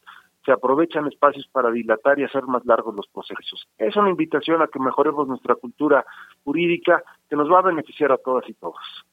se 0.45 0.51
aprovechan 0.51 1.07
espacios 1.07 1.47
para 1.51 1.71
dilatar 1.71 2.19
y 2.19 2.23
hacer 2.23 2.43
más 2.43 2.65
largos 2.65 2.95
los 2.95 3.07
procesos. 3.07 3.67
Es 3.77 3.95
una 3.95 4.09
invitación 4.09 4.61
a 4.61 4.67
que 4.67 4.79
mejoremos 4.79 5.27
nuestra 5.27 5.55
cultura 5.55 6.05
jurídica 6.43 7.03
que 7.29 7.35
nos 7.35 7.49
va 7.49 7.59
a 7.59 7.63
beneficiar 7.63 8.11
a 8.11 8.17
todas 8.17 8.47
y 8.49 8.53
todos. 8.53 9.05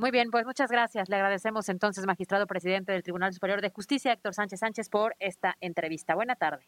Muy 0.00 0.10
bien, 0.10 0.30
pues 0.30 0.46
muchas 0.46 0.70
gracias. 0.70 1.10
Le 1.10 1.16
agradecemos 1.16 1.68
entonces, 1.68 2.06
magistrado 2.06 2.46
presidente 2.46 2.90
del 2.90 3.02
Tribunal 3.02 3.34
Superior 3.34 3.60
de 3.60 3.68
Justicia, 3.68 4.14
Héctor 4.14 4.32
Sánchez 4.32 4.60
Sánchez, 4.60 4.88
por 4.88 5.14
esta 5.18 5.56
entrevista. 5.60 6.14
Buena 6.14 6.36
tarde. 6.36 6.64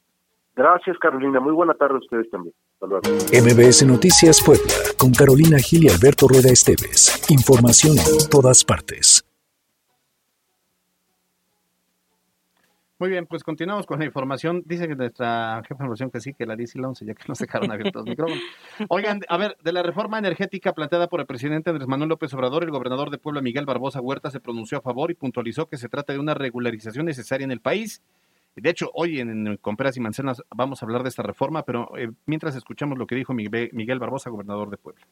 Gracias, 0.55 0.99
Carolina. 0.99 1.41
Muy 1.41 1.55
buena 1.55 1.73
tarde 1.73 1.95
a 1.95 1.99
ustedes 1.99 2.29
también. 2.31 2.55
Hasta 2.75 2.87
luego. 2.87 3.03
MBS 3.33 3.87
Noticias 3.87 4.43
Puebla, 4.45 4.75
con 4.99 5.13
Carolina 5.13 5.57
Gil 5.59 5.85
y 5.85 5.89
Alberto 5.89 6.29
Rueda 6.29 6.51
Esteves. 6.51 7.25
Información 7.31 7.97
en 7.97 8.29
todas 8.29 8.63
partes. 8.67 9.25
Muy 13.03 13.11
bien, 13.11 13.27
pues 13.27 13.43
continuamos 13.43 13.85
con 13.85 13.99
la 13.99 14.05
información. 14.05 14.63
Dice 14.65 14.87
que 14.87 14.95
nuestra 14.95 15.61
jefa 15.67 15.75
de 15.75 15.87
información 15.87 16.13
que 16.13 16.21
sí, 16.21 16.35
que 16.35 16.47
la 16.47 16.55
10 16.55 16.77
y 16.77 16.79
la 16.79 16.87
11, 16.87 17.05
ya 17.05 17.15
que 17.15 17.25
nos 17.27 17.37
dejaron 17.37 17.73
abiertos 17.73 18.03
los 18.03 18.11
micrófonos. 18.11 18.41
Oigan, 18.89 19.23
a 19.29 19.37
ver, 19.39 19.57
de 19.61 19.73
la 19.73 19.83
reforma 19.83 20.21
energética 20.21 20.73
planteada 20.73 21.09
por 21.09 21.19
el 21.19 21.27
presidente 21.27 21.71
Andrés 21.71 21.89
Manuel 21.89 22.11
López 22.11 22.33
Obrador, 22.33 22.63
el 22.63 22.71
gobernador 22.71 23.11
de 23.11 23.19
Puebla, 23.19 23.43
Miguel 23.43 23.67
Barbosa 23.67 24.01
Huerta, 24.01 24.31
se 24.31 24.39
pronunció 24.39 24.79
a 24.79 24.83
favor 24.83 25.11
y 25.11 25.15
puntualizó 25.15 25.67
que 25.67 25.79
se 25.79 25.89
trata 25.89 26.13
de 26.13 26.21
una 26.21 26.35
regularización 26.35 27.07
necesaria 27.07 27.45
en 27.45 27.51
el 27.51 27.59
país. 27.59 28.03
De 28.55 28.71
hecho, 28.71 28.89
hoy 28.95 29.19
en, 29.19 29.57
Con 29.57 29.77
Peras 29.77 29.97
y 29.97 30.01
Manzanas 30.01 30.41
vamos 30.55 30.81
a 30.81 30.87
hablar 30.87 31.03
de 31.03 31.09
esta 31.09 31.25
reforma, 31.25 31.65
pero 31.65 31.99
eh, 31.99 32.13
mientras 32.27 32.55
escuchamos 32.55 32.99
lo 32.99 33.09
que 33.09 33.17
dijo 33.17 33.35
Miguel 33.35 33.99
Barbosa, 33.99 34.31
gobernador 34.31 34.71
de 34.71 34.77
Puebla. 34.77 35.05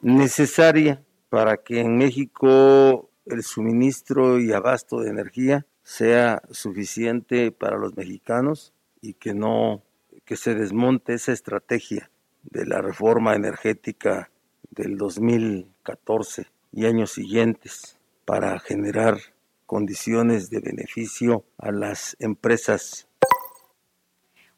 Necesaria 0.00 1.02
para 1.28 1.56
que 1.56 1.80
en 1.80 1.98
México 1.98 3.10
el 3.24 3.42
suministro 3.42 4.38
y 4.38 4.52
abasto 4.52 5.00
de 5.00 5.10
energía 5.10 5.66
sea 5.86 6.42
suficiente 6.50 7.52
para 7.52 7.78
los 7.78 7.96
mexicanos 7.96 8.74
y 9.00 9.14
que 9.14 9.34
no 9.34 9.84
que 10.24 10.36
se 10.36 10.56
desmonte 10.56 11.14
esa 11.14 11.30
estrategia 11.30 12.10
de 12.42 12.66
la 12.66 12.82
reforma 12.82 13.36
energética 13.36 14.32
del 14.70 14.98
2014 14.98 16.48
y 16.72 16.86
años 16.86 17.12
siguientes 17.12 18.00
para 18.24 18.58
generar 18.58 19.18
condiciones 19.64 20.50
de 20.50 20.58
beneficio 20.58 21.44
a 21.56 21.70
las 21.70 22.16
empresas. 22.18 23.06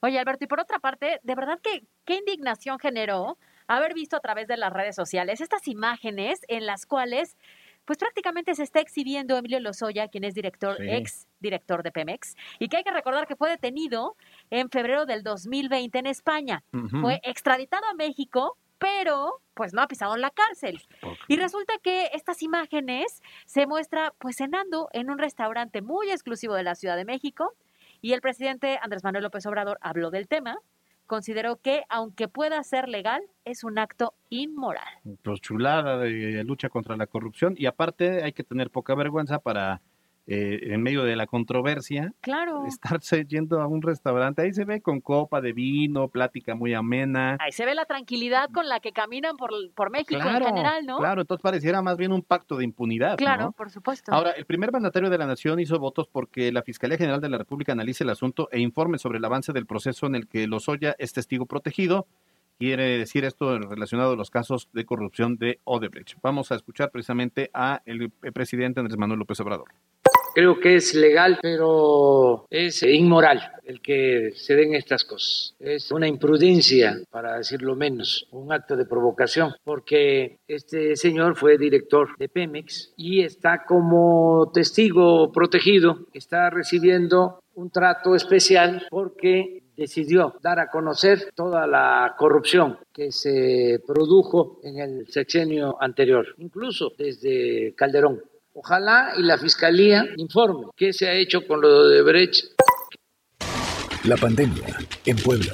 Oye, 0.01 0.19
Alberto, 0.19 0.45
y 0.45 0.49
por 0.49 0.61
otra 0.61 0.79
parte, 0.79 1.21
de 1.23 1.35
verdad 1.35 1.59
que 1.63 1.85
qué 2.07 2.15
indignación 2.15 2.79
generó 2.79 3.37
haber 3.67 3.93
visto 3.93 4.17
a 4.17 4.21
través 4.21 4.49
de 4.49 4.57
las 4.57 4.73
redes 4.73 4.97
sociales 4.97 5.43
estas 5.43 5.69
imágenes 5.69 6.41
en 6.49 6.65
las 6.65 6.87
cuales 6.87 7.37
pues 7.89 7.97
prácticamente 7.97 8.55
se 8.55 8.65
está 8.65 8.81
exhibiendo 8.81 9.35
Emilio 9.35 9.59
Lozoya, 9.61 10.09
quien 10.09 10.23
es 10.23 10.35
director, 10.35 10.77
ex 10.79 11.27
director 11.41 11.83
de 11.83 11.91
Pemex, 11.91 12.37
y 12.59 12.69
que 12.69 12.77
hay 12.77 12.85
que 12.85 12.91
recordar 12.91 13.27
que 13.27 13.35
fue 13.35 13.49
detenido 13.49 14.15
en 14.51 14.69
febrero 14.69 15.07
del 15.07 15.23
2020 15.23 15.99
en 15.99 16.07
España. 16.07 16.63
Fue 17.01 17.19
extraditado 17.25 17.87
a 17.87 17.95
México 17.95 18.59
pero 18.79 19.41
pues 19.55 19.73
no 19.73 19.81
ha 19.81 19.89
pisado 19.89 20.15
en 20.15 20.21
la 20.21 20.31
cárcel. 20.31 20.81
Y 21.27 21.37
resulta 21.37 21.73
que 21.83 22.11
estas 22.13 22.43
imágenes 22.43 23.23
se 23.47 23.67
muestra 23.67 24.13
pues 24.19 24.37
cenando 24.37 24.89
en 24.93 25.11
un 25.11 25.19
restaurante 25.19 25.81
muy 25.81 26.11
exclusivo 26.11 26.55
de 26.55 26.63
la 26.63 26.75
Ciudad 26.75 26.97
de 26.97 27.07
México 27.07 27.55
y 28.03 28.13
el 28.13 28.21
presidente 28.21 28.79
Andrés 28.83 29.03
Manuel 29.03 29.25
López 29.25 29.47
Obrador 29.47 29.79
habló 29.81 30.11
del 30.11 30.29
tema, 30.29 30.59
consideró 31.09 31.57
que 31.57 31.83
aunque 31.89 32.29
pueda 32.29 32.63
ser 32.63 32.89
legal, 32.89 33.23
es 33.45 33.65
un 33.65 33.81
acto 33.81 34.15
inmoral. 34.29 34.87
Pues 35.25 35.41
chulada 35.41 35.99
de 35.99 36.45
lucha 36.45 36.69
contra 36.69 36.97
la 36.97 37.09
corrupción 37.09 37.55
y 37.57 37.67
aparte 37.67 38.23
hay 38.23 38.33
que 38.33 38.45
tener 38.45 38.71
poca 38.71 38.95
vergüenza 38.95 39.41
para 39.41 39.81
eh, 40.31 40.75
en 40.75 40.83
medio 40.83 41.05
de 41.05 41.17
la 41.17 41.27
controversia, 41.27 42.13
claro. 42.21 42.67
estarse 42.67 43.25
yendo 43.25 43.63
a 43.63 43.67
un 43.67 43.81
restaurante, 43.81 44.43
ahí 44.43 44.53
se 44.53 44.67
ve 44.67 44.83
con 44.83 45.01
copa 45.01 45.41
de 45.41 45.55
vino, 45.55 46.09
plática 46.09 46.55
muy 46.55 46.75
amena. 46.75 47.39
Ahí 47.41 47.51
se 47.51 47.65
ve 47.65 47.75
la 47.75 47.87
tranquilidad 47.87 48.51
con 48.53 48.69
la 48.69 48.79
que 48.81 48.93
caminan 48.93 49.39
por, 49.39 49.51
por 49.75 49.91
México 49.91 50.21
en 50.21 50.45
general, 50.45 50.85
¿no? 50.85 50.99
Claro, 50.99 51.23
entonces 51.23 51.43
pareciera 51.43 51.81
más 51.81 51.97
bien 51.97 52.13
un 52.13 52.21
pacto 52.21 52.59
de 52.59 52.65
impunidad. 52.65 53.17
Claro, 53.17 53.53
por 53.53 53.71
supuesto. 53.71 54.13
Ahora, 54.13 54.33
el 54.33 54.45
primer 54.45 54.71
mandatario 54.71 55.09
de 55.09 55.17
la 55.17 55.25
Nación 55.25 55.61
hizo 55.61 55.79
votos 55.79 56.09
porque 56.13 56.53
la 56.53 56.61
Fiscalía 56.61 56.99
General 56.99 57.23
de 57.23 57.31
la 57.31 57.39
República 57.39 57.73
analice 57.73 58.05
el 58.05 58.11
asunto 58.11 58.51
e 58.53 58.61
informe 58.61 58.99
sobre 58.99 59.17
el 59.17 59.25
avance 59.25 59.55
del 59.55 59.65
proceso 59.65 60.07
en 60.09 60.15
el 60.15 60.29
que 60.29 60.47
Lozoya 60.47 60.95
es 60.99 61.15
testigo 61.15 61.47
protegido. 61.47 62.07
Quiere 62.59 62.99
decir 62.99 63.25
esto 63.25 63.59
relacionado 63.59 64.13
a 64.13 64.17
los 64.17 64.31
casos 64.31 64.69
de 64.75 64.85
corrupción 64.85 65.39
de 65.39 65.61
Odebrecht. 65.65 66.19
Vamos 66.23 66.53
a 66.53 66.57
escuchar 66.57 66.91
precisamente 66.91 67.51
a 67.55 67.81
el 67.87 68.11
presidente 68.11 68.81
Andrés 68.81 68.99
Manuel 68.99 69.21
López 69.21 69.41
Obrador 69.41 69.69
creo 70.39 70.61
que 70.61 70.77
es 70.77 70.95
legal, 70.95 71.37
pero 71.43 72.47
es 72.49 72.85
inmoral 72.85 73.41
el 73.65 73.81
que 73.81 74.31
se 74.37 74.55
den 74.55 74.73
estas 74.73 75.03
cosas. 75.03 75.57
Es 75.59 75.91
una 75.91 76.07
imprudencia, 76.07 76.97
para 77.11 77.39
decirlo 77.39 77.75
menos, 77.75 78.29
un 78.31 78.53
acto 78.53 78.77
de 78.77 78.87
provocación, 78.87 79.53
porque 79.65 80.39
este 80.47 80.95
señor 80.95 81.35
fue 81.35 81.59
director 81.59 82.17
de 82.19 82.29
Pemex 82.29 82.93
y 82.97 83.23
está 83.23 83.65
como 83.67 84.53
testigo 84.55 85.33
protegido, 85.33 86.07
está 86.13 86.51
recibiendo 86.51 87.41
un 87.55 87.71
trato 87.71 88.15
especial 88.15 88.87
porque 88.91 89.65
decidió 89.77 90.37
dar 90.41 90.61
a 90.61 90.71
conocer 90.71 91.31
toda 91.35 91.67
la 91.67 92.15
corrupción 92.17 92.79
que 92.93 93.11
se 93.11 93.81
produjo 93.85 94.61
en 94.63 94.79
el 94.79 95.09
sexenio 95.09 95.77
anterior, 95.81 96.27
incluso 96.39 96.93
desde 96.97 97.75
Calderón. 97.75 98.23
Ojalá 98.61 99.13
y 99.17 99.23
la 99.23 99.39
Fiscalía 99.39 100.05
informe 100.17 100.67
qué 100.77 100.93
se 100.93 101.09
ha 101.09 101.13
hecho 101.13 101.47
con 101.47 101.61
lo 101.61 101.87
de 101.87 102.03
Brecht. 102.03 102.45
La 104.03 104.17
pandemia 104.17 104.67
en 105.07 105.17
Puebla. 105.19 105.53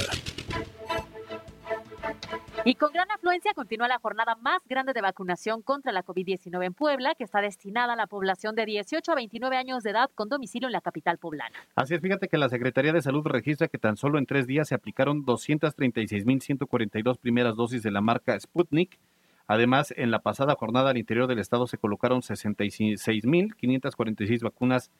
Y 2.64 2.76
con 2.76 2.92
gran 2.94 3.10
afluencia 3.10 3.52
continúa 3.52 3.88
la 3.88 3.98
jornada 3.98 4.36
más 4.36 4.62
grande 4.66 4.94
de 4.94 5.02
vacunación 5.02 5.60
contra 5.60 5.92
la 5.92 6.02
COVID-19 6.02 6.64
en 6.64 6.72
Puebla, 6.72 7.14
que 7.14 7.24
está 7.24 7.42
destinada 7.42 7.92
a 7.92 7.96
la 7.96 8.06
población 8.06 8.54
de 8.54 8.64
18 8.64 9.12
a 9.12 9.14
29 9.14 9.54
años 9.54 9.82
de 9.82 9.90
edad 9.90 10.08
con 10.14 10.30
domicilio 10.30 10.68
en 10.68 10.72
la 10.72 10.80
capital 10.80 11.18
poblana. 11.18 11.54
Así 11.74 11.92
es, 11.94 12.00
fíjate 12.00 12.28
que 12.28 12.38
la 12.38 12.48
Secretaría 12.48 12.94
de 12.94 13.02
Salud 13.02 13.26
registra 13.26 13.68
que 13.68 13.76
tan 13.76 13.98
solo 13.98 14.18
en 14.18 14.24
tres 14.24 14.46
días 14.46 14.68
se 14.68 14.74
aplicaron 14.74 15.26
236.142 15.26 17.18
primeras 17.18 17.54
dosis 17.54 17.82
de 17.82 17.90
la 17.90 18.00
marca 18.00 18.40
Sputnik 18.40 18.98
Además, 19.46 19.94
en 19.96 20.10
la 20.10 20.18
pasada 20.20 20.54
jornada 20.54 20.90
al 20.90 20.98
interior 20.98 21.26
del 21.26 21.38
estado 21.38 21.66
se 21.66 21.78
colocaron 21.78 22.20
66.546 22.22 24.42
vacunas 24.42 24.90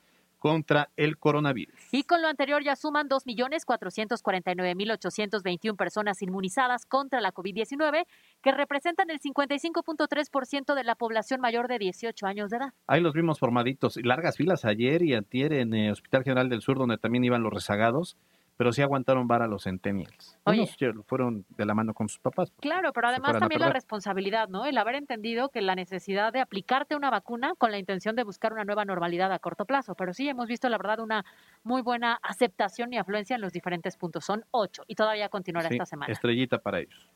contra 0.45 0.91
el 0.99 1.17
coronavirus. 1.17 1.75
Y 1.91 2.03
con 2.03 2.21
lo 2.21 2.29
anterior 2.29 2.63
ya 2.63 2.77
suman 2.77 3.09
2.449.821 3.09 5.75
personas 5.75 6.21
inmunizadas 6.21 6.85
contra 6.85 7.23
la 7.23 7.33
COVID-19, 7.33 8.05
que 8.43 8.53
representan 8.53 9.09
el 9.09 9.21
55.3% 9.21 10.75
de 10.75 10.85
la 10.85 10.97
población 10.97 11.41
mayor 11.41 11.67
de 11.67 11.79
18 11.79 12.27
años 12.27 12.51
de 12.51 12.59
edad. 12.59 12.75
Ahí 12.87 13.01
los 13.01 13.15
vimos 13.15 13.39
formaditos, 13.39 13.97
largas 14.05 14.37
filas 14.37 14.67
ayer 14.67 15.03
y 15.03 15.15
antier 15.15 15.55
en 15.55 15.73
el 15.73 15.93
Hospital 15.93 16.25
General 16.25 16.51
del 16.51 16.61
Sur, 16.61 16.77
donde 16.77 16.99
también 16.99 17.25
iban 17.25 17.43
los 17.43 17.55
rezagados 17.55 18.19
pero 18.57 18.73
sí 18.73 18.83
aguantaron 18.83 19.27
vara 19.27 19.47
los 19.47 19.65
centennials. 19.65 20.39
Oye, 20.45 20.69
fueron 21.07 21.45
de 21.57 21.67
la 21.67 21.75
mano 21.75 21.93
con 21.93 22.09
sus 22.09 22.21
papás. 22.21 22.53
Claro, 22.61 22.93
pero 22.93 23.09
además 23.09 23.39
también 23.39 23.61
la 23.61 23.71
responsabilidad, 23.71 24.49
¿no? 24.49 24.65
El 24.65 24.79
haber 24.79 24.95
entendido 24.95 25.49
que 25.49 25.61
la 25.61 25.75
necesidad 25.75 26.33
de 26.33 26.41
aplicarte 26.41 26.95
una 26.95 27.11
vacuna 27.11 27.55
con 27.59 27.73
la 27.73 27.79
intención 27.79 28.15
de 28.15 28.23
buscar 28.23 28.53
una 28.53 28.65
nueva 28.65 28.85
normalidad 28.85 29.33
a 29.33 29.39
corto 29.39 29.65
plazo. 29.65 29.95
Pero 29.95 30.15
sí 30.15 30.29
hemos 30.29 30.47
visto, 30.47 30.69
la 30.69 30.79
verdad, 30.79 31.01
una 31.01 31.25
muy 31.65 31.83
buena 31.83 32.19
aceptación 32.23 32.93
y 32.93 32.99
afluencia 32.99 33.35
en 33.35 33.43
los 33.43 33.53
diferentes 33.53 33.97
puntos. 33.97 34.25
Son 34.25 34.45
ocho 34.53 34.85
y 34.87 34.95
todavía 34.95 35.29
continuará 35.29 35.69
esta 35.69 35.87
semana. 35.87 36.13
Estrellita 36.13 36.59
para 36.59 36.81
ellos. 36.81 37.11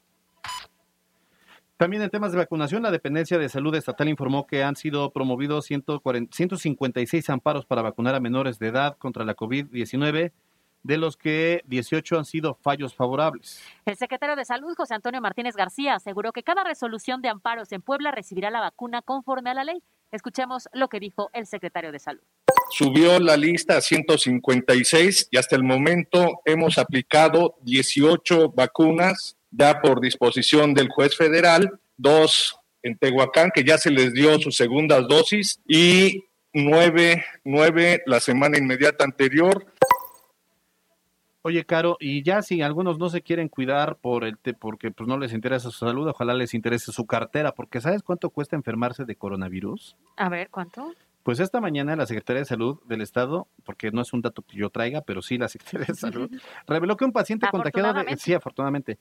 También 1.77 2.03
en 2.03 2.11
temas 2.11 2.33
de 2.33 2.39
vacunación, 2.39 2.83
la 2.83 2.91
Dependencia 2.91 3.39
de 3.39 3.49
Salud 3.49 3.73
Estatal 3.77 4.09
informó 4.09 4.49
que 4.49 4.65
han 4.65 4.75
sido 4.75 5.13
promovidos 5.13 5.67
156 5.67 7.31
amparos 7.31 7.67
para 7.67 7.83
vacunar 7.83 8.17
a 8.17 8.21
menores 8.21 8.59
de 8.59 8.67
edad 8.67 8.97
contra 8.99 9.25
la 9.25 9.37
COVID-19 9.37 10.33
de 10.83 10.97
los 10.97 11.17
que 11.17 11.63
18 11.67 12.19
han 12.19 12.25
sido 12.25 12.55
fallos 12.55 12.95
favorables. 12.95 13.63
El 13.85 13.97
secretario 13.97 14.37
de 14.37 14.45
Salud, 14.45 14.75
José 14.77 14.95
Antonio 14.95 15.21
Martínez 15.21 15.57
García, 15.57 15.95
aseguró 15.95 16.33
que 16.33 16.43
cada 16.43 16.65
resolución 16.65 17.21
de 17.23 17.29
amparos 17.29 17.73
en 17.73 17.83
Puebla 17.83 18.11
recibirá 18.11 18.51
la 18.51 18.61
vacuna 18.61 19.03
conforme 19.03 19.51
a 19.51 19.55
la 19.55 19.65
ley. 19.65 19.83
Escuchemos 20.11 20.69
lo 20.73 20.89
que 20.89 21.01
dijo 21.01 21.31
el 21.35 21.47
secretario 21.47 21.93
de 21.93 21.99
Salud. 21.99 22.23
Subió 22.71 23.19
la 23.19 23.37
lista 23.37 23.77
a 23.77 23.81
156 23.81 25.29
y 25.31 25.37
hasta 25.37 25.57
el 25.57 25.63
momento 25.63 26.41
hemos 26.45 26.79
aplicado 26.79 27.57
18 27.63 28.51
vacunas 28.51 29.37
ya 29.51 29.81
por 29.81 30.01
disposición 30.01 30.75
del 30.75 30.89
juez 30.89 31.17
federal, 31.17 31.81
dos 31.97 32.59
en 32.83 32.97
Tehuacán, 32.97 33.51
que 33.55 33.65
ya 33.65 33.79
se 33.79 33.91
les 33.91 34.13
dio 34.13 34.39
sus 34.39 34.57
segundas 34.57 35.07
dosis, 35.09 35.61
y 35.67 36.25
nueve, 36.53 37.25
nueve 37.45 38.03
la 38.07 38.21
semana 38.21 38.59
inmediata 38.59 39.05
anterior. 39.05 39.67
Oye, 41.49 41.65
Caro, 41.65 41.97
y 41.99 42.23
ya 42.23 42.43
si 42.43 42.61
algunos 42.61 42.99
no 42.99 43.09
se 43.09 43.23
quieren 43.23 43.49
cuidar 43.49 43.97
por 43.97 44.25
el 44.25 44.37
te, 44.37 44.53
porque 44.53 44.91
pues 44.91 45.09
no 45.09 45.17
les 45.17 45.33
interesa 45.33 45.71
su 45.71 45.79
salud, 45.79 46.07
ojalá 46.07 46.35
les 46.35 46.53
interese 46.53 46.93
su 46.93 47.07
cartera, 47.07 47.53
porque 47.53 47.81
¿sabes 47.81 48.03
cuánto 48.03 48.29
cuesta 48.29 48.55
enfermarse 48.55 49.07
de 49.07 49.17
coronavirus? 49.17 49.97
A 50.19 50.29
ver, 50.29 50.51
¿cuánto? 50.51 50.93
Pues 51.23 51.41
esta 51.41 51.63
mañana 51.63 51.97
la 51.97 52.05
Secretaría 52.05 52.41
de 52.41 52.45
Salud 52.45 52.81
del 52.85 53.01
Estado, 53.01 53.49
porque 53.65 53.91
no 53.91 54.03
es 54.03 54.13
un 54.13 54.21
dato 54.21 54.43
que 54.43 54.59
yo 54.59 54.69
traiga, 54.69 55.01
pero 55.01 55.23
sí 55.23 55.39
la 55.39 55.49
Secretaría 55.49 55.87
de 55.87 55.95
Salud, 55.95 56.31
reveló 56.67 56.99
que 56.99 57.07
un 57.07 57.13
paciente 57.13 57.47
contagiado 57.51 57.95
de, 57.95 58.15
sí, 58.19 58.35
afortunadamente, 58.35 58.99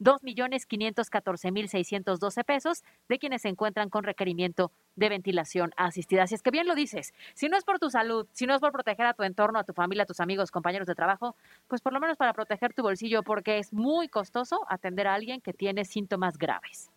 2.514.612 0.00 2.44
pesos 2.44 2.82
de 3.08 3.18
quienes 3.18 3.42
se 3.42 3.48
encuentran 3.48 3.90
con 3.90 4.04
requerimiento 4.04 4.70
de 4.96 5.08
ventilación 5.08 5.72
asistida. 5.76 6.24
Así 6.24 6.34
es 6.34 6.42
que 6.42 6.50
bien 6.50 6.66
lo 6.66 6.74
dices, 6.74 7.14
si 7.34 7.48
no 7.48 7.56
es 7.56 7.64
por 7.64 7.78
tu 7.78 7.88
salud, 7.90 8.26
si 8.32 8.46
no 8.46 8.54
es 8.54 8.60
por 8.60 8.72
proteger 8.72 9.06
a 9.06 9.14
tu 9.14 9.22
entorno, 9.22 9.58
a 9.58 9.64
tu 9.64 9.72
familia, 9.72 10.02
a 10.04 10.06
tus 10.06 10.20
amigos, 10.20 10.50
compañeros 10.50 10.88
de 10.88 10.94
trabajo, 10.94 11.36
pues 11.68 11.80
por 11.80 11.92
lo 11.92 12.00
menos 12.00 12.16
para 12.16 12.32
proteger 12.32 12.74
tu 12.74 12.82
bolsillo, 12.82 13.22
porque 13.22 13.58
es 13.58 13.72
muy 13.72 14.08
costoso 14.08 14.66
atender 14.68 15.06
a 15.06 15.14
alguien 15.14 15.40
que 15.40 15.52
tiene 15.52 15.84
síntomas 15.84 16.38
graves. 16.38 16.90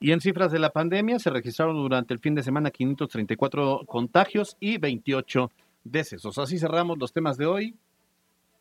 Y 0.00 0.12
en 0.12 0.20
cifras 0.20 0.52
de 0.52 0.60
la 0.60 0.70
pandemia 0.70 1.18
se 1.18 1.30
registraron 1.30 1.74
durante 1.76 2.14
el 2.14 2.20
fin 2.20 2.36
de 2.36 2.44
semana 2.44 2.70
534 2.70 3.80
contagios 3.86 4.56
y 4.60 4.78
28 4.78 5.50
decesos. 5.82 6.38
Así 6.38 6.56
cerramos 6.58 6.98
los 6.98 7.12
temas 7.12 7.36
de 7.36 7.46
hoy. 7.46 7.74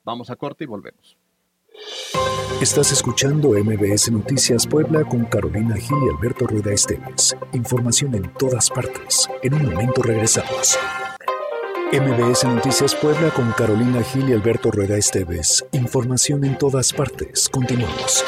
Vamos 0.04 0.32
a 0.32 0.36
corte 0.36 0.64
y 0.64 0.68
volvemos. 0.68 1.16
Estás 2.62 2.92
escuchando 2.92 3.50
MBS 3.50 4.12
Noticias 4.12 4.66
Puebla 4.66 5.04
con 5.06 5.26
Carolina 5.26 5.76
Gil 5.76 5.98
y 6.06 6.16
Alberto 6.16 6.48
Rueda 6.48 6.74
Esteves. 6.74 7.38
Información 7.54 8.16
en 8.16 8.34
todas 8.34 8.70
partes. 8.70 9.30
En 9.44 9.54
un 9.54 9.74
momento 9.74 10.02
regresamos. 10.02 10.78
MBS 11.92 12.46
Noticias 12.46 12.96
Puebla 12.96 13.30
con 13.30 13.52
Carolina 13.52 14.02
Gil 14.02 14.28
y 14.30 14.34
Alberto 14.34 14.72
Rueda 14.72 14.98
Esteves. 14.98 15.66
Información 15.72 16.44
en 16.46 16.58
todas 16.58 16.92
partes. 16.92 17.48
Continuamos. 17.48 18.26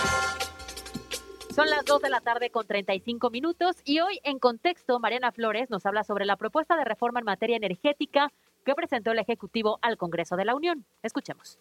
Son 1.56 1.68
las 1.68 1.84
2 1.86 2.02
de 2.04 2.10
la 2.10 2.22
tarde 2.22 2.52
con 2.52 2.68
35 2.68 3.32
minutos 3.32 3.78
y 3.84 4.00
hoy 4.00 4.20
en 4.24 4.38
contexto 4.38 5.00
Mariana 5.00 5.32
Flores 5.32 5.72
nos 5.72 5.86
habla 5.88 6.04
sobre 6.04 6.26
la 6.26 6.38
propuesta 6.38 6.78
de 6.78 6.86
reforma 6.86 7.20
en 7.20 7.26
materia 7.26 7.58
energética 7.58 8.32
que 8.64 8.76
presentó 8.76 9.12
el 9.12 9.20
Ejecutivo 9.20 9.80
al 9.82 9.98
Congreso 9.98 10.36
de 10.36 10.46
la 10.46 10.56
Unión. 10.56 10.86
Escuchemos. 11.02 11.58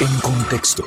En 0.00 0.20
contexto. 0.20 0.84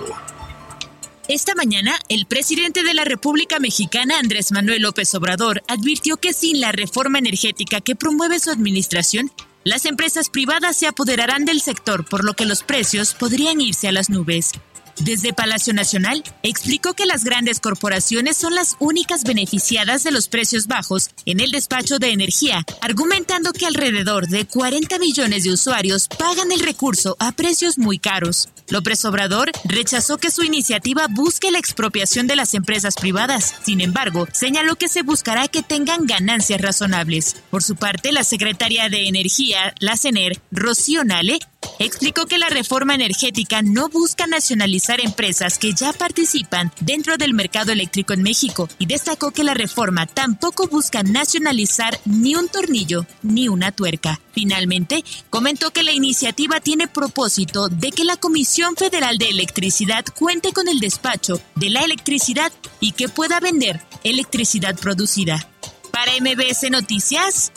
Esta 1.28 1.56
mañana, 1.56 2.00
el 2.10 2.26
presidente 2.26 2.84
de 2.84 2.94
la 2.94 3.04
República 3.06 3.60
Mexicana, 3.60 4.20
Andrés 4.20 4.52
Manuel 4.52 4.82
López 4.82 5.14
Obrador, 5.16 5.64
advirtió 5.68 6.18
que 6.18 6.34
sin 6.34 6.60
la 6.60 6.72
reforma 6.72 7.20
energética 7.20 7.82
que 7.82 7.96
promueve 7.96 8.40
su 8.40 8.50
administración, 8.50 9.32
las 9.64 9.86
empresas 9.86 10.30
privadas 10.30 10.78
se 10.78 10.88
apoderarán 10.88 11.46
del 11.46 11.62
sector, 11.62 12.06
por 12.06 12.24
lo 12.24 12.34
que 12.34 12.46
los 12.46 12.64
precios 12.64 13.14
podrían 13.14 13.62
irse 13.62 13.88
a 13.88 13.92
las 13.92 14.10
nubes. 14.10 14.52
Desde 15.00 15.34
Palacio 15.34 15.74
Nacional, 15.74 16.24
explicó 16.44 16.94
que 16.94 17.06
las 17.06 17.24
grandes 17.24 17.62
corporaciones 17.62 18.36
son 18.36 18.54
las 18.54 18.76
únicas 18.80 19.24
beneficiadas 19.24 20.04
de 20.04 20.12
los 20.12 20.28
precios 20.28 20.68
bajos 20.68 21.10
en 21.26 21.40
el 21.40 21.52
despacho 21.52 22.00
de 22.00 22.12
energía, 22.12 22.66
argumentando 22.82 23.54
que 23.54 23.66
alrededor 23.66 24.28
de 24.28 24.46
40 24.46 25.00
millones 25.00 25.44
de 25.46 25.54
usuarios 25.54 26.10
pagan 26.10 26.52
el 26.52 26.60
recurso 26.60 27.16
a 27.20 27.32
precios 27.32 27.78
muy 27.78 27.98
caros. 27.98 28.50
López 28.70 29.04
Obrador 29.06 29.52
rechazó 29.64 30.18
que 30.18 30.32
su 30.32 30.44
iniciativa 30.44 31.08
busque 31.10 31.50
la 31.50 31.60
expropiación 31.60 32.28
de 32.28 32.36
las 32.36 32.54
empresas 32.54 32.96
privadas. 32.96 33.56
Sin 33.64 33.82
embargo, 33.82 34.28
señaló 34.32 34.76
que 34.76 34.90
se 34.90 35.02
buscará 35.02 35.48
que 35.48 35.64
tengan 35.64 36.06
ganancias 36.06 36.62
razonables. 36.62 37.38
Por 37.50 37.64
su 37.64 37.76
parte, 37.76 38.12
la 38.12 38.24
secretaria 38.24 38.90
de 38.90 39.08
Energía, 39.08 39.74
la 39.80 39.98
CENER, 39.98 40.40
Rocío 40.52 41.04
Nale, 41.04 41.40
explicó 41.78 42.26
que 42.26 42.38
la 42.38 42.50
reforma 42.50 42.96
energética 42.96 43.62
no 43.62 43.90
busca 43.90 44.28
nacionalizar 44.28 45.00
empresas 45.00 45.58
que 45.58 45.74
ya 45.74 45.94
participan 45.94 46.72
dentro 46.80 47.18
del 47.18 47.34
mercado 47.34 47.72
eléctrico 47.72 48.14
en 48.14 48.24
México 48.24 48.68
y 48.80 48.86
destacó 48.86 49.32
que 49.32 49.44
la 49.44 49.54
reforma 49.54 50.06
tampoco 50.06 50.68
busca 50.68 51.04
nacionalizar 51.04 52.00
ni 52.06 52.36
un 52.36 52.48
tornillo 52.50 53.06
ni 53.22 53.48
una 53.48 53.72
tuerca. 53.72 54.20
Finalmente, 54.32 55.04
comentó 55.30 55.72
que 55.72 55.84
la 55.84 55.92
iniciativa 55.92 56.60
tiene 56.60 56.88
propósito 56.88 57.70
de 57.70 57.92
que 57.92 58.04
la 58.04 58.18
Comisión 58.18 58.76
Federal 58.76 59.18
de 59.18 59.30
Electricidad 59.30 60.06
cuente 60.18 60.54
con 60.54 60.68
el 60.68 60.80
despacho 60.80 61.42
de 61.56 61.70
la 61.70 61.82
electricidad 61.82 62.52
y 62.80 62.94
que 62.94 63.10
pueda 63.10 63.40
vender 63.40 63.82
electricidad 64.04 64.78
producida. 64.78 65.48
Para 65.92 66.12
MBS 66.20 66.70
Noticias, 66.72 67.52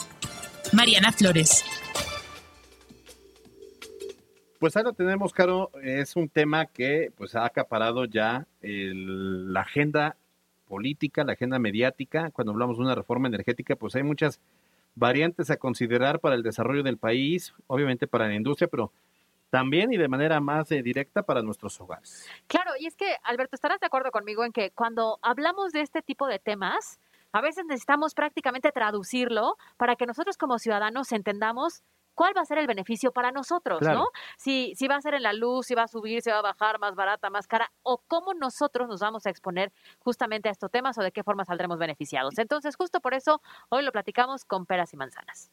Mariana 0.71 1.11
Flores. 1.11 1.63
Pues 4.63 4.75
lo 4.75 4.93
tenemos, 4.93 5.33
Caro. 5.33 5.71
Es 5.81 6.15
un 6.15 6.29
tema 6.29 6.67
que 6.67 7.11
pues 7.17 7.35
ha 7.35 7.43
acaparado 7.43 8.05
ya 8.05 8.47
el- 8.61 9.51
la 9.51 9.59
agenda 9.59 10.15
política, 10.69 11.25
la 11.25 11.33
agenda 11.33 11.59
mediática. 11.59 12.31
Cuando 12.31 12.53
hablamos 12.53 12.77
de 12.77 12.83
una 12.83 12.95
reforma 12.95 13.27
energética, 13.27 13.75
pues 13.75 13.93
hay 13.95 14.03
muchas 14.03 14.39
variantes 14.95 15.49
a 15.51 15.57
considerar 15.57 16.21
para 16.21 16.35
el 16.35 16.43
desarrollo 16.43 16.81
del 16.81 16.97
país, 16.97 17.53
obviamente 17.67 18.07
para 18.07 18.29
la 18.29 18.35
industria, 18.35 18.69
pero 18.69 18.93
también 19.49 19.91
y 19.91 19.97
de 19.97 20.07
manera 20.07 20.39
más 20.39 20.71
eh, 20.71 20.81
directa 20.81 21.23
para 21.23 21.41
nuestros 21.41 21.81
hogares. 21.81 22.25
Claro, 22.47 22.71
y 22.79 22.87
es 22.87 22.95
que, 22.95 23.17
Alberto, 23.23 23.57
estarás 23.57 23.81
de 23.81 23.87
acuerdo 23.87 24.11
conmigo 24.11 24.45
en 24.45 24.53
que 24.53 24.71
cuando 24.71 25.19
hablamos 25.23 25.73
de 25.73 25.81
este 25.81 26.01
tipo 26.01 26.25
de 26.25 26.39
temas, 26.39 27.01
a 27.33 27.41
veces 27.41 27.65
necesitamos 27.65 28.13
prácticamente 28.13 28.71
traducirlo 28.71 29.57
para 29.75 29.97
que 29.97 30.05
nosotros 30.05 30.37
como 30.37 30.57
ciudadanos 30.57 31.11
entendamos 31.11 31.83
cuál 32.13 32.33
va 32.35 32.41
a 32.41 32.45
ser 32.45 32.57
el 32.57 32.67
beneficio 32.67 33.11
para 33.11 33.31
nosotros, 33.31 33.79
Claro. 33.79 33.99
¿no? 33.99 34.07
Si, 34.37 34.73
si 34.75 34.87
va 34.87 34.95
a 34.95 35.01
ser 35.01 35.13
en 35.13 35.23
la 35.23 35.33
luz, 35.33 35.67
si 35.67 35.75
va 35.75 35.83
a 35.83 35.87
subir, 35.87 36.21
si 36.21 36.29
va 36.29 36.39
a 36.39 36.41
bajar, 36.41 36.79
más 36.79 36.95
barata, 36.95 37.29
más 37.29 37.47
cara, 37.47 37.71
o 37.83 38.01
cómo 38.07 38.33
nosotros 38.33 38.87
nos 38.87 38.99
vamos 39.01 39.25
a 39.25 39.29
exponer 39.29 39.71
justamente 39.99 40.49
a 40.49 40.51
estos 40.51 40.71
temas 40.71 40.97
o 40.97 41.01
de 41.01 41.11
qué 41.11 41.23
forma 41.23 41.45
saldremos 41.45 41.77
beneficiados. 41.79 42.37
Entonces, 42.37 42.75
justo 42.75 42.99
por 43.01 43.13
eso, 43.13 43.41
hoy 43.69 43.83
lo 43.83 43.91
platicamos 43.91 44.45
con 44.45 44.65
peras 44.65 44.93
y 44.93 44.97
manzanas. 44.97 45.51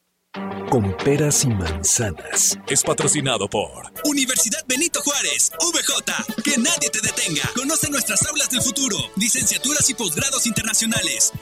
Con 0.71 0.97
peras 0.99 1.45
y 1.45 1.49
manzanas. 1.49 2.57
Es 2.69 2.85
patrocinado 2.85 3.49
por 3.49 3.91
Universidad 4.05 4.61
Benito 4.69 5.01
Juárez, 5.03 5.51
VJ, 5.59 6.43
que 6.45 6.57
nadie 6.57 6.89
te 6.89 7.01
detenga. 7.01 7.43
Conoce 7.57 7.91
nuestras 7.91 8.25
aulas 8.29 8.49
del 8.49 8.63
futuro, 8.63 8.97
licenciaturas 9.17 9.91
y 9.91 9.95
posgrados 9.95 10.47
internacionales. 10.47 11.33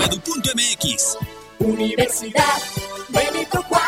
vj.edu.mx. 0.00 1.18
Universidad 1.58 2.62
Benito 3.10 3.62
Juárez. 3.64 3.85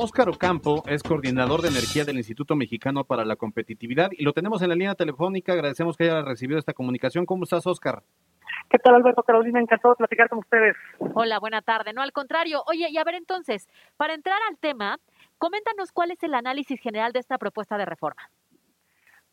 Óscar 0.00 0.28
Ocampo 0.28 0.84
es 0.86 1.02
coordinador 1.02 1.60
de 1.60 1.68
energía 1.70 2.04
del 2.04 2.18
Instituto 2.18 2.54
Mexicano 2.54 3.02
para 3.02 3.24
la 3.24 3.34
Competitividad 3.34 4.10
y 4.12 4.22
lo 4.22 4.32
tenemos 4.32 4.62
en 4.62 4.68
la 4.68 4.76
línea 4.76 4.94
telefónica. 4.94 5.54
Agradecemos 5.54 5.96
que 5.96 6.04
haya 6.04 6.22
recibido 6.22 6.56
esta 6.56 6.72
comunicación. 6.72 7.26
¿Cómo 7.26 7.42
estás, 7.42 7.66
Óscar? 7.66 8.04
¿Qué 8.70 8.78
tal, 8.78 8.94
Alberto 8.94 9.24
Carolina? 9.24 9.58
Encantado 9.58 9.94
de 9.94 9.98
platicar 9.98 10.28
con 10.28 10.38
ustedes. 10.38 10.76
Hola, 11.14 11.40
buena 11.40 11.62
tarde. 11.62 11.92
No, 11.92 12.02
al 12.02 12.12
contrario. 12.12 12.62
Oye, 12.68 12.86
y 12.88 12.96
a 12.96 13.02
ver 13.02 13.16
entonces, 13.16 13.66
para 13.96 14.14
entrar 14.14 14.38
al 14.48 14.56
tema, 14.58 14.98
coméntanos 15.36 15.90
cuál 15.90 16.12
es 16.12 16.22
el 16.22 16.34
análisis 16.34 16.80
general 16.80 17.10
de 17.12 17.18
esta 17.18 17.36
propuesta 17.36 17.76
de 17.76 17.84
reforma. 17.84 18.22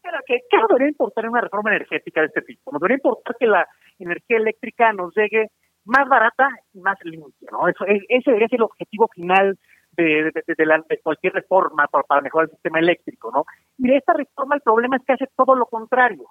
Pero 0.01 0.17
que, 0.25 0.39
¿qué 0.49 0.57
nos 0.57 0.67
debería 0.69 0.89
importar 0.89 1.29
una 1.29 1.41
reforma 1.41 1.69
energética 1.75 2.21
de 2.21 2.27
este 2.27 2.41
tipo? 2.41 2.71
Nos 2.71 2.81
debería 2.81 2.97
importar 2.97 3.35
que 3.39 3.45
la 3.45 3.67
energía 3.99 4.37
eléctrica 4.37 4.93
nos 4.93 5.13
llegue 5.15 5.51
más 5.83 6.09
barata 6.09 6.47
y 6.73 6.79
más 6.79 6.97
limpia, 7.03 7.49
¿no? 7.51 7.67
Eso, 7.67 7.85
e- 7.85 8.01
ese 8.09 8.31
debería 8.31 8.47
ser 8.47 8.57
el 8.57 8.63
objetivo 8.63 9.07
final 9.13 9.59
de, 9.97 10.31
de- 10.33 10.43
de- 10.55 10.99
cualquier 11.03 11.33
reforma 11.33 11.87
para, 11.87 12.21
mejorar 12.21 12.45
el 12.49 12.51
sistema 12.55 12.79
eléctrico, 12.79 13.31
¿no? 13.31 13.45
Y 13.77 13.87
de 13.89 13.97
esta 13.97 14.13
reforma 14.13 14.55
el 14.55 14.61
problema 14.61 14.97
es 14.97 15.03
que 15.05 15.13
hace 15.13 15.27
todo 15.35 15.55
lo 15.55 15.65
contrario. 15.65 16.25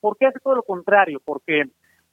¿Por 0.00 0.16
qué 0.16 0.26
hace 0.26 0.38
todo 0.40 0.54
lo 0.54 0.62
contrario? 0.62 1.20
Porque 1.24 1.64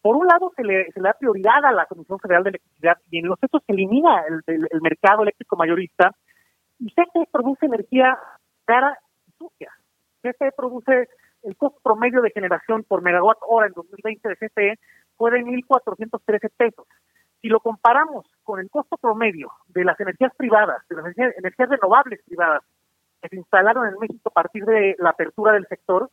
por 0.01 0.15
un 0.15 0.27
lado 0.27 0.51
se 0.55 0.63
le, 0.63 0.91
se 0.91 0.99
le 0.99 1.07
da 1.09 1.13
prioridad 1.19 1.63
a 1.65 1.71
la 1.71 1.85
Comisión 1.85 2.19
Federal 2.19 2.43
de 2.43 2.49
Electricidad 2.51 2.97
y 3.09 3.19
en 3.19 3.27
los 3.27 3.37
hechos 3.41 3.61
se 3.65 3.73
elimina 3.73 4.23
el, 4.27 4.41
el- 4.47 4.67
el 4.71 4.81
mercado 4.81 5.23
eléctrico 5.23 5.55
mayorista 5.55 6.11
y 6.79 6.91
CFE 6.93 7.27
produce 7.31 7.65
energía 7.65 8.17
cara 8.65 8.97
y 9.27 9.31
sucia. 9.37 9.71
CFE 10.21 10.51
produce 10.57 11.07
el 11.43 11.55
costo 11.57 11.79
promedio 11.83 12.21
de 12.21 12.31
generación 12.31 12.83
por 12.83 13.01
megawatt 13.01 13.37
hora 13.47 13.67
en 13.67 13.73
2020 13.73 14.29
de 14.29 14.35
CFE 14.35 14.79
fue 15.17 15.31
de 15.31 15.43
1.413 15.43 16.49
pesos. 16.57 16.87
Si 17.45 17.49
lo 17.49 17.59
comparamos 17.59 18.25
con 18.41 18.59
el 18.59 18.71
costo 18.71 18.97
promedio 18.97 19.51
de 19.67 19.83
las 19.83 19.99
energías 19.99 20.33
privadas, 20.35 20.81
de 20.89 20.95
las 20.95 21.15
energías, 21.15 21.69
renovables 21.69 22.19
privadas 22.25 22.63
que 23.21 23.29
se 23.29 23.35
instalaron 23.35 23.85
en 23.87 23.99
México 23.99 24.29
a 24.29 24.33
partir 24.33 24.65
de 24.65 24.95
la 24.97 25.11
apertura 25.11 25.53
del 25.53 25.67
sector, 25.67 26.09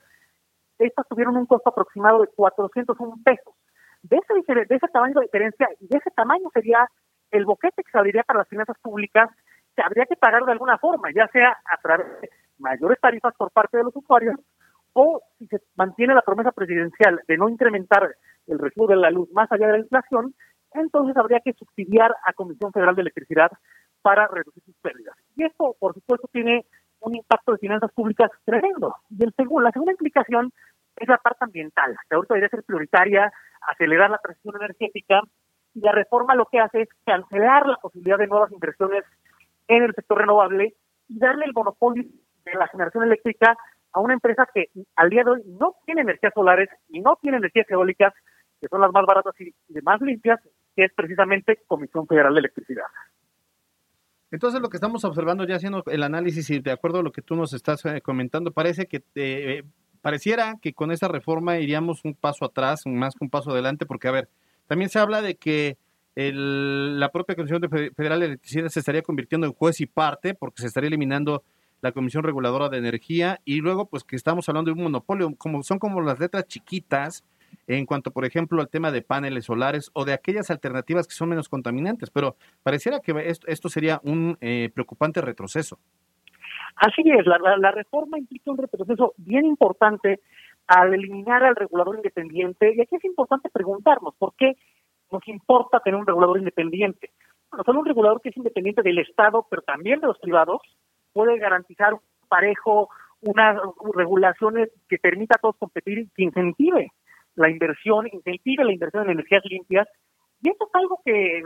estas 0.78 1.08
tuvieron 1.08 1.38
un 1.38 1.46
costo 1.46 1.70
aproximado 1.70 2.20
de 2.20 2.26
401 2.36 3.16
pesos. 3.24 3.54
De 4.02 4.18
ese, 4.18 4.54
de 4.54 4.76
ese 4.76 4.88
tamaño 4.88 5.14
de 5.14 5.22
diferencia 5.22 5.70
y 5.80 5.86
de 5.86 5.96
ese 5.96 6.10
tamaño 6.10 6.50
sería 6.52 6.86
el 7.30 7.46
boquete 7.46 7.82
que 7.82 7.90
se 7.90 8.24
para 8.24 8.40
las 8.40 8.48
finanzas 8.48 8.76
públicas, 8.82 9.30
que 9.74 9.82
habría 9.82 10.04
que 10.04 10.16
pagar 10.16 10.44
de 10.44 10.52
alguna 10.52 10.76
forma, 10.76 11.08
ya 11.14 11.28
sea 11.28 11.56
a 11.64 11.80
través 11.80 12.08
de 12.20 12.28
mayores 12.58 13.00
tarifas 13.00 13.34
por 13.38 13.50
parte 13.52 13.78
de 13.78 13.84
los 13.84 13.96
usuarios 13.96 14.36
o 14.92 15.22
si 15.38 15.46
se 15.46 15.62
mantiene 15.76 16.12
la 16.14 16.20
promesa 16.20 16.52
presidencial 16.52 17.22
de 17.26 17.38
no 17.38 17.48
incrementar 17.48 18.16
el 18.46 18.58
recibo 18.58 18.86
de 18.86 18.96
la 18.96 19.10
luz 19.10 19.30
más 19.32 19.50
allá 19.50 19.68
de 19.68 19.72
la 19.72 19.78
inflación, 19.78 20.34
entonces 20.74 21.16
habría 21.16 21.40
que 21.40 21.52
subsidiar 21.52 22.14
a 22.24 22.32
Comisión 22.32 22.72
Federal 22.72 22.94
de 22.94 23.02
Electricidad 23.02 23.50
para 24.02 24.26
reducir 24.28 24.62
sus 24.64 24.76
pérdidas. 24.76 25.16
Y 25.36 25.44
esto, 25.44 25.76
por 25.78 25.94
supuesto, 25.94 26.28
tiene 26.32 26.66
un 27.00 27.16
impacto 27.16 27.52
de 27.52 27.58
finanzas 27.58 27.92
públicas 27.92 28.30
tremendo. 28.44 28.96
Y 29.10 29.24
el 29.24 29.32
segundo, 29.34 29.62
la 29.62 29.72
segunda 29.72 29.92
implicación 29.92 30.52
es 30.96 31.08
la 31.08 31.18
parte 31.18 31.44
ambiental, 31.44 31.96
que 32.08 32.14
ahorita 32.14 32.34
debería 32.34 32.50
ser 32.50 32.64
prioritaria, 32.64 33.32
acelerar 33.68 34.10
la 34.10 34.18
transición 34.18 34.56
energética, 34.56 35.20
y 35.74 35.80
la 35.80 35.92
reforma 35.92 36.34
lo 36.34 36.46
que 36.46 36.60
hace 36.60 36.82
es 36.82 36.88
cancelar 37.04 37.66
la 37.66 37.76
posibilidad 37.76 38.18
de 38.18 38.26
nuevas 38.26 38.52
inversiones 38.52 39.04
en 39.68 39.84
el 39.84 39.94
sector 39.94 40.18
renovable 40.18 40.74
y 41.08 41.18
darle 41.18 41.46
el 41.46 41.54
monopolio 41.54 42.04
de 42.44 42.54
la 42.54 42.68
generación 42.68 43.04
eléctrica 43.04 43.56
a 43.92 44.00
una 44.00 44.14
empresa 44.14 44.46
que 44.52 44.66
al 44.96 45.10
día 45.10 45.24
de 45.24 45.30
hoy 45.30 45.42
no 45.46 45.76
tiene 45.86 46.02
energías 46.02 46.32
solares 46.34 46.68
y 46.88 47.00
no 47.00 47.16
tiene 47.20 47.38
energías 47.38 47.70
eólicas, 47.70 48.12
que 48.60 48.68
son 48.68 48.80
las 48.80 48.92
más 48.92 49.04
baratas 49.06 49.34
y 49.40 49.54
y 49.68 49.80
más 49.82 50.00
limpias, 50.00 50.40
que 50.74 50.84
es 50.84 50.92
precisamente 50.94 51.60
Comisión 51.66 52.06
Federal 52.06 52.34
de 52.34 52.40
Electricidad. 52.40 52.84
Entonces 54.30 54.60
lo 54.60 54.68
que 54.70 54.78
estamos 54.78 55.04
observando 55.04 55.46
ya 55.46 55.56
haciendo 55.56 55.82
el 55.86 56.02
análisis 56.02 56.48
y 56.50 56.60
de 56.60 56.72
acuerdo 56.72 57.00
a 57.00 57.02
lo 57.02 57.12
que 57.12 57.20
tú 57.20 57.36
nos 57.36 57.52
estás 57.52 57.84
eh, 57.84 58.00
comentando, 58.00 58.50
parece 58.50 58.86
que 58.86 59.02
eh, 59.14 59.62
pareciera 60.00 60.56
que 60.62 60.72
con 60.72 60.90
esta 60.90 61.08
reforma 61.08 61.58
iríamos 61.58 62.04
un 62.04 62.14
paso 62.14 62.46
atrás, 62.46 62.82
más 62.86 63.14
que 63.14 63.24
un 63.24 63.30
paso 63.30 63.50
adelante, 63.50 63.84
porque 63.84 64.08
a 64.08 64.12
ver, 64.12 64.28
también 64.66 64.88
se 64.88 64.98
habla 64.98 65.20
de 65.20 65.36
que 65.36 65.76
la 66.14 67.10
propia 67.10 67.34
Comisión 67.36 67.60
de 67.60 67.68
Fe- 67.68 67.90
Federal 67.94 68.20
de 68.20 68.26
Electricidad 68.26 68.68
se 68.68 68.80
estaría 68.80 69.02
convirtiendo 69.02 69.46
en 69.46 69.52
juez 69.54 69.80
y 69.80 69.86
parte, 69.86 70.34
porque 70.34 70.60
se 70.62 70.68
estaría 70.68 70.88
eliminando 70.88 71.42
la 71.80 71.92
Comisión 71.92 72.22
Reguladora 72.22 72.68
de 72.68 72.78
Energía 72.78 73.40
y 73.44 73.60
luego 73.60 73.86
pues 73.86 74.04
que 74.04 74.16
estamos 74.16 74.48
hablando 74.48 74.70
de 74.70 74.78
un 74.78 74.84
monopolio, 74.84 75.34
como 75.36 75.62
son 75.62 75.78
como 75.78 76.00
las 76.00 76.18
letras 76.18 76.46
chiquitas 76.46 77.24
en 77.78 77.86
cuanto, 77.86 78.10
por 78.10 78.24
ejemplo, 78.24 78.60
al 78.60 78.68
tema 78.68 78.90
de 78.90 79.02
paneles 79.02 79.44
solares 79.44 79.90
o 79.94 80.04
de 80.04 80.12
aquellas 80.12 80.50
alternativas 80.50 81.06
que 81.06 81.14
son 81.14 81.28
menos 81.28 81.48
contaminantes, 81.48 82.10
pero 82.10 82.36
pareciera 82.62 83.00
que 83.00 83.12
esto, 83.26 83.46
esto 83.48 83.68
sería 83.68 84.00
un 84.04 84.36
eh, 84.40 84.70
preocupante 84.74 85.20
retroceso. 85.20 85.78
Así 86.76 87.02
es, 87.04 87.26
la, 87.26 87.70
reforma 87.70 88.18
implica 88.18 88.50
un 88.50 88.58
retroceso 88.58 89.14
bien 89.16 89.44
importante 89.44 90.20
al 90.66 90.94
eliminar 90.94 91.44
al 91.44 91.56
regulador 91.56 91.96
independiente. 91.96 92.74
Y 92.74 92.80
aquí 92.80 92.96
es 92.96 93.04
importante 93.04 93.50
preguntarnos 93.50 94.14
por 94.16 94.34
qué 94.36 94.56
nos 95.10 95.26
importa 95.28 95.80
tener 95.80 96.00
un 96.00 96.06
regulador 96.06 96.38
independiente. 96.38 97.10
Bueno, 97.50 97.64
solo 97.64 97.80
un 97.80 97.86
regulador 97.86 98.20
que 98.20 98.30
es 98.30 98.36
independiente 98.36 98.82
del 98.82 98.98
Estado, 98.98 99.46
pero 99.50 99.62
también 99.62 100.00
de 100.00 100.06
los 100.06 100.18
privados, 100.18 100.62
puede 101.12 101.38
garantizar 101.38 101.94
parejo, 102.28 102.88
unas 103.20 103.60
regulaciones 103.94 104.70
que 104.88 104.98
permita 104.98 105.36
a 105.36 105.40
todos 105.40 105.56
competir 105.58 105.98
y 105.98 106.08
que 106.08 106.24
incentive 106.24 106.90
la 107.34 107.50
inversión, 107.50 108.06
incentive 108.12 108.64
la 108.64 108.72
inversión 108.72 109.04
en 109.04 109.10
energías 109.12 109.42
limpias. 109.44 109.88
Y 110.40 110.50
eso 110.50 110.66
es 110.66 110.74
algo 110.74 111.00
que, 111.04 111.42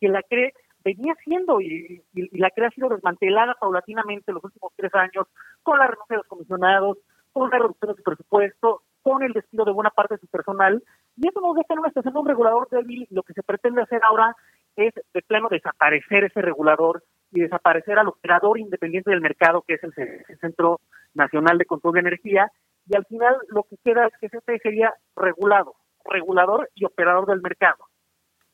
que 0.00 0.08
la 0.08 0.22
CRE 0.22 0.52
venía 0.84 1.12
haciendo 1.12 1.60
y, 1.60 2.02
la 2.32 2.50
CRE 2.50 2.66
ha 2.66 2.70
sido 2.70 2.88
desmantelada 2.88 3.54
paulatinamente 3.60 4.30
en 4.30 4.34
los 4.36 4.44
últimos 4.44 4.72
tres 4.76 4.94
años 4.94 5.26
con 5.62 5.78
la 5.78 5.86
renuncia 5.86 6.14
de 6.14 6.18
los 6.18 6.26
comisionados, 6.26 6.98
con 7.32 7.50
la 7.50 7.58
reducción 7.58 7.92
de 7.92 7.96
su 7.96 8.02
presupuesto, 8.02 8.82
con 9.02 9.22
el 9.22 9.32
despido 9.32 9.64
de 9.64 9.72
buena 9.72 9.90
parte 9.90 10.14
de 10.14 10.20
su 10.20 10.26
personal. 10.26 10.82
Y 11.16 11.28
eso 11.28 11.40
nos 11.40 11.54
deja 11.54 11.74
en 11.74 11.80
una 11.80 11.88
situación 11.88 12.14
de 12.14 12.20
un 12.20 12.28
regulador 12.28 12.68
débil. 12.70 13.06
Lo 13.10 13.22
que 13.22 13.34
se 13.34 13.42
pretende 13.42 13.82
hacer 13.82 14.00
ahora 14.08 14.34
es 14.76 14.94
de 14.94 15.22
plano 15.22 15.48
desaparecer 15.50 16.24
ese 16.24 16.42
regulador 16.42 17.02
y 17.32 17.40
desaparecer 17.40 17.98
al 17.98 18.08
operador 18.08 18.58
independiente 18.58 19.10
del 19.10 19.20
mercado, 19.20 19.62
que 19.66 19.74
es 19.74 19.84
el, 19.84 19.92
Centro 20.40 20.80
Nacional 21.14 21.58
de 21.58 21.66
Control 21.66 21.94
de 21.94 22.00
Energía, 22.00 22.50
y 22.90 22.96
al 22.96 23.06
final 23.06 23.36
lo 23.48 23.62
que 23.62 23.76
queda 23.84 24.06
es 24.06 24.12
que 24.18 24.26
ese 24.26 24.58
sería 24.58 24.92
regulado, 25.14 25.76
regulador 26.04 26.68
y 26.74 26.84
operador 26.84 27.26
del 27.26 27.40
mercado. 27.40 27.84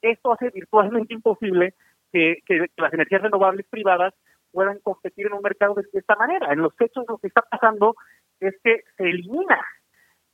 Esto 0.02 0.34
hace 0.34 0.50
virtualmente 0.50 1.14
imposible 1.14 1.74
que, 2.12 2.42
las 2.76 2.92
energías 2.92 3.22
renovables 3.22 3.66
privadas 3.68 4.12
puedan 4.52 4.78
competir 4.80 5.26
en 5.26 5.32
un 5.32 5.42
mercado 5.42 5.74
de, 5.74 5.84
esta 5.90 6.16
manera. 6.16 6.52
En 6.52 6.60
los 6.60 6.74
hechos 6.78 7.06
lo 7.08 7.16
que 7.16 7.28
está 7.28 7.42
pasando 7.50 7.94
es 8.38 8.54
que 8.62 8.82
se 8.98 9.04
elimina 9.04 9.58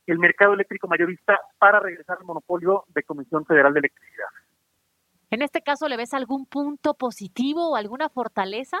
el 0.05 0.19
mercado 0.19 0.53
eléctrico 0.53 0.89
mayorista 0.89 1.39
para 1.57 1.79
regresar 1.79 2.17
al 2.17 2.25
monopolio 2.25 2.83
de 2.89 3.03
Comisión 3.03 3.45
Federal 3.45 3.73
de 3.73 3.79
Electricidad. 3.79 4.27
En 5.31 5.41
este 5.41 5.61
caso, 5.61 5.87
¿le 5.87 5.95
ves 5.95 6.13
algún 6.13 6.45
punto 6.45 6.93
positivo 6.95 7.71
o 7.71 7.75
alguna 7.77 8.09
fortaleza? 8.09 8.77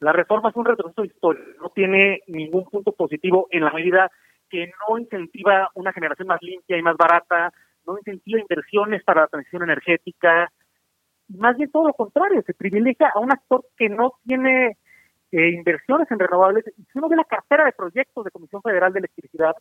La 0.00 0.12
reforma 0.12 0.50
es 0.50 0.56
un 0.56 0.64
retroceso 0.64 1.04
histórico, 1.04 1.44
no 1.62 1.70
tiene 1.70 2.22
ningún 2.26 2.64
punto 2.64 2.92
positivo 2.92 3.48
en 3.50 3.64
la 3.64 3.72
medida 3.72 4.10
que 4.50 4.66
no 4.66 4.98
incentiva 4.98 5.70
una 5.74 5.92
generación 5.92 6.28
más 6.28 6.40
limpia 6.42 6.76
y 6.76 6.82
más 6.82 6.96
barata, 6.96 7.52
no 7.86 7.96
incentiva 7.98 8.40
inversiones 8.40 9.02
para 9.04 9.22
la 9.22 9.28
transición 9.28 9.62
energética, 9.62 10.50
más 11.28 11.56
bien 11.56 11.70
todo 11.70 11.88
lo 11.88 11.94
contrario, 11.94 12.42
se 12.46 12.54
privilegia 12.54 13.10
a 13.14 13.18
un 13.18 13.32
actor 13.32 13.64
que 13.76 13.88
no 13.88 14.12
tiene 14.24 14.76
eh, 15.32 15.50
inversiones 15.50 16.10
en 16.10 16.18
renovables. 16.18 16.64
Si 16.64 16.98
uno 16.98 17.08
ve 17.08 17.16
la 17.16 17.24
cartera 17.24 17.64
de 17.64 17.72
proyectos 17.72 18.24
de 18.24 18.30
Comisión 18.30 18.62
Federal 18.62 18.92
de 18.92 19.00
Electricidad, 19.00 19.54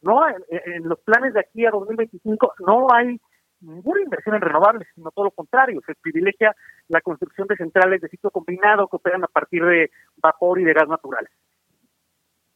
no 0.00 0.20
en, 0.28 0.88
los 0.88 1.00
planes 1.00 1.34
de 1.34 1.40
aquí 1.40 1.66
a 1.66 1.70
2025 1.70 2.54
no 2.66 2.86
hay 2.92 3.20
ninguna 3.60 4.00
inversión 4.02 4.34
en 4.36 4.42
renovables, 4.42 4.88
sino 4.94 5.10
todo 5.10 5.26
lo 5.26 5.30
contrario, 5.30 5.80
se 5.86 5.94
privilegia 5.94 6.54
la 6.88 7.00
construcción 7.00 7.46
de 7.48 7.56
centrales 7.56 8.00
de 8.00 8.08
ciclo 8.08 8.30
combinado 8.30 8.88
que 8.88 8.96
operan 8.96 9.24
a 9.24 9.28
partir 9.28 9.64
de 9.64 9.90
vapor 10.16 10.60
y 10.60 10.64
de 10.64 10.72
gas 10.72 10.88
naturales. 10.88 11.30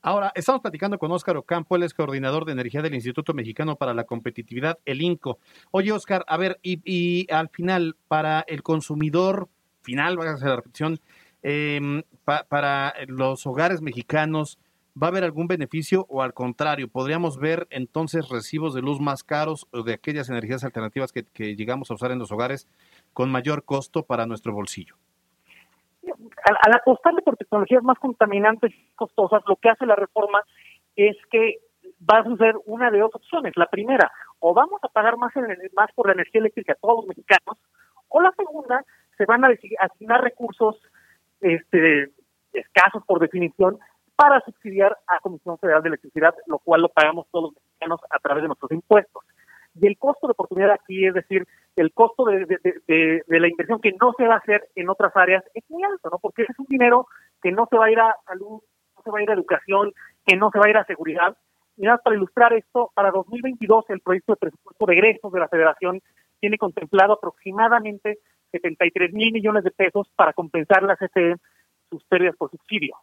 Ahora, 0.04 0.32
estamos 0.34 0.60
platicando 0.60 0.98
con 0.98 1.12
Óscar 1.12 1.36
Ocampo, 1.36 1.76
él 1.76 1.84
es 1.84 1.94
coordinador 1.94 2.44
de 2.44 2.52
energía 2.52 2.82
del 2.82 2.94
Instituto 2.94 3.34
Mexicano 3.34 3.76
para 3.76 3.94
la 3.94 4.02
Competitividad, 4.02 4.80
el 4.84 5.00
INCO. 5.00 5.38
Oye, 5.70 5.92
Óscar, 5.92 6.24
a 6.26 6.36
ver, 6.36 6.58
y, 6.62 7.32
al 7.32 7.48
final, 7.50 7.94
para 8.08 8.40
el 8.48 8.64
consumidor 8.64 9.48
final, 9.82 10.18
va 10.18 10.24
a 10.24 10.34
hacer 10.34 10.48
la 10.48 10.56
repetición, 10.56 10.98
em, 11.42 12.02
para 12.48 12.94
los 13.06 13.46
hogares 13.46 13.80
mexicanos, 13.80 14.58
¿va 15.00 15.06
a 15.06 15.10
haber 15.10 15.24
algún 15.24 15.46
beneficio 15.46 16.06
o 16.08 16.22
al 16.22 16.34
contrario, 16.34 16.88
podríamos 16.88 17.38
ver 17.38 17.66
entonces 17.70 18.28
recibos 18.28 18.74
de 18.74 18.82
luz 18.82 19.00
más 19.00 19.24
caros 19.24 19.66
o 19.72 19.82
de 19.82 19.94
aquellas 19.94 20.30
energías 20.30 20.64
alternativas 20.64 21.12
que 21.12 21.56
llegamos 21.56 21.90
a 21.90 21.94
usar 21.94 22.10
en 22.10 22.18
los 22.18 22.32
hogares 22.32 22.68
con 23.12 23.30
mayor 23.30 23.64
costo 23.64 24.04
para 24.04 24.26
nuestro 24.26 24.52
bolsillo? 24.52 24.96
al, 26.44 26.74
apostarle 26.74 27.22
por 27.22 27.36
tecnologías 27.36 27.82
más 27.82 27.98
contaminantes 27.98 28.72
y 28.72 28.94
costosas, 28.94 29.42
lo 29.46 29.56
que 29.56 29.70
hace 29.70 29.86
la 29.86 29.96
reforma 29.96 30.42
es 30.96 31.16
que 31.30 31.58
va 32.00 32.18
a 32.18 32.24
suceder 32.24 32.56
una 32.66 32.90
de 32.90 32.98
dos 32.98 33.14
opciones. 33.14 33.52
La 33.56 33.66
primera, 33.66 34.10
o 34.40 34.54
vamos 34.54 34.80
a 34.82 34.88
pagar 34.88 35.16
más, 35.16 35.32
más 35.74 35.92
por 35.94 36.06
la 36.06 36.14
energía 36.14 36.40
eléctrica 36.40 36.72
a 36.72 36.76
todos 36.76 36.98
los 36.98 37.06
mexicanos, 37.06 37.58
o 38.08 38.20
la 38.20 38.32
segunda, 38.32 38.84
se 39.16 39.24
van 39.24 39.44
a 39.44 39.50
asignar 39.80 40.22
recursos 40.22 40.76
este, 41.40 42.10
escasos 42.52 43.04
por 43.06 43.20
definición 43.20 43.78
para 44.22 44.40
subsidiar 44.42 44.96
a 45.08 45.18
Comisión 45.18 45.58
Federal 45.58 45.82
de 45.82 45.88
Electricidad, 45.88 46.32
lo 46.46 46.60
cual 46.60 46.82
lo 46.82 46.88
pagamos 46.90 47.26
todos 47.32 47.46
los 47.50 47.54
mexicanos 47.54 48.00
a 48.08 48.20
través 48.20 48.42
de 48.42 48.46
nuestros 48.46 48.70
impuestos. 48.70 49.24
Y 49.74 49.84
el 49.88 49.98
costo 49.98 50.28
de 50.28 50.30
oportunidad 50.30 50.70
aquí, 50.70 51.04
es 51.04 51.14
decir, 51.14 51.44
el 51.74 51.92
costo 51.92 52.26
de, 52.26 53.24
la 53.26 53.48
inversión 53.48 53.80
que 53.80 53.90
no 54.00 54.12
se 54.16 54.24
va 54.28 54.34
a 54.34 54.38
hacer 54.38 54.68
en 54.76 54.88
otras 54.88 55.10
áreas 55.16 55.42
es 55.54 55.64
muy 55.68 55.82
alto, 55.82 56.08
¿no? 56.08 56.20
Porque 56.20 56.42
es 56.42 56.56
un 56.56 56.66
dinero 56.68 57.08
que 57.42 57.50
no 57.50 57.66
se 57.68 57.76
va 57.76 57.86
a 57.86 57.90
ir 57.90 57.98
a 57.98 58.14
salud, 58.24 58.60
no 58.96 59.02
se 59.02 59.10
va 59.10 59.18
a 59.18 59.22
ir 59.22 59.30
a 59.30 59.34
educación, 59.34 59.92
que 60.24 60.36
no 60.36 60.50
se 60.52 60.60
va 60.60 60.66
a 60.66 60.70
ir 60.70 60.76
a 60.76 60.84
seguridad. 60.84 61.36
Y 61.76 61.82
nada, 61.82 61.98
para 61.98 62.14
ilustrar 62.14 62.52
esto, 62.52 62.92
para 62.94 63.10
2022 63.10 63.86
el 63.88 64.02
proyecto 64.02 64.34
de 64.34 64.36
presupuesto 64.36 64.86
de 64.86 64.92
egresos 64.92 65.32
de 65.32 65.40
la 65.40 65.48
Federación 65.48 66.00
tiene 66.38 66.58
contemplado 66.58 67.14
aproximadamente 67.14 68.20
73 68.52 69.12
mil 69.14 69.32
millones 69.32 69.64
de 69.64 69.72
pesos 69.72 70.08
para 70.14 70.32
compensar 70.32 70.84
las 70.84 71.00
CFE 71.00 71.34
sus 71.90 72.04
pérdidas 72.04 72.36
por 72.36 72.52
subsidio. 72.52 72.94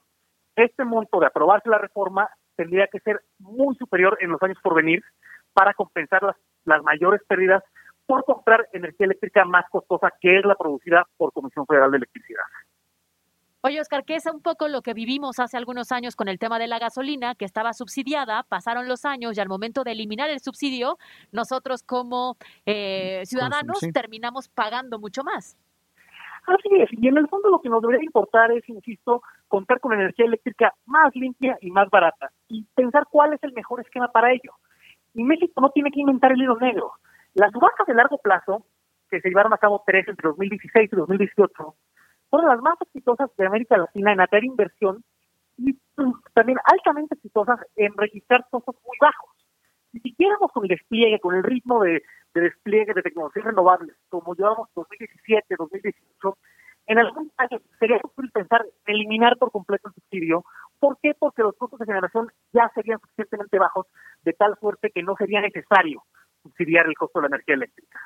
Este 0.59 0.83
monto 0.83 1.21
de 1.21 1.27
aprobarse 1.27 1.69
la 1.69 1.77
reforma 1.77 2.29
tendría 2.57 2.87
que 2.87 2.99
ser 2.99 3.21
muy 3.37 3.75
superior 3.75 4.17
en 4.19 4.29
los 4.29 4.43
años 4.43 4.57
por 4.61 4.75
venir 4.75 5.01
para 5.53 5.73
compensar 5.73 6.21
las, 6.21 6.35
las 6.65 6.83
mayores 6.83 7.21
pérdidas 7.27 7.63
por 8.05 8.25
comprar 8.25 8.67
energía 8.73 9.05
eléctrica 9.05 9.45
más 9.45 9.65
costosa 9.69 10.11
que 10.19 10.37
es 10.37 10.43
la 10.43 10.55
producida 10.55 11.07
por 11.15 11.31
Comisión 11.31 11.65
Federal 11.65 11.91
de 11.91 11.97
Electricidad. 11.97 12.43
Oye, 13.61 13.79
Oscar, 13.79 14.03
¿qué 14.03 14.15
es 14.15 14.25
un 14.25 14.41
poco 14.41 14.67
lo 14.67 14.81
que 14.81 14.93
vivimos 14.93 15.39
hace 15.39 15.55
algunos 15.55 15.91
años 15.93 16.15
con 16.15 16.27
el 16.27 16.39
tema 16.39 16.59
de 16.59 16.67
la 16.67 16.79
gasolina, 16.79 17.35
que 17.35 17.45
estaba 17.45 17.71
subsidiada, 17.73 18.43
pasaron 18.43 18.87
los 18.87 19.05
años 19.05 19.37
y 19.37 19.41
al 19.41 19.47
momento 19.47 19.83
de 19.83 19.91
eliminar 19.91 20.29
el 20.29 20.39
subsidio, 20.39 20.97
nosotros 21.31 21.83
como 21.83 22.35
eh, 22.65 23.21
ciudadanos 23.25 23.79
terminamos 23.93 24.49
pagando 24.49 24.97
mucho 24.97 25.23
más? 25.23 25.57
Así 26.47 26.69
es, 26.81 26.89
y 26.91 27.07
en 27.07 27.17
el 27.17 27.27
fondo 27.27 27.49
lo 27.49 27.61
que 27.61 27.69
nos 27.69 27.81
debería 27.81 28.03
importar 28.03 28.51
es, 28.51 28.67
insisto, 28.67 29.21
contar 29.49 29.81
con 29.81 29.91
energía 29.91 30.25
eléctrica 30.25 30.73
más 30.85 31.13
limpia 31.15 31.57
y 31.59 31.71
más 31.71 31.89
barata 31.89 32.31
y 32.47 32.63
pensar 32.75 33.07
cuál 33.11 33.33
es 33.33 33.43
el 33.43 33.51
mejor 33.51 33.81
esquema 33.81 34.07
para 34.09 34.31
ello. 34.31 34.53
Y 35.13 35.23
México 35.23 35.59
no 35.59 35.71
tiene 35.71 35.91
que 35.91 35.99
inventar 35.99 36.31
el 36.31 36.41
hilo 36.41 36.57
negro. 36.57 36.93
Las 37.33 37.51
subastas 37.51 37.87
de 37.87 37.95
largo 37.95 38.19
plazo, 38.19 38.65
que 39.09 39.19
se 39.19 39.27
llevaron 39.27 39.53
a 39.53 39.57
cabo 39.57 39.83
tres 39.85 40.07
entre 40.07 40.29
2016 40.29 40.89
y 40.93 40.95
2018, 40.95 41.75
fueron 42.29 42.49
las 42.49 42.61
más 42.61 42.79
exitosas 42.81 43.29
de 43.35 43.47
América 43.47 43.77
Latina 43.77 44.13
en 44.13 44.21
atraer 44.21 44.45
inversión 44.45 45.03
y 45.57 45.73
mm, 45.97 46.13
también 46.33 46.59
altamente 46.63 47.15
exitosas 47.15 47.59
en 47.75 47.91
registrar 47.97 48.45
costos 48.49 48.75
muy 48.85 48.97
bajos. 49.01 49.29
Si 49.91 49.99
siguiéramos 49.99 50.51
con 50.51 50.63
el 50.63 50.69
despliegue, 50.69 51.19
con 51.19 51.35
el 51.35 51.43
ritmo 51.43 51.83
de, 51.83 52.03
despliegue 52.33 52.93
de 52.93 53.01
tecnologías 53.01 53.45
renovables, 53.45 53.95
como 54.09 54.35
llevamos 54.35 54.69
2017, 54.75 55.55
2018, 55.57 56.37
en 56.89 56.97
algún 56.97 57.29
caso 57.37 57.61
sería 57.79 57.99
posible 57.99 58.31
pensar 58.33 58.65
eliminar 58.87 59.37
por 59.37 59.51
completo 59.51 59.89
el 59.89 59.93
subsidio. 59.93 60.43
¿Por 60.79 60.97
qué? 61.01 61.13
Porque 61.17 61.43
los 61.43 61.55
costos 61.55 61.79
de 61.79 61.85
generación 61.85 62.31
ya 62.51 62.69
serían 62.73 62.99
suficientemente 62.99 63.59
bajos, 63.59 63.85
de 64.23 64.33
tal 64.33 64.57
suerte 64.59 64.89
que 64.89 65.03
no 65.03 65.15
sería 65.15 65.39
necesario 65.39 66.03
subsidiar 66.41 66.87
el 66.87 66.95
costo 66.95 67.19
de 67.19 67.29
la 67.29 67.35
energía 67.35 67.55
eléctrica. 67.55 67.99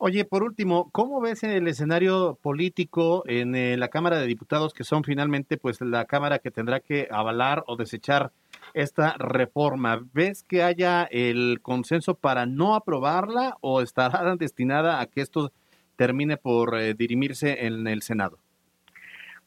Oye, 0.00 0.24
por 0.24 0.44
último, 0.44 0.90
¿cómo 0.92 1.20
ves 1.20 1.42
el 1.42 1.66
escenario 1.66 2.38
político 2.40 3.24
en 3.26 3.56
eh, 3.56 3.76
la 3.76 3.88
Cámara 3.88 4.20
de 4.20 4.28
Diputados, 4.28 4.72
que 4.72 4.84
son 4.84 5.02
finalmente 5.02 5.56
pues 5.56 5.80
la 5.80 6.04
Cámara 6.04 6.38
que 6.38 6.52
tendrá 6.52 6.78
que 6.78 7.08
avalar 7.10 7.64
o 7.66 7.74
desechar 7.74 8.30
esta 8.74 9.16
reforma? 9.18 10.00
¿Ves 10.12 10.44
que 10.44 10.62
haya 10.62 11.02
el 11.10 11.58
consenso 11.62 12.14
para 12.14 12.46
no 12.46 12.76
aprobarla 12.76 13.56
o 13.60 13.82
estará 13.82 14.36
destinada 14.38 15.00
a 15.00 15.06
que 15.06 15.20
esto 15.20 15.50
termine 15.98 16.38
por 16.38 16.78
eh, 16.78 16.94
dirimirse 16.94 17.66
en 17.66 17.86
el 17.86 18.00
Senado? 18.00 18.38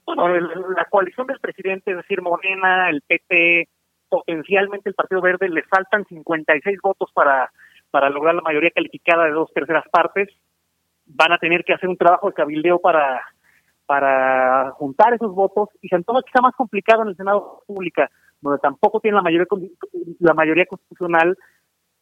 Bueno, 0.06 0.28
la 0.30 0.86
coalición 0.90 1.26
del 1.26 1.40
presidente, 1.40 1.92
es 1.92 1.98
decir, 1.98 2.22
Morena, 2.22 2.90
el 2.90 3.02
PP, 3.02 3.70
potencialmente 4.10 4.90
el 4.90 4.96
Partido 4.96 5.22
Verde, 5.22 5.48
le 5.50 5.64
faltan 5.64 6.06
56 6.06 6.78
votos 6.84 7.10
para 7.14 7.50
para 7.92 8.10
lograr 8.10 8.34
la 8.34 8.42
mayoría 8.42 8.72
calificada 8.72 9.26
de 9.26 9.32
dos 9.32 9.54
terceras 9.54 9.84
partes. 9.92 10.30
Van 11.06 11.32
a 11.34 11.38
tener 11.38 11.64
que 11.64 11.74
hacer 11.74 11.90
un 11.90 11.98
trabajo 11.98 12.28
de 12.28 12.34
cabildeo 12.34 12.80
para, 12.80 13.22
para 13.86 14.72
juntar 14.72 15.14
esos 15.14 15.36
votos 15.36 15.70
y 15.82 15.90
se 15.90 15.96
antoja 15.96 16.24
quizá 16.24 16.42
más 16.42 16.56
complicado 16.56 17.04
en 17.04 17.10
el 17.10 17.18
Senado 17.18 17.64
Pública, 17.68 18.10
donde 18.40 18.60
tampoco 18.60 19.02
tienen 19.02 19.18
la 19.18 19.22
mayoría, 19.22 19.46
la 20.20 20.34
mayoría 20.34 20.66
constitucional 20.66 21.38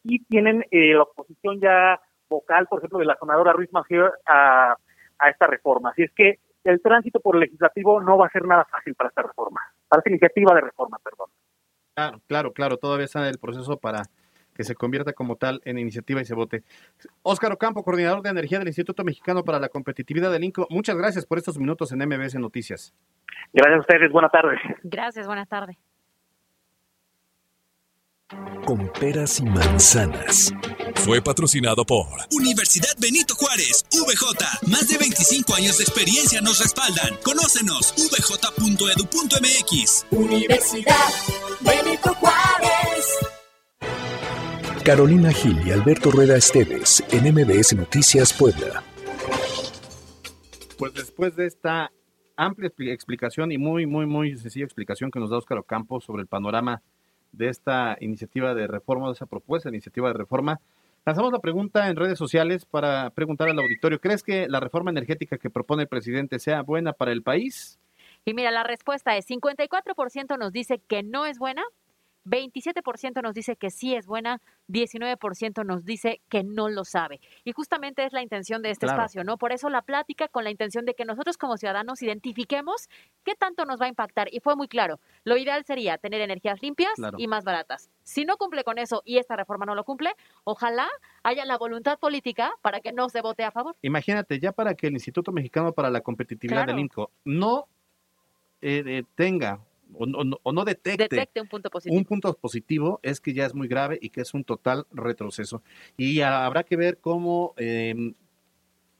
y 0.04 0.24
tienen 0.24 0.64
eh, 0.70 0.94
la 0.94 1.02
oposición 1.02 1.60
ya 1.60 2.00
vocal, 2.30 2.66
por 2.66 2.78
ejemplo, 2.78 2.98
de 2.98 3.04
la 3.04 3.16
senadora 3.16 3.52
Ruiz 3.52 3.70
Massieu 3.72 4.06
a, 4.26 4.76
a 5.18 5.28
esta 5.28 5.46
reforma. 5.46 5.90
Así 5.90 6.04
es 6.04 6.12
que 6.14 6.38
el 6.64 6.80
tránsito 6.80 7.20
por 7.20 7.36
el 7.36 7.40
legislativo 7.40 8.00
no 8.00 8.16
va 8.16 8.26
a 8.26 8.30
ser 8.30 8.46
nada 8.46 8.64
fácil 8.64 8.94
para 8.94 9.08
esta 9.08 9.22
reforma, 9.22 9.60
para 9.88 10.00
esta 10.00 10.10
iniciativa 10.10 10.54
de 10.54 10.60
reforma, 10.62 10.98
perdón. 11.02 11.28
Claro, 11.94 12.20
claro, 12.26 12.52
claro, 12.52 12.76
todavía 12.76 13.04
está 13.04 13.20
en 13.20 13.26
el 13.26 13.38
proceso 13.38 13.76
para 13.76 14.02
que 14.54 14.64
se 14.64 14.74
convierta 14.74 15.12
como 15.12 15.36
tal 15.36 15.60
en 15.64 15.78
iniciativa 15.78 16.20
y 16.20 16.24
se 16.24 16.34
vote. 16.34 16.62
Óscar 17.22 17.52
Ocampo, 17.52 17.82
coordinador 17.82 18.22
de 18.22 18.30
energía 18.30 18.58
del 18.58 18.68
Instituto 18.68 19.04
Mexicano 19.04 19.42
para 19.42 19.58
la 19.58 19.68
Competitividad 19.68 20.30
del 20.30 20.44
INCO, 20.44 20.66
muchas 20.70 20.96
gracias 20.96 21.26
por 21.26 21.38
estos 21.38 21.58
minutos 21.58 21.92
en 21.92 21.98
MBS 22.00 22.36
Noticias. 22.36 22.94
Gracias 23.52 23.76
a 23.76 23.80
ustedes, 23.80 24.12
buenas 24.12 24.32
tardes. 24.32 24.60
Gracias, 24.82 25.26
buenas 25.26 25.48
tardes. 25.48 25.89
Con 28.64 28.88
peras 29.00 29.40
y 29.40 29.44
manzanas. 29.44 30.52
Fue 30.96 31.20
patrocinado 31.20 31.84
por 31.84 32.06
Universidad 32.30 32.94
Benito 33.00 33.34
Juárez, 33.34 33.84
VJ. 33.90 34.68
Más 34.70 34.88
de 34.88 34.98
25 34.98 35.52
años 35.54 35.78
de 35.78 35.84
experiencia 35.84 36.40
nos 36.40 36.60
respaldan. 36.60 37.16
Conócenos, 37.24 37.92
vj.edu.mx. 37.96 38.86
Universidad 40.12 40.94
Benito 41.60 42.14
Juárez. 42.14 43.18
Carolina 44.84 45.32
Gil 45.32 45.66
y 45.66 45.72
Alberto 45.72 46.12
Rueda 46.12 46.36
Esteves 46.36 47.02
en 47.10 47.34
MBS 47.34 47.74
Noticias 47.74 48.32
Puebla. 48.32 48.84
Pues 50.78 50.94
después 50.94 51.34
de 51.34 51.46
esta 51.46 51.90
amplia 52.36 52.70
expli- 52.70 52.92
explicación 52.92 53.50
y 53.50 53.58
muy, 53.58 53.86
muy, 53.86 54.06
muy 54.06 54.36
sencilla 54.38 54.66
explicación 54.66 55.10
que 55.10 55.18
nos 55.18 55.30
da 55.30 55.38
Óscar 55.38 55.58
Ocampo 55.58 56.00
sobre 56.00 56.22
el 56.22 56.28
panorama 56.28 56.80
de 57.32 57.48
esta 57.48 57.96
iniciativa 58.00 58.54
de 58.54 58.66
reforma, 58.66 59.06
de 59.06 59.14
esa 59.14 59.26
propuesta 59.26 59.68
de 59.68 59.76
iniciativa 59.76 60.08
de 60.08 60.14
reforma, 60.14 60.60
lanzamos 61.06 61.32
la 61.32 61.38
pregunta 61.38 61.88
en 61.88 61.96
redes 61.96 62.18
sociales 62.18 62.64
para 62.64 63.10
preguntar 63.10 63.48
al 63.48 63.58
auditorio, 63.58 64.00
¿crees 64.00 64.22
que 64.22 64.48
la 64.48 64.60
reforma 64.60 64.90
energética 64.90 65.38
que 65.38 65.50
propone 65.50 65.82
el 65.82 65.88
presidente 65.88 66.38
sea 66.38 66.62
buena 66.62 66.92
para 66.92 67.12
el 67.12 67.22
país? 67.22 67.78
Y 68.24 68.34
mira, 68.34 68.50
la 68.50 68.64
respuesta 68.64 69.16
es 69.16 69.26
54% 69.28 70.38
nos 70.38 70.52
dice 70.52 70.80
que 70.86 71.02
no 71.02 71.24
es 71.24 71.38
buena, 71.38 71.62
27% 72.24 73.22
nos 73.22 73.34
dice 73.34 73.56
que 73.56 73.70
sí 73.70 73.94
es 73.94 74.06
buena, 74.06 74.40
19% 74.68 75.64
nos 75.64 75.84
dice 75.84 76.20
que 76.28 76.42
no 76.44 76.68
lo 76.68 76.84
sabe. 76.84 77.20
Y 77.44 77.52
justamente 77.52 78.04
es 78.04 78.12
la 78.12 78.22
intención 78.22 78.62
de 78.62 78.70
este 78.70 78.86
Claro. 78.86 79.00
espacio, 79.02 79.24
¿no? 79.24 79.38
Por 79.38 79.52
eso 79.52 79.68
la 79.70 79.82
plática 79.82 80.28
con 80.28 80.44
la 80.44 80.50
intención 80.50 80.84
de 80.84 80.94
que 80.94 81.04
nosotros 81.04 81.36
como 81.38 81.56
ciudadanos 81.56 82.02
identifiquemos 82.02 82.88
qué 83.24 83.34
tanto 83.34 83.64
nos 83.64 83.80
va 83.80 83.86
a 83.86 83.88
impactar. 83.88 84.28
Y 84.32 84.40
fue 84.40 84.54
muy 84.56 84.68
claro, 84.68 85.00
lo 85.24 85.36
ideal 85.36 85.64
sería 85.64 85.98
tener 85.98 86.20
energías 86.20 86.60
limpias 86.62 86.92
Claro. 86.96 87.16
y 87.18 87.26
más 87.26 87.44
baratas. 87.44 87.90
Si 88.02 88.24
no 88.24 88.36
cumple 88.36 88.64
con 88.64 88.78
eso 88.78 89.02
y 89.04 89.18
esta 89.18 89.36
reforma 89.36 89.64
no 89.66 89.74
lo 89.74 89.84
cumple, 89.84 90.10
ojalá 90.44 90.88
haya 91.22 91.44
la 91.44 91.56
voluntad 91.58 91.98
política 91.98 92.52
para 92.62 92.80
que 92.80 92.92
no 92.92 93.08
se 93.08 93.20
vote 93.22 93.44
a 93.44 93.50
favor. 93.50 93.76
Imagínate, 93.82 94.38
ya 94.38 94.52
para 94.52 94.74
que 94.74 94.88
el 94.88 94.92
Instituto 94.94 95.32
Mexicano 95.32 95.72
para 95.72 95.90
la 95.90 96.00
Competitividad 96.00 96.64
Claro. 96.64 96.72
del 96.72 96.80
INCO 96.80 97.10
no 97.24 97.66
eh, 98.62 98.82
eh, 98.86 99.02
tenga 99.14 99.58
o, 99.94 100.06
no- 100.06 100.38
o 100.42 100.52
no 100.52 100.64
detecte, 100.64 101.04
Detecte 101.04 101.40
un 101.40 101.48
punto 101.48 101.70
positivo. 101.70 101.98
un 101.98 102.04
punto 102.04 102.34
positivo, 102.34 103.00
es 103.02 103.20
que 103.20 103.32
ya 103.34 103.46
es 103.46 103.54
muy 103.54 103.68
grave 103.68 103.98
y 104.00 104.10
que 104.10 104.20
es 104.20 104.34
un 104.34 104.44
total 104.44 104.86
retroceso. 104.92 105.62
Y 105.96 106.20
habrá 106.20 106.62
que 106.64 106.76
ver 106.76 106.98
cómo, 106.98 107.54
eh, 107.56 108.14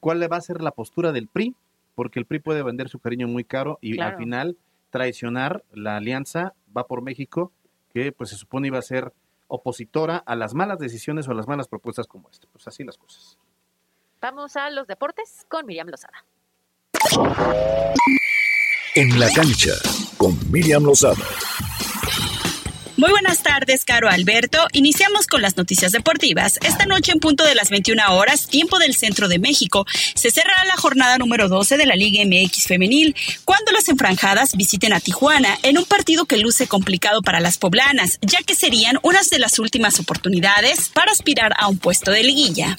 cuál 0.00 0.20
le 0.20 0.28
va 0.28 0.36
a 0.36 0.40
ser 0.40 0.62
la 0.62 0.70
postura 0.72 1.12
del 1.12 1.28
PRI, 1.28 1.54
porque 1.94 2.18
el 2.18 2.26
PRI 2.26 2.38
puede 2.40 2.62
vender 2.62 2.88
su 2.88 2.98
cariño 2.98 3.28
muy 3.28 3.44
caro 3.44 3.78
y 3.80 3.94
Claro. 3.94 4.12
al 4.12 4.18
final 4.22 4.56
traicionar 4.90 5.64
la 5.72 5.96
alianza 5.96 6.54
va 6.76 6.86
por 6.86 7.02
México, 7.02 7.52
que 7.92 8.12
pues 8.12 8.30
se 8.30 8.36
supone 8.36 8.68
iba 8.68 8.78
a 8.78 8.82
ser 8.82 9.12
opositora 9.48 10.16
a 10.18 10.36
las 10.36 10.54
malas 10.54 10.78
decisiones 10.78 11.26
o 11.28 11.32
a 11.32 11.34
las 11.34 11.46
malas 11.48 11.66
propuestas 11.68 12.06
como 12.06 12.28
esta. 12.30 12.46
Pues 12.52 12.66
así 12.68 12.84
las 12.84 12.96
cosas. 12.96 13.38
Vamos 14.20 14.56
a 14.56 14.70
los 14.70 14.86
deportes 14.86 15.44
con 15.48 15.66
Miriam 15.66 15.88
Lozada. 15.88 16.24
En 18.96 19.20
la 19.20 19.30
cancha 19.30 19.70
con 20.16 20.36
Miriam 20.50 20.82
Lozada. 20.82 21.24
Muy 22.96 23.10
buenas 23.10 23.40
tardes, 23.42 23.84
Caro 23.84 24.10
Alberto. 24.10 24.66
Iniciamos 24.72 25.28
con 25.28 25.42
las 25.42 25.56
noticias 25.56 25.92
deportivas. 25.92 26.58
Esta 26.60 26.86
noche 26.86 27.12
en 27.12 27.20
punto 27.20 27.44
de 27.44 27.54
las 27.54 27.70
21 27.70 28.02
horas, 28.12 28.48
tiempo 28.48 28.80
del 28.80 28.96
centro 28.96 29.28
de 29.28 29.38
México, 29.38 29.86
se 30.14 30.32
cerrará 30.32 30.64
la 30.64 30.76
jornada 30.76 31.18
número 31.18 31.48
12 31.48 31.76
de 31.76 31.86
la 31.86 31.94
Liga 31.94 32.24
MX 32.24 32.64
femenil, 32.66 33.14
cuando 33.44 33.70
las 33.70 33.88
enfranjadas 33.88 34.56
visiten 34.56 34.92
a 34.92 34.98
Tijuana 34.98 35.56
en 35.62 35.78
un 35.78 35.84
partido 35.84 36.24
que 36.26 36.38
luce 36.38 36.66
complicado 36.66 37.22
para 37.22 37.38
las 37.38 37.58
poblanas, 37.58 38.18
ya 38.22 38.42
que 38.42 38.56
serían 38.56 38.98
unas 39.02 39.30
de 39.30 39.38
las 39.38 39.60
últimas 39.60 40.00
oportunidades 40.00 40.88
para 40.88 41.12
aspirar 41.12 41.52
a 41.58 41.68
un 41.68 41.78
puesto 41.78 42.10
de 42.10 42.24
liguilla. 42.24 42.76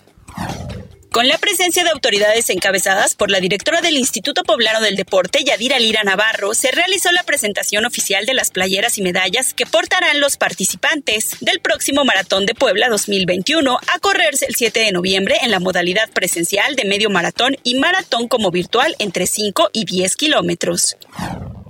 Con 1.11 1.27
la 1.27 1.37
presencia 1.37 1.83
de 1.83 1.89
autoridades 1.89 2.49
encabezadas 2.49 3.15
por 3.15 3.29
la 3.29 3.41
directora 3.41 3.81
del 3.81 3.97
Instituto 3.97 4.43
Poblano 4.43 4.79
del 4.79 4.95
Deporte, 4.95 5.43
Yadira 5.43 5.77
Lira 5.77 6.03
Navarro, 6.03 6.53
se 6.53 6.71
realizó 6.71 7.11
la 7.11 7.23
presentación 7.23 7.85
oficial 7.85 8.25
de 8.25 8.33
las 8.33 8.49
playeras 8.49 8.97
y 8.97 9.01
medallas 9.01 9.53
que 9.53 9.65
portarán 9.65 10.21
los 10.21 10.37
participantes 10.37 11.35
del 11.41 11.59
próximo 11.59 12.05
Maratón 12.05 12.45
de 12.45 12.55
Puebla 12.55 12.87
2021 12.87 13.77
a 13.93 13.99
correrse 13.99 14.45
el 14.45 14.55
7 14.55 14.79
de 14.79 14.93
noviembre 14.93 15.35
en 15.41 15.51
la 15.51 15.59
modalidad 15.59 16.09
presencial 16.11 16.77
de 16.77 16.85
medio 16.85 17.09
maratón 17.09 17.57
y 17.61 17.75
maratón 17.75 18.29
como 18.29 18.49
virtual 18.49 18.95
entre 18.97 19.27
5 19.27 19.71
y 19.73 19.83
10 19.83 20.15
kilómetros. 20.15 20.95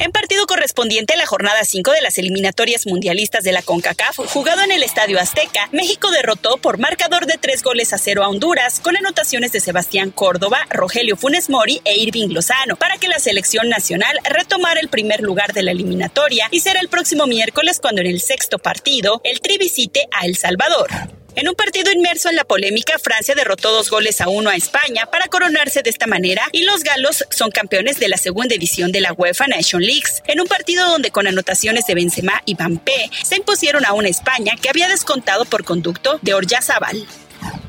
En 0.01 0.11
partido 0.11 0.47
correspondiente 0.47 1.13
a 1.13 1.17
la 1.17 1.27
jornada 1.27 1.63
5 1.63 1.91
de 1.91 2.01
las 2.01 2.17
eliminatorias 2.17 2.87
mundialistas 2.87 3.43
de 3.43 3.51
la 3.51 3.61
CONCACAF, 3.61 4.17
jugado 4.33 4.63
en 4.63 4.71
el 4.71 4.81
Estadio 4.81 5.19
Azteca, 5.19 5.69
México 5.71 6.09
derrotó 6.09 6.57
por 6.57 6.79
marcador 6.79 7.27
de 7.27 7.37
tres 7.37 7.61
goles 7.61 7.93
a 7.93 7.99
cero 7.99 8.23
a 8.23 8.27
Honduras, 8.27 8.79
con 8.79 8.97
anotaciones 8.97 9.51
de 9.51 9.59
Sebastián 9.59 10.09
Córdoba, 10.09 10.57
Rogelio 10.71 11.17
Funes 11.17 11.51
Mori 11.51 11.81
e 11.85 11.99
Irving 11.99 12.29
Lozano, 12.29 12.77
para 12.77 12.97
que 12.97 13.09
la 13.09 13.19
selección 13.19 13.69
nacional 13.69 14.17
retomara 14.23 14.79
el 14.79 14.89
primer 14.89 15.21
lugar 15.21 15.53
de 15.53 15.61
la 15.61 15.69
eliminatoria 15.69 16.47
y 16.49 16.61
será 16.61 16.79
el 16.79 16.89
próximo 16.89 17.27
miércoles 17.27 17.77
cuando 17.79 18.01
en 18.01 18.07
el 18.07 18.21
sexto 18.21 18.57
partido 18.57 19.21
el 19.23 19.39
Tri 19.39 19.59
visite 19.59 20.07
a 20.11 20.25
El 20.25 20.35
Salvador. 20.35 20.89
En 21.33 21.47
un 21.47 21.55
partido 21.55 21.91
inmerso 21.91 22.29
en 22.29 22.35
la 22.35 22.43
polémica, 22.43 22.99
Francia 22.99 23.35
derrotó 23.35 23.71
dos 23.71 23.89
goles 23.89 24.19
a 24.19 24.27
uno 24.27 24.49
a 24.49 24.55
España 24.55 25.05
para 25.05 25.27
coronarse 25.27 25.81
de 25.81 25.89
esta 25.89 26.05
manera 26.05 26.43
y 26.51 26.63
los 26.63 26.83
galos 26.83 27.23
son 27.29 27.51
campeones 27.51 27.99
de 27.99 28.09
la 28.09 28.17
segunda 28.17 28.55
edición 28.55 28.91
de 28.91 28.99
la 28.99 29.13
UEFA 29.13 29.47
Nation 29.47 29.81
Leagues, 29.81 30.21
en 30.27 30.41
un 30.41 30.47
partido 30.47 30.85
donde 30.89 31.11
con 31.11 31.27
anotaciones 31.27 31.85
de 31.85 31.95
Benzema 31.95 32.41
y 32.45 32.55
Mbappé 32.55 33.09
se 33.23 33.37
impusieron 33.37 33.85
a 33.85 33.93
una 33.93 34.09
España 34.09 34.55
que 34.61 34.69
había 34.69 34.89
descontado 34.89 35.45
por 35.45 35.63
conducto 35.63 36.19
de 36.21 36.33
Oryazábal. 36.33 37.07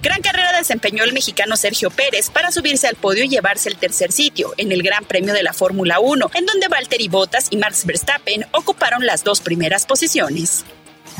Gran 0.02 0.20
carrera 0.22 0.58
desempeñó 0.58 1.04
el 1.04 1.12
mexicano 1.12 1.56
Sergio 1.56 1.90
Pérez 1.90 2.30
para 2.30 2.50
subirse 2.50 2.88
al 2.88 2.96
podio 2.96 3.22
y 3.22 3.28
llevarse 3.28 3.68
el 3.68 3.76
tercer 3.76 4.10
sitio 4.10 4.52
en 4.56 4.72
el 4.72 4.82
Gran 4.82 5.04
Premio 5.04 5.32
de 5.34 5.44
la 5.44 5.52
Fórmula 5.52 6.00
1, 6.00 6.30
en 6.34 6.46
donde 6.46 6.66
Valtteri 6.66 7.06
Bottas 7.06 7.46
y 7.50 7.58
Max 7.58 7.86
Verstappen 7.86 8.44
ocuparon 8.50 9.06
las 9.06 9.22
dos 9.22 9.40
primeras 9.40 9.86
posiciones. 9.86 10.64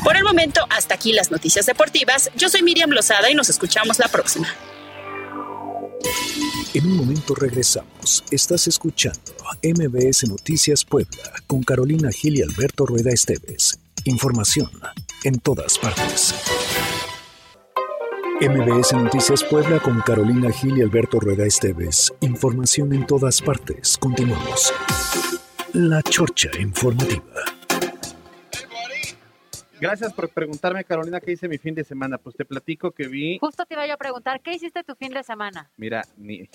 Por 0.03 0.17
el 0.17 0.23
momento, 0.23 0.61
hasta 0.69 0.95
aquí 0.95 1.13
las 1.13 1.31
noticias 1.31 1.65
deportivas. 1.65 2.29
Yo 2.35 2.49
soy 2.49 2.61
Miriam 2.61 2.89
Lozada 2.89 3.31
y 3.31 3.35
nos 3.35 3.49
escuchamos 3.49 3.99
la 3.99 4.09
próxima. 4.09 4.47
En 6.73 6.85
un 6.85 6.97
momento 6.97 7.35
regresamos. 7.35 8.23
Estás 8.31 8.67
escuchando 8.67 9.19
MBS 9.61 10.27
Noticias 10.27 10.83
Puebla 10.83 11.31
con 11.47 11.63
Carolina 11.63 12.09
Gil 12.11 12.37
y 12.37 12.41
Alberto 12.41 12.85
Rueda 12.85 13.11
Esteves. 13.11 13.79
Información 14.03 14.69
en 15.23 15.39
todas 15.39 15.77
partes. 15.77 16.35
MBS 18.41 18.93
Noticias 18.93 19.43
Puebla 19.43 19.79
con 19.79 20.01
Carolina 20.01 20.51
Gil 20.51 20.79
y 20.79 20.81
Alberto 20.81 21.19
Rueda 21.19 21.45
Esteves. 21.45 22.11
Información 22.19 22.91
en 22.91 23.07
todas 23.07 23.41
partes. 23.41 23.97
Continuamos. 23.97 24.73
La 25.71 26.01
Chorcha 26.01 26.49
Informativa. 26.59 27.62
Gracias 29.83 30.13
por 30.13 30.29
preguntarme, 30.29 30.85
Carolina, 30.85 31.19
qué 31.19 31.33
hice 31.33 31.49
mi 31.49 31.57
fin 31.57 31.75
de 31.75 31.83
semana. 31.83 32.17
Pues 32.17 32.37
te 32.37 32.45
platico 32.45 32.91
que 32.91 33.09
vi, 33.09 33.37
Justo 33.39 33.65
te 33.65 33.73
iba 33.73 33.85
yo 33.85 33.95
a 33.95 33.97
preguntar, 33.97 34.39
¿qué 34.39 34.53
hiciste 34.53 34.81
tu 34.85 34.95
fin 34.95 35.11
de 35.11 35.23
semana? 35.23 35.69
mira, 35.75 36.05
ni, 36.15 36.47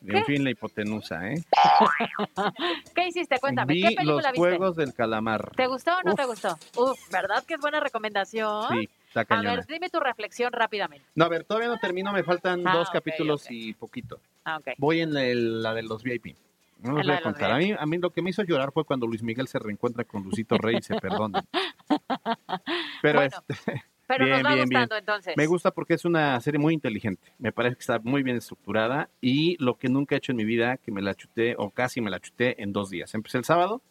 ni 0.00 0.18
en 0.18 0.24
fin 0.24 0.42
la 0.42 0.50
hipotenusa, 0.50 1.30
¿eh? 1.30 1.44
¿Qué 2.96 3.06
hiciste? 3.06 3.38
Cuéntame, 3.38 3.72
Vi 3.74 3.82
¿qué 3.82 3.90
película 3.92 4.14
los 4.14 4.32
viste? 4.32 4.38
Juegos 4.40 4.74
del 4.74 4.92
Calamar. 4.94 5.52
¿Te 5.54 5.68
gustó 5.68 5.92
o 5.96 6.02
no 6.02 6.10
Uf. 6.10 6.16
te 6.16 6.24
gustó? 6.24 6.58
Uf, 6.76 6.98
¿verdad 7.12 7.44
que 7.44 7.54
es 7.54 7.60
buena 7.60 7.78
recomendación? 7.78 8.64
Sí, 8.72 8.88
A 9.28 9.42
ver, 9.42 9.64
dime 9.66 9.88
tu 9.88 10.00
reflexión 10.00 10.52
rápidamente. 10.52 11.06
No, 11.14 11.26
a 11.26 11.28
ver, 11.28 11.44
todavía 11.44 11.68
no 11.68 11.78
termino, 11.78 12.12
me 12.12 12.24
faltan 12.24 12.64
Ah, 12.66 12.72
dos 12.72 12.90
capítulos 12.90 13.46
y 13.48 13.74
poquito. 13.74 14.18
Ah, 14.44 14.56
ok. 14.56 14.70
Voy 14.78 15.02
en 15.02 15.16
el- 15.16 15.62
la 15.62 15.72
de 15.72 15.82
los 15.84 16.02
VIP. 16.02 16.34
No 16.82 16.92
la 16.98 17.02
voy 17.02 17.12
a 17.12 17.22
contar. 17.22 17.50
A 17.52 17.56
mí, 17.58 17.72
a 17.78 17.86
mí 17.86 17.98
lo 17.98 18.10
que 18.10 18.22
me 18.22 18.30
hizo 18.30 18.42
llorar 18.44 18.70
fue 18.72 18.84
cuando 18.84 19.06
Luis 19.06 19.22
Miguel 19.22 19.48
se 19.48 19.58
reencuentra 19.58 20.04
con 20.04 20.22
Lucito 20.22 20.58
Rey 20.58 20.76
y 20.78 20.82
se 20.82 20.94
perdonan. 20.96 21.44
Pero 23.02 23.20
Bueno, 23.20 23.36
este, 23.48 23.82
Pero 24.06 24.24
bien, 24.24 24.36
nos 24.42 24.46
va 24.50 24.54
bien, 24.54 24.68
bien. 24.68 24.80
gustando 24.82 24.96
entonces. 24.96 25.34
Me 25.36 25.46
gusta 25.46 25.70
porque 25.72 25.94
es 25.94 26.04
una 26.04 26.40
serie 26.40 26.60
muy 26.60 26.74
inteligente. 26.74 27.32
Me 27.38 27.50
parece 27.50 27.74
que 27.76 27.80
está 27.80 27.98
muy 27.98 28.22
bien 28.22 28.36
estructurada 28.36 29.08
y 29.20 29.56
lo 29.62 29.78
que 29.78 29.88
nunca 29.88 30.14
he 30.14 30.18
hecho 30.18 30.32
en 30.32 30.36
mi 30.36 30.44
vida, 30.44 30.76
que 30.76 30.92
me 30.92 31.02
la 31.02 31.14
chuté 31.14 31.54
o 31.58 31.70
casi 31.70 32.00
me 32.00 32.10
la 32.10 32.20
chuté 32.20 32.62
en 32.62 32.72
dos 32.72 32.88
días. 32.90 33.14
Empecé 33.14 33.38
el 33.38 33.44
sábado 33.44 33.82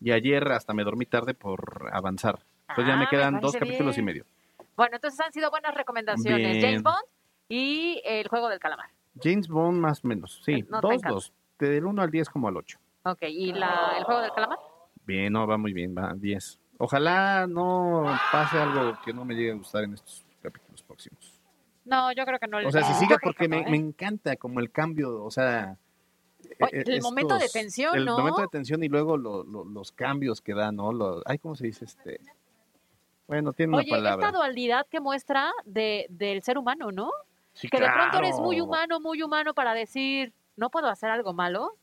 y 0.00 0.12
ayer 0.12 0.46
hasta 0.52 0.74
me 0.74 0.84
dormí 0.84 1.06
tarde 1.06 1.34
por 1.34 1.90
avanzar. 1.92 2.40
Entonces 2.68 2.86
ya 2.86 2.94
Ah, 2.94 2.96
me 2.96 3.04
me 3.04 3.08
quedan 3.10 3.40
dos 3.40 3.54
capítulos 3.56 3.98
y 3.98 4.02
medio. 4.02 4.24
Bueno, 4.76 4.94
entonces 4.96 5.18
han 5.20 5.32
sido 5.32 5.50
buenas 5.50 5.74
recomendaciones. 5.74 6.62
James 6.62 6.82
Bond 6.82 7.04
y 7.48 8.00
El 8.04 8.28
Juego 8.28 8.48
del 8.48 8.60
Calamar. 8.60 8.90
James 9.20 9.48
Bond 9.48 9.78
más 9.78 10.04
o 10.04 10.08
menos, 10.08 10.40
sí. 10.44 10.64
No 10.70 10.80
te 10.80 10.96
dos, 11.08 11.32
dos. 11.66 11.70
Del 11.74 11.84
1 11.86 12.02
al 12.02 12.10
10 12.10 12.28
como 12.30 12.48
al 12.48 12.56
8. 12.56 12.78
Ok, 13.04 13.22
¿y 13.22 13.52
la, 13.52 13.94
El 13.98 14.04
Juego 14.04 14.20
del 14.20 14.30
Calamar? 14.32 14.58
Bien, 15.04 15.32
no, 15.32 15.46
va 15.46 15.58
muy 15.58 15.72
bien, 15.72 15.94
va 15.96 16.12
10. 16.14 16.58
Ojalá 16.78 17.46
no 17.46 18.04
pase 18.30 18.58
algo 18.58 18.98
que 19.04 19.12
no 19.12 19.24
me 19.24 19.34
llegue 19.34 19.52
a 19.52 19.54
gustar 19.54 19.84
en 19.84 19.94
estos 19.94 20.24
capítulos 20.42 20.82
próximos. 20.82 21.40
No, 21.84 22.12
yo 22.12 22.24
creo 22.24 22.38
que 22.38 22.46
no. 22.46 22.58
O 22.66 22.70
sea, 22.70 22.82
si 22.84 22.94
sigue 22.94 23.16
porque 23.22 23.48
no, 23.48 23.56
¿eh? 23.56 23.66
me 23.68 23.76
encanta 23.76 24.36
como 24.36 24.60
el 24.60 24.70
cambio, 24.70 25.22
o 25.24 25.30
sea... 25.30 25.76
Oye, 26.60 26.80
eh, 26.80 26.84
el 26.86 27.02
momento 27.02 27.36
de 27.38 27.48
tensión, 27.48 27.96
El 27.96 28.04
¿no? 28.04 28.18
momento 28.18 28.40
de 28.42 28.48
tensión 28.48 28.82
y 28.84 28.88
luego 28.88 29.16
lo- 29.16 29.42
lo- 29.44 29.64
los 29.64 29.90
cambios 29.92 30.40
que 30.40 30.54
da, 30.54 30.70
¿no? 30.72 30.90
Ay, 31.24 31.38
¿cómo 31.38 31.54
se 31.56 31.66
dice 31.66 31.84
este? 31.84 32.20
Bueno, 33.26 33.52
tiene 33.52 33.70
una 33.72 33.78
Oye, 33.82 33.90
palabra. 33.90 34.26
esta 34.26 34.36
dualidad 34.36 34.86
que 34.90 35.00
muestra 35.00 35.50
de, 35.64 36.06
del 36.10 36.42
ser 36.42 36.58
humano, 36.58 36.90
¿no? 36.92 37.10
Sí, 37.54 37.68
que 37.68 37.78
de 37.80 37.88
pronto 37.90 38.18
eres 38.18 38.38
muy 38.40 38.60
humano, 38.60 39.00
muy 39.00 39.22
humano 39.22 39.54
para 39.54 39.72
decir, 39.74 40.32
no 40.56 40.70
puedo 40.70 40.88
hacer 40.88 41.10
algo 41.10 41.32
malo. 41.32 41.76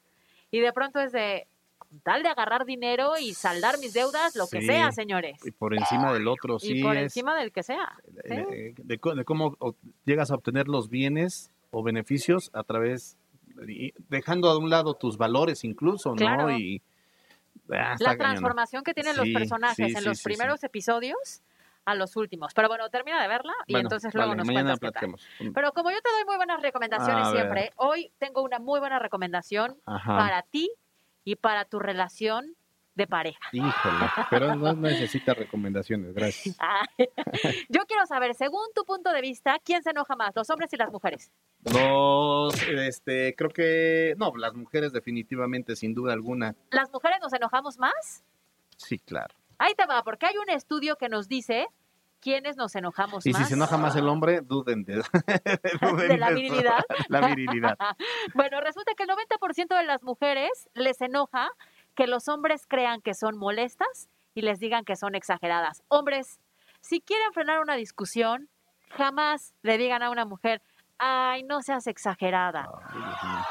Y 0.52 0.60
de 0.60 0.74
pronto 0.74 1.00
es 1.00 1.12
de, 1.12 1.48
con 1.78 2.00
tal 2.02 2.24
de 2.24 2.30
agarrar 2.30 2.66
dinero 2.66 3.14
y 3.20 3.34
saldar 3.34 3.78
mis 3.80 3.94
deudas, 3.94 4.36
lo 4.36 4.48
que 4.48 4.62
sea, 4.62 4.92
señores. 4.92 5.40
Y 5.46 5.52
por 5.52 5.76
encima 5.76 6.12
del 6.14 6.28
otro, 6.28 6.60
sí 6.60 6.80
y 6.80 6.84
por 6.84 6.96
es 6.98 7.04
encima 7.04 7.36
del 7.40 7.52
que 7.52 7.64
sea. 7.64 7.94
¿sí? 8.26 8.34
eh, 8.34 8.74
de, 8.78 9.00
de 9.16 9.26
cómo 9.26 9.58
llegas 10.06 10.32
a 10.32 10.36
obtener 10.36 10.68
los 10.68 10.90
bienes 10.90 11.52
o 11.72 11.84
beneficios 11.84 12.50
a 12.54 12.64
través, 12.64 13.16
y 13.68 13.94
dejando 14.10 14.50
a 14.50 14.58
un 14.58 14.70
lado 14.70 14.96
tus 14.96 15.18
valores 15.18 15.64
incluso, 15.64 16.16
¿no? 16.16 16.58
Y 16.58 16.82
ah, 17.72 17.96
La 18.00 18.18
cañón. 18.18 18.18
transformación 18.18 18.84
que 18.84 18.94
tienen 18.94 19.16
los 19.16 19.28
personajes 19.30 19.96
en 19.96 20.04
los 20.04 20.24
primeros 20.24 20.64
episodios 20.64 21.44
a 21.86 21.96
los 21.96 22.16
últimos. 22.16 22.54
Pero 22.54 22.68
bueno, 22.68 22.90
termina 22.90 23.22
de 23.22 23.28
verla 23.28 23.54
y 23.66 23.74
Bueno, 23.74 23.88
entonces 23.88 24.14
luego 24.14 24.30
vale, 24.30 24.40
nos 24.40 24.48
mañana 24.48 24.78
platicamos. 24.78 25.26
Pero 25.54 25.72
como 25.74 25.92
yo 25.92 26.02
te 26.02 26.12
doy 26.12 26.26
muy 26.26 26.36
buenas 26.38 26.62
recomendaciones 26.62 27.26
A 27.28 27.32
ver. 27.32 27.42
siempre, 27.42 27.72
hoy 27.78 28.12
tengo 28.18 28.44
una 28.44 28.60
muy 28.60 28.80
buena 28.80 29.00
recomendación 29.00 29.78
Ajá. 29.86 30.18
para 30.18 30.42
ti 30.44 30.72
y 31.24 31.36
para 31.36 31.66
tu 31.66 31.80
relación 31.80 32.56
de 32.96 33.08
pareja. 33.08 33.40
Híjole, 33.54 34.06
pero 34.30 34.56
no 34.56 34.74
necesita 34.76 35.34
recomendaciones, 35.34 36.14
gracias. 36.14 36.58
Ah, 36.62 36.86
yo 37.70 37.86
quiero 37.88 38.06
saber, 38.06 38.36
según 38.36 38.68
tu 38.76 38.84
punto 38.84 39.12
de 39.12 39.22
vista, 39.22 39.58
¿quién 39.64 39.82
se 39.82 39.92
enoja 39.92 40.16
más, 40.16 40.36
los 40.36 40.50
hombres 40.50 40.72
y 40.74 40.78
las 40.78 40.92
mujeres? 40.92 41.32
Los, 41.74 42.62
este, 42.68 43.36
creo 43.36 43.50
que, 43.50 44.16
no, 44.18 44.36
las 44.36 44.54
mujeres 44.54 44.92
definitivamente, 44.92 45.76
sin 45.76 45.94
duda 45.94 46.14
alguna. 46.14 46.56
¿Las 46.72 46.92
mujeres 46.92 47.20
nos 47.22 47.34
enojamos 47.34 47.78
más? 47.78 48.24
Sí, 48.76 49.00
claro. 49.00 49.34
Ahí 49.60 49.76
te 49.76 49.86
va, 49.86 50.04
porque 50.04 50.26
hay 50.26 50.38
un 50.38 50.50
estudio 50.50 50.96
que 50.96 51.10
nos 51.10 51.28
dice 51.28 51.68
quiénes 52.22 52.58
nos 52.58 52.76
enojamos 52.76 53.26
Y 53.26 53.32
más. 53.32 53.42
si 53.44 53.48
se 53.50 53.54
enoja 53.54 53.78
más 53.78 53.96
el 53.96 54.08
hombre, 54.10 54.42
duden 54.42 54.84
de, 54.84 54.96
duden 55.82 56.08
¿De 56.10 56.18
la 56.18 56.32
virilidad? 56.32 56.84
La 57.08 57.22
virilidad. 57.28 57.78
bueno, 58.34 58.60
resulta 58.62 58.94
que 58.96 59.04
el 59.04 59.10
90% 59.10 59.78
de 59.78 59.84
las 59.86 60.04
mujeres 60.04 60.70
les 60.74 61.00
enoja 61.02 61.50
que 61.96 62.08
los 62.08 62.28
hombres 62.28 62.66
crean 62.68 63.02
que 63.02 63.14
son 63.14 63.38
molestas 63.38 64.10
y 64.34 64.42
les 64.42 64.60
digan 64.60 64.84
que 64.86 64.96
son 64.96 65.16
exageradas. 65.16 65.84
Hombres, 65.88 66.40
si 66.82 67.02
quieren 67.02 67.32
frenar 67.34 67.60
una 67.60 67.76
discusión, 67.76 68.50
jamás 68.90 69.54
le 69.62 69.78
digan 69.78 70.02
a 70.04 70.10
una 70.10 70.26
mujer, 70.26 70.62
ay, 70.98 71.44
no 71.44 71.62
seas 71.62 71.88
exagerada. 71.88 72.70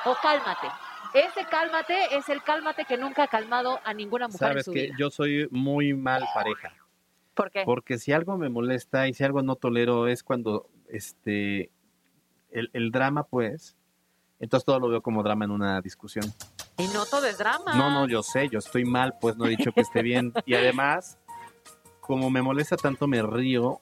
O 0.05 0.15
cálmate. 0.23 0.69
Ese 1.15 1.47
cálmate 1.51 2.17
es 2.17 2.29
el 2.29 2.43
cálmate 2.43 2.85
que 2.85 2.97
nunca 2.97 3.25
ha 3.25 3.29
calmado 3.29 3.81
a 3.85 3.95
ninguna 3.95 4.29
mujer 4.29 4.43
en 4.49 4.49
Sabes 4.53 4.65
su 4.67 4.73
que 4.73 4.83
vida. 4.85 4.97
yo 4.99 5.11
soy 5.11 5.49
muy 5.51 5.95
mal 5.95 6.25
pareja. 6.35 6.73
¿Por 7.35 7.51
qué? 7.51 7.63
Porque 7.65 7.99
si 7.99 8.13
algo 8.13 8.37
me 8.37 8.49
molesta 8.49 9.09
y 9.09 9.15
si 9.15 9.25
algo 9.25 9.43
no 9.43 9.57
tolero 9.57 10.09
es 10.09 10.23
cuando 10.23 10.69
este 10.89 11.71
el, 12.51 12.71
el 12.73 12.91
drama, 12.91 13.25
pues, 13.25 13.77
entonces 14.41 14.65
todo 14.65 14.81
lo 14.81 14.89
veo 14.89 15.03
como 15.03 15.23
drama 15.23 15.45
en 15.45 15.51
una 15.51 15.81
discusión. 15.81 16.25
Y 16.79 16.87
no 16.89 17.05
todo 17.07 17.27
es 17.27 17.39
drama. 17.39 17.75
No, 17.75 17.91
no, 17.91 18.07
yo 18.07 18.23
sé, 18.23 18.49
yo 18.49 18.59
estoy 18.59 18.85
mal, 18.85 19.15
pues 19.21 19.37
no 19.37 19.47
he 19.47 19.51
dicho 19.51 19.73
que 19.73 19.81
esté 19.81 20.03
bien. 20.03 20.33
Y 20.47 20.55
además, 20.55 21.19
como 22.01 22.31
me 22.31 22.41
molesta 22.43 22.77
tanto, 22.77 23.07
me 23.07 23.23
río 23.23 23.81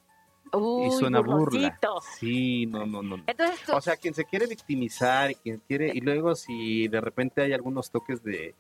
y 0.53 0.91
suena 0.91 1.21
burla. 1.21 1.79
Sí, 2.19 2.67
no, 2.67 2.87
no, 2.87 3.03
no. 3.03 3.17
Entonces 3.27 3.61
tú- 3.67 3.73
O 3.75 3.81
sea, 3.81 3.97
quien 3.97 4.15
se 4.15 4.25
quiere 4.25 4.47
victimizar 4.47 5.31
y 5.31 5.35
quien 5.37 5.63
quiere, 5.67 5.91
y 5.95 6.01
luego 6.01 6.35
si 6.35 6.89
de 6.89 7.01
repente 7.01 7.43
hay 7.43 7.53
algunos 7.53 7.91
toques 7.91 8.23
de 8.23 8.55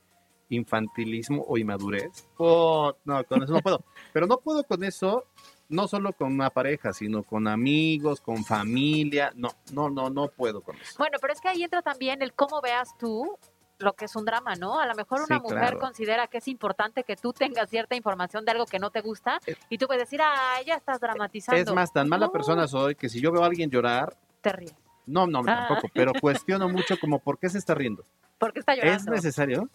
infantilismo 0.48 1.44
o 1.46 1.58
inmadurez, 1.58 2.28
oh, 2.38 2.94
no, 3.04 3.24
con 3.24 3.42
eso 3.42 3.52
no 3.54 3.60
puedo. 3.60 3.84
Pero 4.12 4.26
no 4.26 4.38
puedo 4.38 4.62
con 4.64 4.82
eso, 4.84 5.24
no 5.68 5.88
solo 5.88 6.12
con 6.12 6.32
una 6.32 6.50
pareja, 6.50 6.92
sino 6.92 7.22
con 7.22 7.48
amigos, 7.48 8.20
con 8.20 8.44
familia. 8.44 9.32
No, 9.34 9.48
no, 9.72 9.90
no, 9.90 10.08
no 10.10 10.28
puedo 10.28 10.60
con 10.62 10.76
eso. 10.76 10.94
Bueno, 10.98 11.18
pero 11.20 11.32
es 11.32 11.40
que 11.40 11.48
ahí 11.48 11.62
entra 11.64 11.82
también 11.82 12.22
el 12.22 12.32
cómo 12.32 12.60
veas 12.60 12.96
tú 12.98 13.36
lo 13.78 13.92
que 13.94 14.06
es 14.06 14.16
un 14.16 14.24
drama, 14.24 14.54
¿no? 14.54 14.80
A 14.80 14.86
lo 14.86 14.94
mejor 14.94 15.20
una 15.20 15.36
Sí, 15.36 15.42
mujer 15.42 15.58
claro. 15.58 15.78
considera 15.78 16.26
que 16.28 16.38
es 16.38 16.48
importante 16.48 17.04
que 17.04 17.16
tú 17.16 17.32
tengas 17.32 17.68
cierta 17.68 17.94
información 17.94 18.44
de 18.44 18.52
algo 18.52 18.64
que 18.66 18.78
no 18.78 18.90
te 18.90 19.00
gusta 19.02 19.38
y 19.68 19.76
tú 19.78 19.86
puedes 19.86 20.02
decir, 20.04 20.20
ah, 20.22 20.60
ya 20.64 20.74
estás 20.76 20.98
dramatizando. 21.00 21.60
Es 21.60 21.72
más, 21.74 21.92
tan 21.92 22.08
mala 22.08 22.26
No, 22.26 22.32
persona 22.32 22.66
soy 22.66 22.94
que 22.94 23.08
si 23.08 23.20
yo 23.20 23.30
veo 23.32 23.42
a 23.42 23.46
alguien 23.46 23.70
llorar, 23.70 24.16
Te 24.40 24.52
ríes. 24.52 24.74
no, 25.06 25.26
no, 25.26 25.40
Ah. 25.46 25.66
tampoco, 25.68 25.88
pero 25.92 26.12
cuestiono 26.20 26.68
mucho 26.68 26.98
como 26.98 27.18
por 27.18 27.38
qué 27.38 27.48
se 27.50 27.58
está 27.58 27.74
riendo. 27.74 28.04
Porque 28.38 28.60
está 28.60 28.74
llorando. 28.74 28.96
¿Es 28.96 29.06
necesario? 29.06 29.68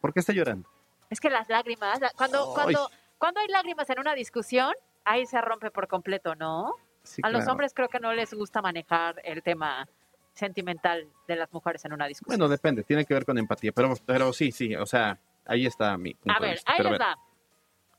¿Por 0.00 0.12
qué 0.12 0.20
está 0.20 0.32
llorando? 0.32 0.68
Es 1.10 1.20
que 1.20 1.30
las 1.30 1.48
lágrimas, 1.48 2.00
cuando, 2.16 2.48
Ay. 2.48 2.54
cuando, 2.54 2.90
cuando 3.18 3.40
hay 3.40 3.48
lágrimas 3.48 3.88
en 3.90 4.00
una 4.00 4.14
discusión, 4.14 4.72
ahí 5.04 5.26
se 5.26 5.40
rompe 5.40 5.70
por 5.70 5.86
completo, 5.86 6.34
¿no? 6.34 6.72
Sí, 7.04 7.20
a 7.24 7.28
los 7.30 7.46
hombres 7.48 7.72
creo 7.74 7.88
que 7.88 8.00
no 8.00 8.12
les 8.14 8.32
gusta 8.34 8.62
manejar 8.62 9.20
el 9.24 9.42
tema 9.42 9.86
sentimental 10.34 11.08
de 11.28 11.36
las 11.36 11.52
mujeres 11.52 11.84
en 11.84 11.92
una 11.92 12.06
discusión. 12.06 12.38
Bueno, 12.38 12.48
depende, 12.50 12.82
tiene 12.82 13.04
que 13.04 13.14
ver 13.14 13.24
con 13.24 13.38
empatía, 13.38 13.72
pero, 13.72 13.94
pero 14.04 14.32
sí, 14.32 14.52
sí, 14.52 14.74
o 14.74 14.86
sea, 14.86 15.18
ahí 15.46 15.66
está 15.66 15.96
mi 15.96 16.14
punto 16.14 16.36
A 16.36 16.40
de 16.40 16.46
ver, 16.48 16.56
vista. 16.56 16.72
ahí 16.72 16.82
les 16.84 17.00
va. 17.00 17.18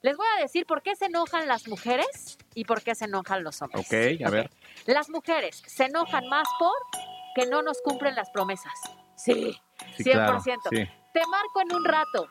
Les 0.01 0.15
voy 0.17 0.27
a 0.37 0.41
decir 0.41 0.65
por 0.67 0.83
qué 0.83 0.95
se 0.95 1.05
enojan 1.05 1.47
las 1.47 1.67
mujeres 1.67 2.37
y 2.53 2.65
por 2.65 2.83
qué 2.83 2.93
se 2.93 3.05
enojan 3.05 3.43
los 3.43 3.59
hombres. 3.61 3.87
ok, 3.87 4.21
a 4.25 4.29
ver. 4.29 4.51
Las 4.85 5.09
mujeres 5.09 5.63
se 5.65 5.85
enojan 5.85 6.27
más 6.27 6.47
por 6.59 6.73
que 7.35 7.47
no 7.47 7.61
nos 7.63 7.81
cumplen 7.81 8.13
las 8.15 8.29
promesas. 8.29 8.73
Sí, 9.15 9.59
Sí, 9.97 10.03
100%. 10.03 10.11
claro, 10.13 10.39
sí. 10.41 10.87
Te 11.13 11.21
marco 11.27 11.61
en 11.61 11.75
un 11.75 11.83
rato. 11.85 12.27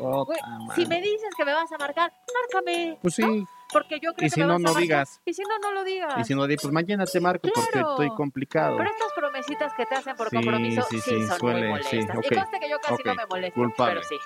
Madre. 0.00 0.40
si 0.74 0.86
me 0.86 1.00
dices 1.00 1.28
que 1.36 1.44
me 1.44 1.52
vas 1.54 1.70
a 1.72 1.78
marcar, 1.78 2.12
márcame. 2.34 2.98
Pues 3.02 3.14
sí. 3.14 3.22
¿no? 3.22 3.48
Porque 3.72 3.96
yo 4.00 4.12
creo 4.14 4.26
Y 4.26 4.30
que 4.30 4.30
si 4.30 4.40
me 4.40 4.46
no, 4.46 4.58
no 4.58 4.74
digas. 4.74 5.20
Y 5.24 5.32
si 5.34 5.42
no, 5.42 5.58
no 5.58 5.72
lo 5.72 5.84
digas. 5.84 6.14
Y 6.18 6.24
si 6.24 6.34
no, 6.34 6.46
pues 6.46 6.70
mañana 6.72 7.04
te 7.04 7.20
marco 7.20 7.48
porque 7.54 7.70
Claro. 7.72 7.90
estoy 7.90 8.10
complicado. 8.14 8.76
Pero 8.76 8.90
estas 8.90 9.12
promesitas 9.14 9.74
que 9.74 9.86
te 9.86 9.94
hacen 9.96 10.16
por 10.16 10.28
Sí, 10.30 10.36
compromiso 10.36 10.82
sí, 10.88 11.00
sí, 11.00 11.10
sí, 11.10 11.26
son 11.26 11.38
suele, 11.38 11.68
muy 11.68 11.82
sí, 11.82 11.96
molestas. 11.96 12.16
ok, 12.18 12.26
Y 12.30 12.34
conste 12.36 12.60
que 12.60 12.70
yo 12.70 12.78
casi 12.80 13.02
no 13.04 13.14
me 13.14 13.26
molesto, 13.26 13.54
culpable. 13.60 13.94
pero 13.94 14.06
sí. 14.06 14.16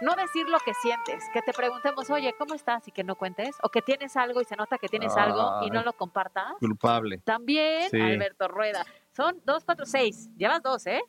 No 0.00 0.14
decir 0.16 0.48
lo 0.48 0.58
que 0.58 0.74
sientes, 0.74 1.24
que 1.32 1.40
te 1.42 1.52
preguntemos, 1.52 2.10
oye, 2.10 2.34
¿cómo 2.36 2.54
estás? 2.54 2.86
Y 2.88 2.92
que 2.92 3.04
no 3.04 3.14
cuentes. 3.16 3.56
O 3.62 3.68
que 3.68 3.80
tienes 3.80 4.16
algo 4.16 4.40
y 4.40 4.44
se 4.44 4.56
nota 4.56 4.76
que 4.78 4.88
tienes 4.88 5.16
algo 5.16 5.62
y 5.64 5.70
no 5.70 5.78
Ay. 5.80 5.84
lo 5.84 5.92
compartas. 5.92 6.52
Culpable. 6.58 7.18
También. 7.24 7.88
Alberto 8.02 8.48
Rueda. 8.48 8.84
Son 9.12 9.40
dos, 9.44 9.64
cuatro, 9.64 9.86
seis. 9.86 10.28
Llevas 10.36 10.62
dos, 10.62 10.86
¿eh? 10.86 11.00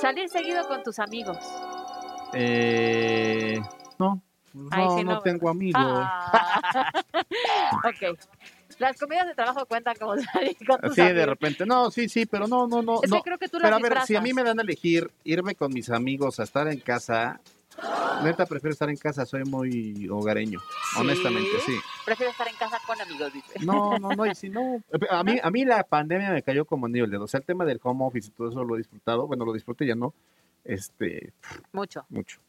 Salir 0.00 0.28
seguido 0.30 0.66
con 0.66 0.82
tus 0.82 0.98
amigos. 0.98 1.36
Eh, 2.32 3.60
no, 3.98 4.22
No, 4.52 4.98
sí 4.98 5.04
no 5.04 5.12
no, 5.14 5.20
tengo 5.20 5.48
amigos. 5.48 5.82
Ah. 5.84 6.92
ok. 7.84 8.18
Las 8.78 8.98
comidas 8.98 9.26
de 9.26 9.34
trabajo 9.34 9.66
cuentan 9.66 9.94
como 9.96 10.16
salir 10.32 10.56
con 10.66 10.80
tus 10.80 10.98
Así 10.98 11.12
de 11.12 11.26
repente, 11.26 11.66
no, 11.66 11.90
sí, 11.90 12.08
sí, 12.08 12.26
pero 12.26 12.48
no, 12.48 12.66
no, 12.66 12.82
no. 12.82 13.02
Es 13.02 13.10
que 13.10 13.16
no. 13.16 13.22
creo 13.22 13.38
que 13.38 13.48
tú 13.48 13.58
Pero 13.60 13.76
a 13.76 13.78
ver, 13.78 14.00
si 14.06 14.16
a 14.16 14.20
mí 14.20 14.32
me 14.32 14.42
dan 14.42 14.58
a 14.58 14.62
elegir 14.62 15.10
irme 15.24 15.54
con 15.54 15.72
mis 15.72 15.90
amigos 15.90 16.40
a 16.40 16.44
estar 16.44 16.66
en 16.66 16.80
casa, 16.80 17.40
neta 18.24 18.46
prefiero 18.46 18.72
estar 18.72 18.88
en 18.88 18.96
casa, 18.96 19.26
soy 19.26 19.44
muy 19.44 20.08
hogareño, 20.08 20.60
honestamente, 20.96 21.50
sí. 21.66 21.74
Prefiero 22.06 22.32
estar 22.32 22.48
en 22.48 22.56
casa 22.56 22.78
con 22.86 23.00
amigos, 23.00 23.32
dice. 23.32 23.52
No, 23.60 23.98
no, 23.98 24.10
no, 24.10 24.26
y 24.26 24.34
si 24.34 24.48
no, 24.48 24.82
a 25.10 25.24
mí, 25.24 25.38
a 25.42 25.50
mí 25.50 25.64
la 25.66 25.84
pandemia 25.84 26.30
me 26.30 26.42
cayó 26.42 26.64
como 26.64 26.86
anillo 26.86 27.04
al 27.04 27.10
dedo, 27.10 27.24
o 27.24 27.28
sea, 27.28 27.38
el 27.38 27.46
tema 27.46 27.66
del 27.66 27.80
home 27.82 28.06
office 28.06 28.28
y 28.28 28.30
todo 28.30 28.48
eso 28.48 28.64
lo 28.64 28.76
he 28.76 28.78
disfrutado, 28.78 29.26
bueno, 29.26 29.44
lo 29.44 29.52
disfruté 29.52 29.86
ya 29.86 29.94
no, 29.94 30.14
este, 30.64 31.34
Mucho. 31.72 32.04
mucho. 32.08 32.40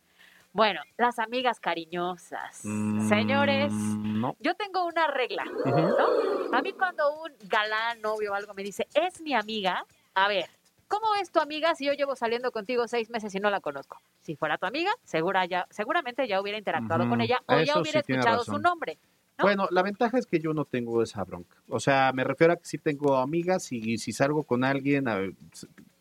Bueno, 0.54 0.82
las 0.98 1.18
amigas 1.20 1.60
cariñosas. 1.60 2.62
Mm, 2.64 3.08
Señores, 3.08 3.72
No. 3.72 4.36
yo 4.40 4.54
tengo 4.56 4.86
una 4.86 5.08
regla. 5.08 5.46
¿no? 5.46 6.56
A 6.58 6.62
mí 6.62 6.74
cuando 6.74 7.22
un 7.22 7.32
galán, 7.48 8.02
novio 8.02 8.32
o 8.32 8.36
algo 8.36 8.54
me 8.54 8.64
dice, 8.64 8.88
es 8.94 9.22
mi 9.22 9.34
amiga, 9.34 9.86
a 10.14 10.28
ver, 10.28 10.50
¿cómo 10.88 11.16
es 11.22 11.32
tu 11.32 11.40
amiga 11.40 11.74
si 11.76 11.86
yo 11.86 11.94
llevo 11.94 12.16
saliendo 12.16 12.52
contigo 12.52 12.88
seis 12.88 13.10
meses 13.10 13.34
y 13.34 13.40
no 13.40 13.50
la 13.50 13.62
conozco? 13.62 13.98
Si 14.22 14.36
fuera 14.36 14.58
tu 14.58 14.66
amiga, 14.66 14.92
segura 15.04 15.46
ya, 15.46 15.68
seguramente 15.70 16.28
ya 16.28 16.42
hubiera 16.42 16.58
interactuado 16.58 17.08
con 17.08 17.22
ella 17.22 17.40
o 17.46 17.60
ya 17.62 17.80
hubiera 17.80 18.02
sí 18.04 18.12
escuchado 18.12 18.44
su 18.44 18.58
nombre. 18.60 18.98
Bueno, 19.40 19.68
la 19.72 19.82
ventaja 19.82 20.20
es 20.20 20.28
que 20.28 20.40
yo 20.40 20.54
no 20.54 20.66
tengo 20.66 21.02
esa 21.02 21.24
bronca. 21.24 21.58
O 21.68 21.80
sea, 21.80 22.12
me 22.14 22.24
refiero 22.24 22.54
a 22.54 22.58
que 22.58 22.66
sí 22.66 22.78
tengo 22.78 23.18
amigas 23.18 23.72
y 23.72 23.98
si 23.98 24.12
salgo 24.12 24.44
con 24.44 24.64
alguien, 24.64 25.08
a 25.08 25.20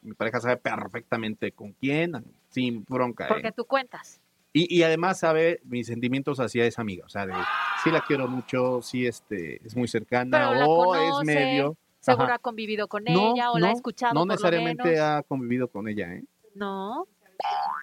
mi 0.03 0.13
pareja 0.15 0.41
sabe 0.41 0.57
perfectamente 0.59 1.53
con 1.53 1.73
quién, 1.73 2.23
sin 2.51 2.85
bronca. 2.85 3.25
¿eh? 3.25 3.29
Porque 3.29 3.53
tú 3.53 3.65
cuentas. 3.65 4.21
Y, 4.53 4.77
y 4.79 4.83
además 4.83 5.21
sabe 5.21 5.61
mis 5.65 5.87
sentimientos 5.87 6.41
hacia 6.41 6.65
esa 6.65 6.83
amiga. 6.83 7.05
O 7.07 7.09
sea, 7.09 7.27
de 7.27 7.35
sí 7.85 7.91
la 7.91 8.01
quiero 8.05 8.27
mucho, 8.29 8.83
sí 8.83 9.07
este, 9.07 9.65
es 9.65 9.77
muy 9.77 9.87
cercana 9.89 10.51
Pero 10.53 10.67
o 10.71 10.85
conoce, 10.87 11.09
es 11.09 11.37
medio. 11.37 11.77
Seguro 12.01 12.25
Ajá. 12.25 12.35
ha 12.35 12.39
convivido 12.39 12.89
con 12.89 13.05
No, 13.05 13.35
ella 13.35 13.53
o 13.53 13.59
la 13.59 13.69
ha 13.69 13.73
escuchado 13.73 14.15
No 14.15 14.21
por 14.21 14.29
lo 14.29 14.33
necesariamente 14.35 14.85
menos. 14.85 15.01
ha 15.01 15.23
convivido 15.23 15.69
con 15.69 15.87
ella, 15.87 16.13
¿eh? 16.15 16.25
No. 16.55 17.07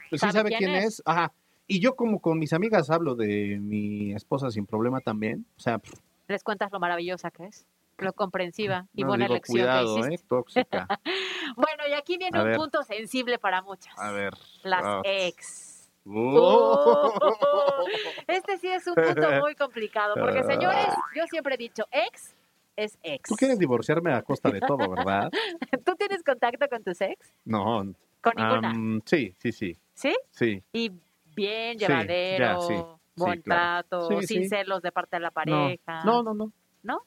Pues 0.09 0.21
sí 0.21 0.31
¿Sabe 0.31 0.49
quién 0.49 0.71
quién, 0.71 0.75
es? 0.75 0.85
es. 0.85 1.03
Ajá. 1.05 1.31
Y 1.67 1.79
yo 1.79 1.95
como 1.95 2.19
con 2.19 2.39
mis 2.39 2.51
amigas 2.53 2.89
hablo 2.89 3.15
de 3.15 3.57
mi 3.61 4.13
esposa 4.13 4.49
sin 4.51 4.65
problema 4.65 4.99
también. 5.01 5.45
O 5.57 5.59
sea, 5.59 5.77
pff, 5.79 5.93
Les 6.27 6.43
cuentas 6.43 6.71
lo 6.71 6.79
maravillosa 6.79 7.31
que 7.31 7.45
es. 7.45 7.65
Lo 7.99 8.13
comprensiva 8.13 8.87
y 8.93 9.01
No, 9.01 9.07
buena 9.07 9.25
digo, 9.25 9.33
elección 9.35 9.57
cuidado, 9.59 10.01
que 10.01 10.15
¿eh? 10.15 10.19
Tóxica. 10.27 10.87
Bueno, 11.55 11.83
y 11.89 11.93
aquí 11.93 12.17
viene 12.17 12.37
A 12.37 12.41
un 12.43 12.47
ver. 12.49 12.57
punto 12.57 12.83
sensible 12.83 13.39
para 13.39 13.61
muchas. 13.61 13.93
A 13.97 14.11
ver. 14.11 14.33
Las 14.63 14.83
ah. 14.83 15.01
ex. 15.05 15.66
Oh. 16.09 17.13
Este 18.27 18.57
sí 18.57 18.67
es 18.67 18.85
un 18.87 18.95
punto 18.95 19.31
muy 19.41 19.55
complicado, 19.55 20.15
porque 20.15 20.43
señores, 20.43 20.87
yo 21.15 21.25
siempre 21.27 21.55
he 21.55 21.57
dicho, 21.57 21.83
ex 21.91 22.35
es 22.75 22.97
ex. 23.01 23.27
Tú 23.29 23.35
quieres 23.35 23.57
divorciarme 23.57 24.13
a 24.13 24.21
costa 24.21 24.49
de 24.49 24.59
todo, 24.59 24.89
¿verdad? 24.89 25.29
¿Tú 25.85 25.95
tienes 25.95 26.23
contacto 26.23 26.67
con 26.69 26.83
tus 26.83 26.99
ex? 27.01 27.33
No. 27.45 27.83
Con 28.21 28.33
ninguna. 28.35 29.01
sí, 29.05 29.33
sí, 29.39 29.51
sí. 29.51 29.77
¿Sí? 29.93 30.15
Sí. 30.31 30.61
Y 30.73 30.91
bien, 31.35 31.79
Sí, 31.79 31.85
llevadero, 31.85 32.45
ya, 32.45 32.61
sí, 32.61 32.75
sí, 32.75 32.83
buen 33.15 33.41
claro. 33.41 33.83
trato, 33.87 34.21
Sí, 34.21 34.27
sin 34.27 34.49
celos 34.49 34.81
de 34.81 34.91
parte 34.91 35.15
de 35.15 35.21
la 35.21 35.29
No, 35.29 35.33
pareja. 35.33 36.03
no, 36.03 36.21
no, 36.23 36.33
no. 36.33 36.51
¿No? 36.83 37.01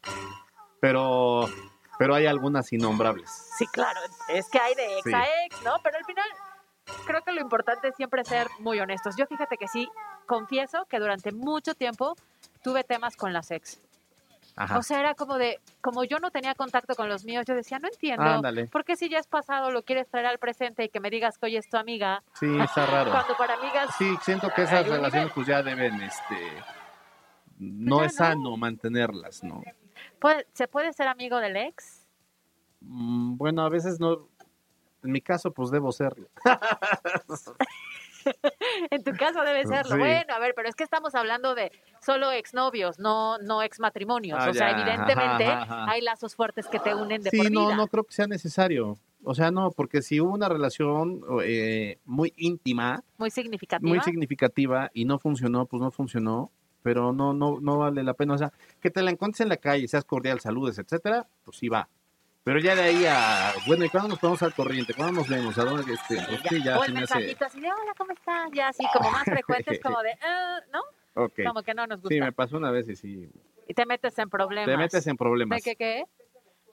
Pero, 0.81 1.47
pero 1.99 2.15
hay 2.15 2.27
algunas 2.27 2.73
innombrables. 2.73 3.31
Sí, 3.59 3.67
claro, 3.67 4.01
es 4.31 4.49
que 4.51 4.59
hay 4.59 4.75
de 4.75 4.95
ex 4.99 5.05
Sí. 5.05 5.13
a 5.15 5.23
ex, 5.47 5.63
¿no? 5.65 5.73
Pero 5.83 5.99
al 5.99 6.05
final 6.05 6.25
creo 7.07 7.23
que 7.23 7.33
lo 7.33 7.41
importante 7.41 7.89
es 7.89 7.97
siempre 7.97 8.25
ser 8.25 8.49
muy 8.59 8.79
honestos. 8.81 9.17
Yo 9.17 9.27
fíjate 9.27 9.57
que 9.57 9.69
sí, 9.69 9.89
confieso 10.27 10.85
que 10.87 10.99
durante 10.99 11.33
mucho 11.33 11.75
tiempo 11.75 12.17
tuve 12.63 12.85
temas 12.85 13.17
con 13.17 13.33
las 13.33 13.51
ex. 13.51 13.81
Ajá. 14.57 14.79
O 14.79 14.83
sea, 14.83 15.01
era 15.01 15.15
como 15.15 15.39
de, 15.39 15.59
como 15.81 16.05
yo 16.05 16.19
no 16.19 16.31
tenía 16.31 16.55
contacto 16.55 16.95
con 16.95 17.09
los 17.09 17.25
míos, 17.25 17.45
yo 17.47 17.55
decía, 17.55 17.79
no 17.79 17.89
entiendo, 17.89 18.23
Ándale. 18.25 18.67
¿por 18.67 18.85
qué 18.85 18.97
si 18.97 19.09
ya 19.09 19.19
es 19.19 19.27
pasado 19.27 19.71
lo 19.71 19.83
quieres 19.85 20.09
traer 20.09 20.27
al 20.27 20.39
presente 20.39 20.85
y 20.85 20.89
que 20.89 21.01
me 21.01 21.09
digas 21.09 21.39
que 21.39 21.47
hoy 21.47 21.57
es 21.57 21.69
tu 21.71 21.77
amiga? 21.79 22.23
Sí, 22.35 22.47
está 22.61 22.85
raro. 22.85 23.11
Cuando 23.13 23.37
para 23.37 23.55
amigas 23.55 23.95
Sí, 23.97 24.13
siento 24.23 24.51
que 24.55 24.63
esas 24.65 24.87
relaciones 24.87 25.13
nivel. 25.15 25.33
pues 25.35 25.47
ya 25.47 25.63
deben, 25.63 26.03
este, 26.03 26.37
no 27.59 28.03
es 28.05 28.17
sano 28.17 28.57
mantenerlas, 28.57 29.43
¿no? 29.45 29.63
¿puede- 30.19 30.47
¿se 30.53 30.67
puede 30.69 30.93
ser 30.93 31.09
amigo 31.09 31.39
del 31.39 31.57
ex? 31.57 32.07
Mm, 32.81 33.37
Bueno, 33.37 33.63
a 33.63 33.69
veces 33.71 33.99
no, 34.01 34.29
en 35.03 35.13
mi 35.13 35.21
caso 35.21 35.53
pues 35.53 35.71
debo 35.71 35.93
serlo. 35.93 36.29
En 38.91 39.03
tu 39.03 39.13
caso 39.13 39.43
debe 39.43 39.67
serlo. 39.67 39.93
Sí. 39.93 39.99
Bueno, 39.99 40.35
a 40.35 40.39
ver, 40.39 40.53
pero 40.55 40.69
es 40.69 40.75
que 40.75 40.85
estamos 40.85 41.15
hablando 41.15 41.55
de 41.55 41.73
solo 42.03 42.31
exnovios, 42.31 42.99
no, 42.99 43.39
no 43.39 43.63
exmatrimonios. 43.63 44.39
Ah, 44.41 44.51
o 44.51 44.55
sea, 44.55 44.73
ya, 44.73 44.79
evidentemente 44.79 45.47
ajá, 45.47 45.63
ajá. 45.63 45.91
hay 45.91 46.03
lazos 46.03 46.35
fuertes 46.35 46.67
que 46.69 46.79
te 46.79 46.95
unen 46.95 47.23
de 47.23 47.31
Sí, 47.31 47.39
por 47.39 47.51
no, 47.51 47.75
no 47.75 47.87
creo 47.87 48.05
que 48.05 48.13
sea 48.13 48.27
necesario. 48.27 48.99
O 49.23 49.35
sea, 49.35 49.51
no, 49.51 49.71
porque 49.71 50.03
si 50.03 50.21
hubo 50.21 50.33
una 50.33 50.49
relación 50.49 51.21
eh, 51.45 51.99
muy 52.05 52.33
íntima, 52.37 53.03
Muy 53.19 53.31
significativa. 53.31 53.89
muy 53.89 54.01
significativa 54.01 54.91
y 54.95 55.05
no 55.05 55.19
funcionó, 55.19 55.67
pues 55.67 55.83
no 55.83 55.91
funcionó, 55.91 56.51
pero 56.83 57.13
no, 57.13 57.35
no, 57.35 57.61
no 57.61 57.79
vale 57.79 58.03
la 58.03 58.15
pena. 58.15 58.35
O 58.35 58.39
sea, 58.39 58.53
que 58.81 58.91
te 58.91 59.03
la 59.03 59.11
encuentres 59.11 59.43
en 59.43 59.51
la 59.51 59.59
calle, 59.59 59.87
seas 59.89 60.05
cordial, 60.05 60.41
saludes, 60.41 60.79
etcétera, 60.79 61.27
pues 61.45 61.59
sí 61.59 61.69
va. 61.69 61.89
Pero 62.43 62.59
ya 62.59 62.75
de 62.75 62.83
ahí 62.83 63.05
a, 63.07 63.53
bueno, 63.67 63.85
¿y 63.85 63.89
cuándo 63.91 64.09
nos 64.09 64.19
ponemos 64.19 64.43
al 64.43 64.55
corriente? 64.55 64.95
¿Cuándo 64.95 65.21
nos 65.21 65.29
vemos? 65.29 65.59
¿A 65.59 65.65
dónde? 65.65 65.93
Este, 65.93 66.17
pues 66.27 66.41
sí, 66.49 66.63
ya 66.63 66.79
o 66.79 66.85
el 66.85 66.95
me 66.95 67.01
hace. 67.03 67.15
mensajito 67.15 67.45
así 67.45 67.61
de, 67.61 67.69
hola, 67.71 67.93
¿cómo 67.99 68.13
estás? 68.13 68.51
Ya 68.55 68.69
así 68.69 68.85
como 68.95 69.11
más 69.11 69.25
frecuentes, 69.25 69.79
como 69.83 70.03
de, 70.03 70.13
"Ah", 70.23 70.59
¿no? 70.73 70.81
Ok. 71.23 71.41
Como 71.47 71.63
que 71.63 71.75
no 71.75 71.87
nos 71.87 72.01
gusta. 72.01 72.15
Sí, 72.15 72.21
me 72.21 72.33
pasó 72.33 72.57
una 72.57 72.71
vez 72.71 72.89
y 72.89 72.97
sí. 72.97 73.31
Y 73.69 73.75
te 73.75 73.85
metes 73.85 74.19
en 74.19 74.31
problemas. 74.31 74.67
Te 74.67 74.77
metes 74.77 75.07
en 75.07 75.17
problemas. 75.17 75.59
¿De 75.59 75.63
qué 75.63 75.77
qué? 75.77 76.05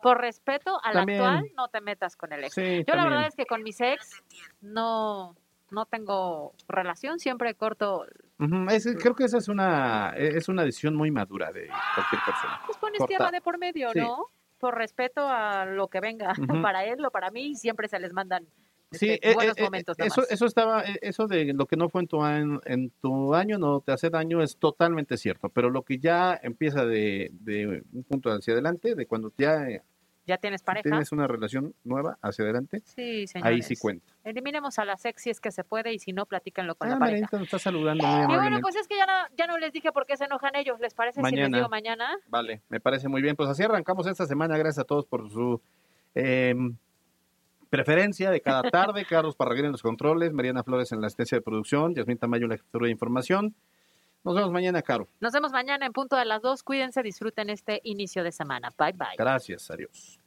Por 0.01 0.21
respeto 0.21 0.79
al 0.83 0.93
También. 0.93 1.21
actual, 1.21 1.51
no 1.57 1.67
te 1.67 1.81
metas 1.81 2.15
con 2.15 2.31
el 2.31 2.43
ex. 2.45 2.53
Sí, 2.53 2.61
Yo 2.61 2.77
la 2.77 2.83
también. 2.85 3.09
verdad 3.09 3.27
es 3.27 3.35
que 3.35 3.45
con 3.45 3.61
mis 3.63 3.81
ex 3.81 4.23
no, 4.61 5.35
no 5.71 5.85
tengo 5.85 6.53
relación, 6.69 7.19
siempre 7.19 7.55
corto, 7.55 8.05
es- 8.69 8.95
creo 9.01 9.15
que 9.15 9.25
esa 9.25 9.39
es 9.39 9.47
una, 9.47 10.13
es 10.15 10.47
una 10.49 10.63
decisión 10.63 10.95
muy 10.95 11.11
madura 11.11 11.51
de 11.51 11.67
cualquier 11.95 12.21
persona. 12.23 12.61
pues 12.67 12.77
pones 12.77 13.05
tierra 13.05 13.31
de 13.31 13.41
por 13.41 13.57
medio, 13.57 13.89
Sí. 13.91 13.99
¿no? 13.99 14.27
Por 14.59 14.75
respeto 14.75 15.21
a 15.27 15.65
lo 15.65 15.87
que 15.87 15.99
venga, 15.99 16.33
para 16.71 16.85
él 16.85 17.05
o 17.05 17.11
para 17.11 17.31
mí, 17.31 17.55
siempre 17.55 17.87
se 17.87 17.99
les 17.99 18.13
mandan 18.13 18.47
este, 18.91 19.29
eh, 19.29 19.33
buenos 19.33 19.57
eh, 19.57 19.63
momentos. 19.63 19.97
nada 19.97 20.07
eso, 20.07 20.23
eso 20.29 20.45
estaba, 20.45 20.83
eso 21.01 21.27
de 21.27 21.53
lo 21.53 21.65
que 21.65 21.75
no 21.75 21.89
fue 21.89 22.01
en 22.01 22.07
tu, 22.07 22.21
año, 22.23 22.61
en 22.65 22.89
tu 23.01 23.35
año 23.35 23.57
no 23.57 23.81
te 23.81 23.91
hace 23.91 24.09
daño 24.09 24.41
es 24.41 24.57
totalmente 24.57 25.17
cierto, 25.17 25.49
pero 25.49 25.69
lo 25.69 25.81
que 25.83 25.97
ya 25.97 26.39
empieza 26.41 26.85
de, 26.85 27.29
de 27.33 27.83
un 27.91 28.03
punto 28.03 28.29
hacia 28.31 28.53
adelante, 28.53 28.95
de 28.95 29.05
cuando 29.05 29.33
ya 29.37 29.69
eh, 29.69 29.81
¿Ya 30.27 30.37
tienes 30.37 30.61
pareja? 30.61 30.83
tienes 30.89 31.11
una 31.13 31.25
relación 31.25 31.73
nueva 31.85 32.17
hacia 32.21 32.43
adelante, 32.43 32.81
Sí, 32.83 33.25
señores. 33.27 33.53
ahí 33.53 33.61
sí 33.63 33.75
cuenta. 33.77 34.05
Eliminemos 34.25 34.77
a 34.77 34.85
las 34.85 35.03
ex 35.05 35.21
si 35.23 35.29
es 35.29 35.39
que 35.39 35.51
se 35.51 35.63
puede 35.63 35.93
y 35.93 35.99
si 35.99 36.11
no, 36.11 36.25
platíquenlo 36.25 36.75
con 36.75 36.89
Ah, 36.89 36.91
la 36.91 36.99
pareja. 36.99 37.27
Nos 37.31 37.43
está 37.43 37.57
saludando 37.59 38.05
muy 38.05 38.35
Y 38.35 38.37
bueno, 38.37 38.59
pues 38.61 38.75
es 38.75 38.87
que 38.87 38.97
ya 38.97 39.05
no, 39.05 39.13
ya 39.37 39.47
no 39.47 39.57
les 39.57 39.71
dije 39.71 39.91
por 39.93 40.05
qué 40.05 40.17
se 40.17 40.25
enojan 40.25 40.55
ellos. 40.55 40.79
¿Les 40.81 40.93
parece 40.93 41.21
si 41.21 41.23
les 41.23 41.31
Mañana. 41.31 41.57
digo 41.57 41.69
mañana? 41.69 42.09
Vale, 42.27 42.61
me 42.69 42.79
parece 42.81 43.07
muy 43.07 43.21
bien. 43.21 43.35
Pues 43.37 43.49
así 43.49 43.63
arrancamos 43.63 44.05
esta 44.05 44.25
semana. 44.25 44.57
Gracias 44.57 44.79
a 44.83 44.83
todos 44.85 45.05
por 45.05 45.31
su 45.31 45.61
eh, 46.13 46.53
preferencia 47.69 48.29
de 48.31 48.41
cada 48.41 48.63
tarde. 48.71 49.05
Carlos 49.05 49.35
Parraguer 49.35 49.65
en 49.65 49.71
los 49.71 49.81
controles, 49.81 50.33
Mariana 50.33 50.63
Flores 50.63 50.91
en 50.91 51.01
la 51.01 51.07
asistencia 51.07 51.37
de 51.37 51.41
producción, 51.41 51.95
Yasmin 51.95 52.17
Tamayo 52.17 52.45
en 52.45 52.49
la 52.51 52.57
jefatura 52.57 52.85
de 52.85 52.91
información. 52.91 53.55
Nos 54.27 54.35
vemos 54.35 54.51
mañana, 54.51 54.81
Caro. 54.81 55.07
Nos 55.21 55.31
vemos 55.31 55.53
mañana 55.53 55.85
en 55.85 55.93
punto 55.93 56.17
de 56.17 56.25
las 56.25 56.41
dos. 56.41 56.61
Cuídense, 56.61 57.01
disfruten 57.01 57.49
este 57.49 57.79
inicio 57.85 58.25
de 58.25 58.33
semana. 58.33 58.73
Bye 58.77 58.91
bye. 58.91 59.15
Gracias, 59.17 59.71
adiós. 59.71 60.19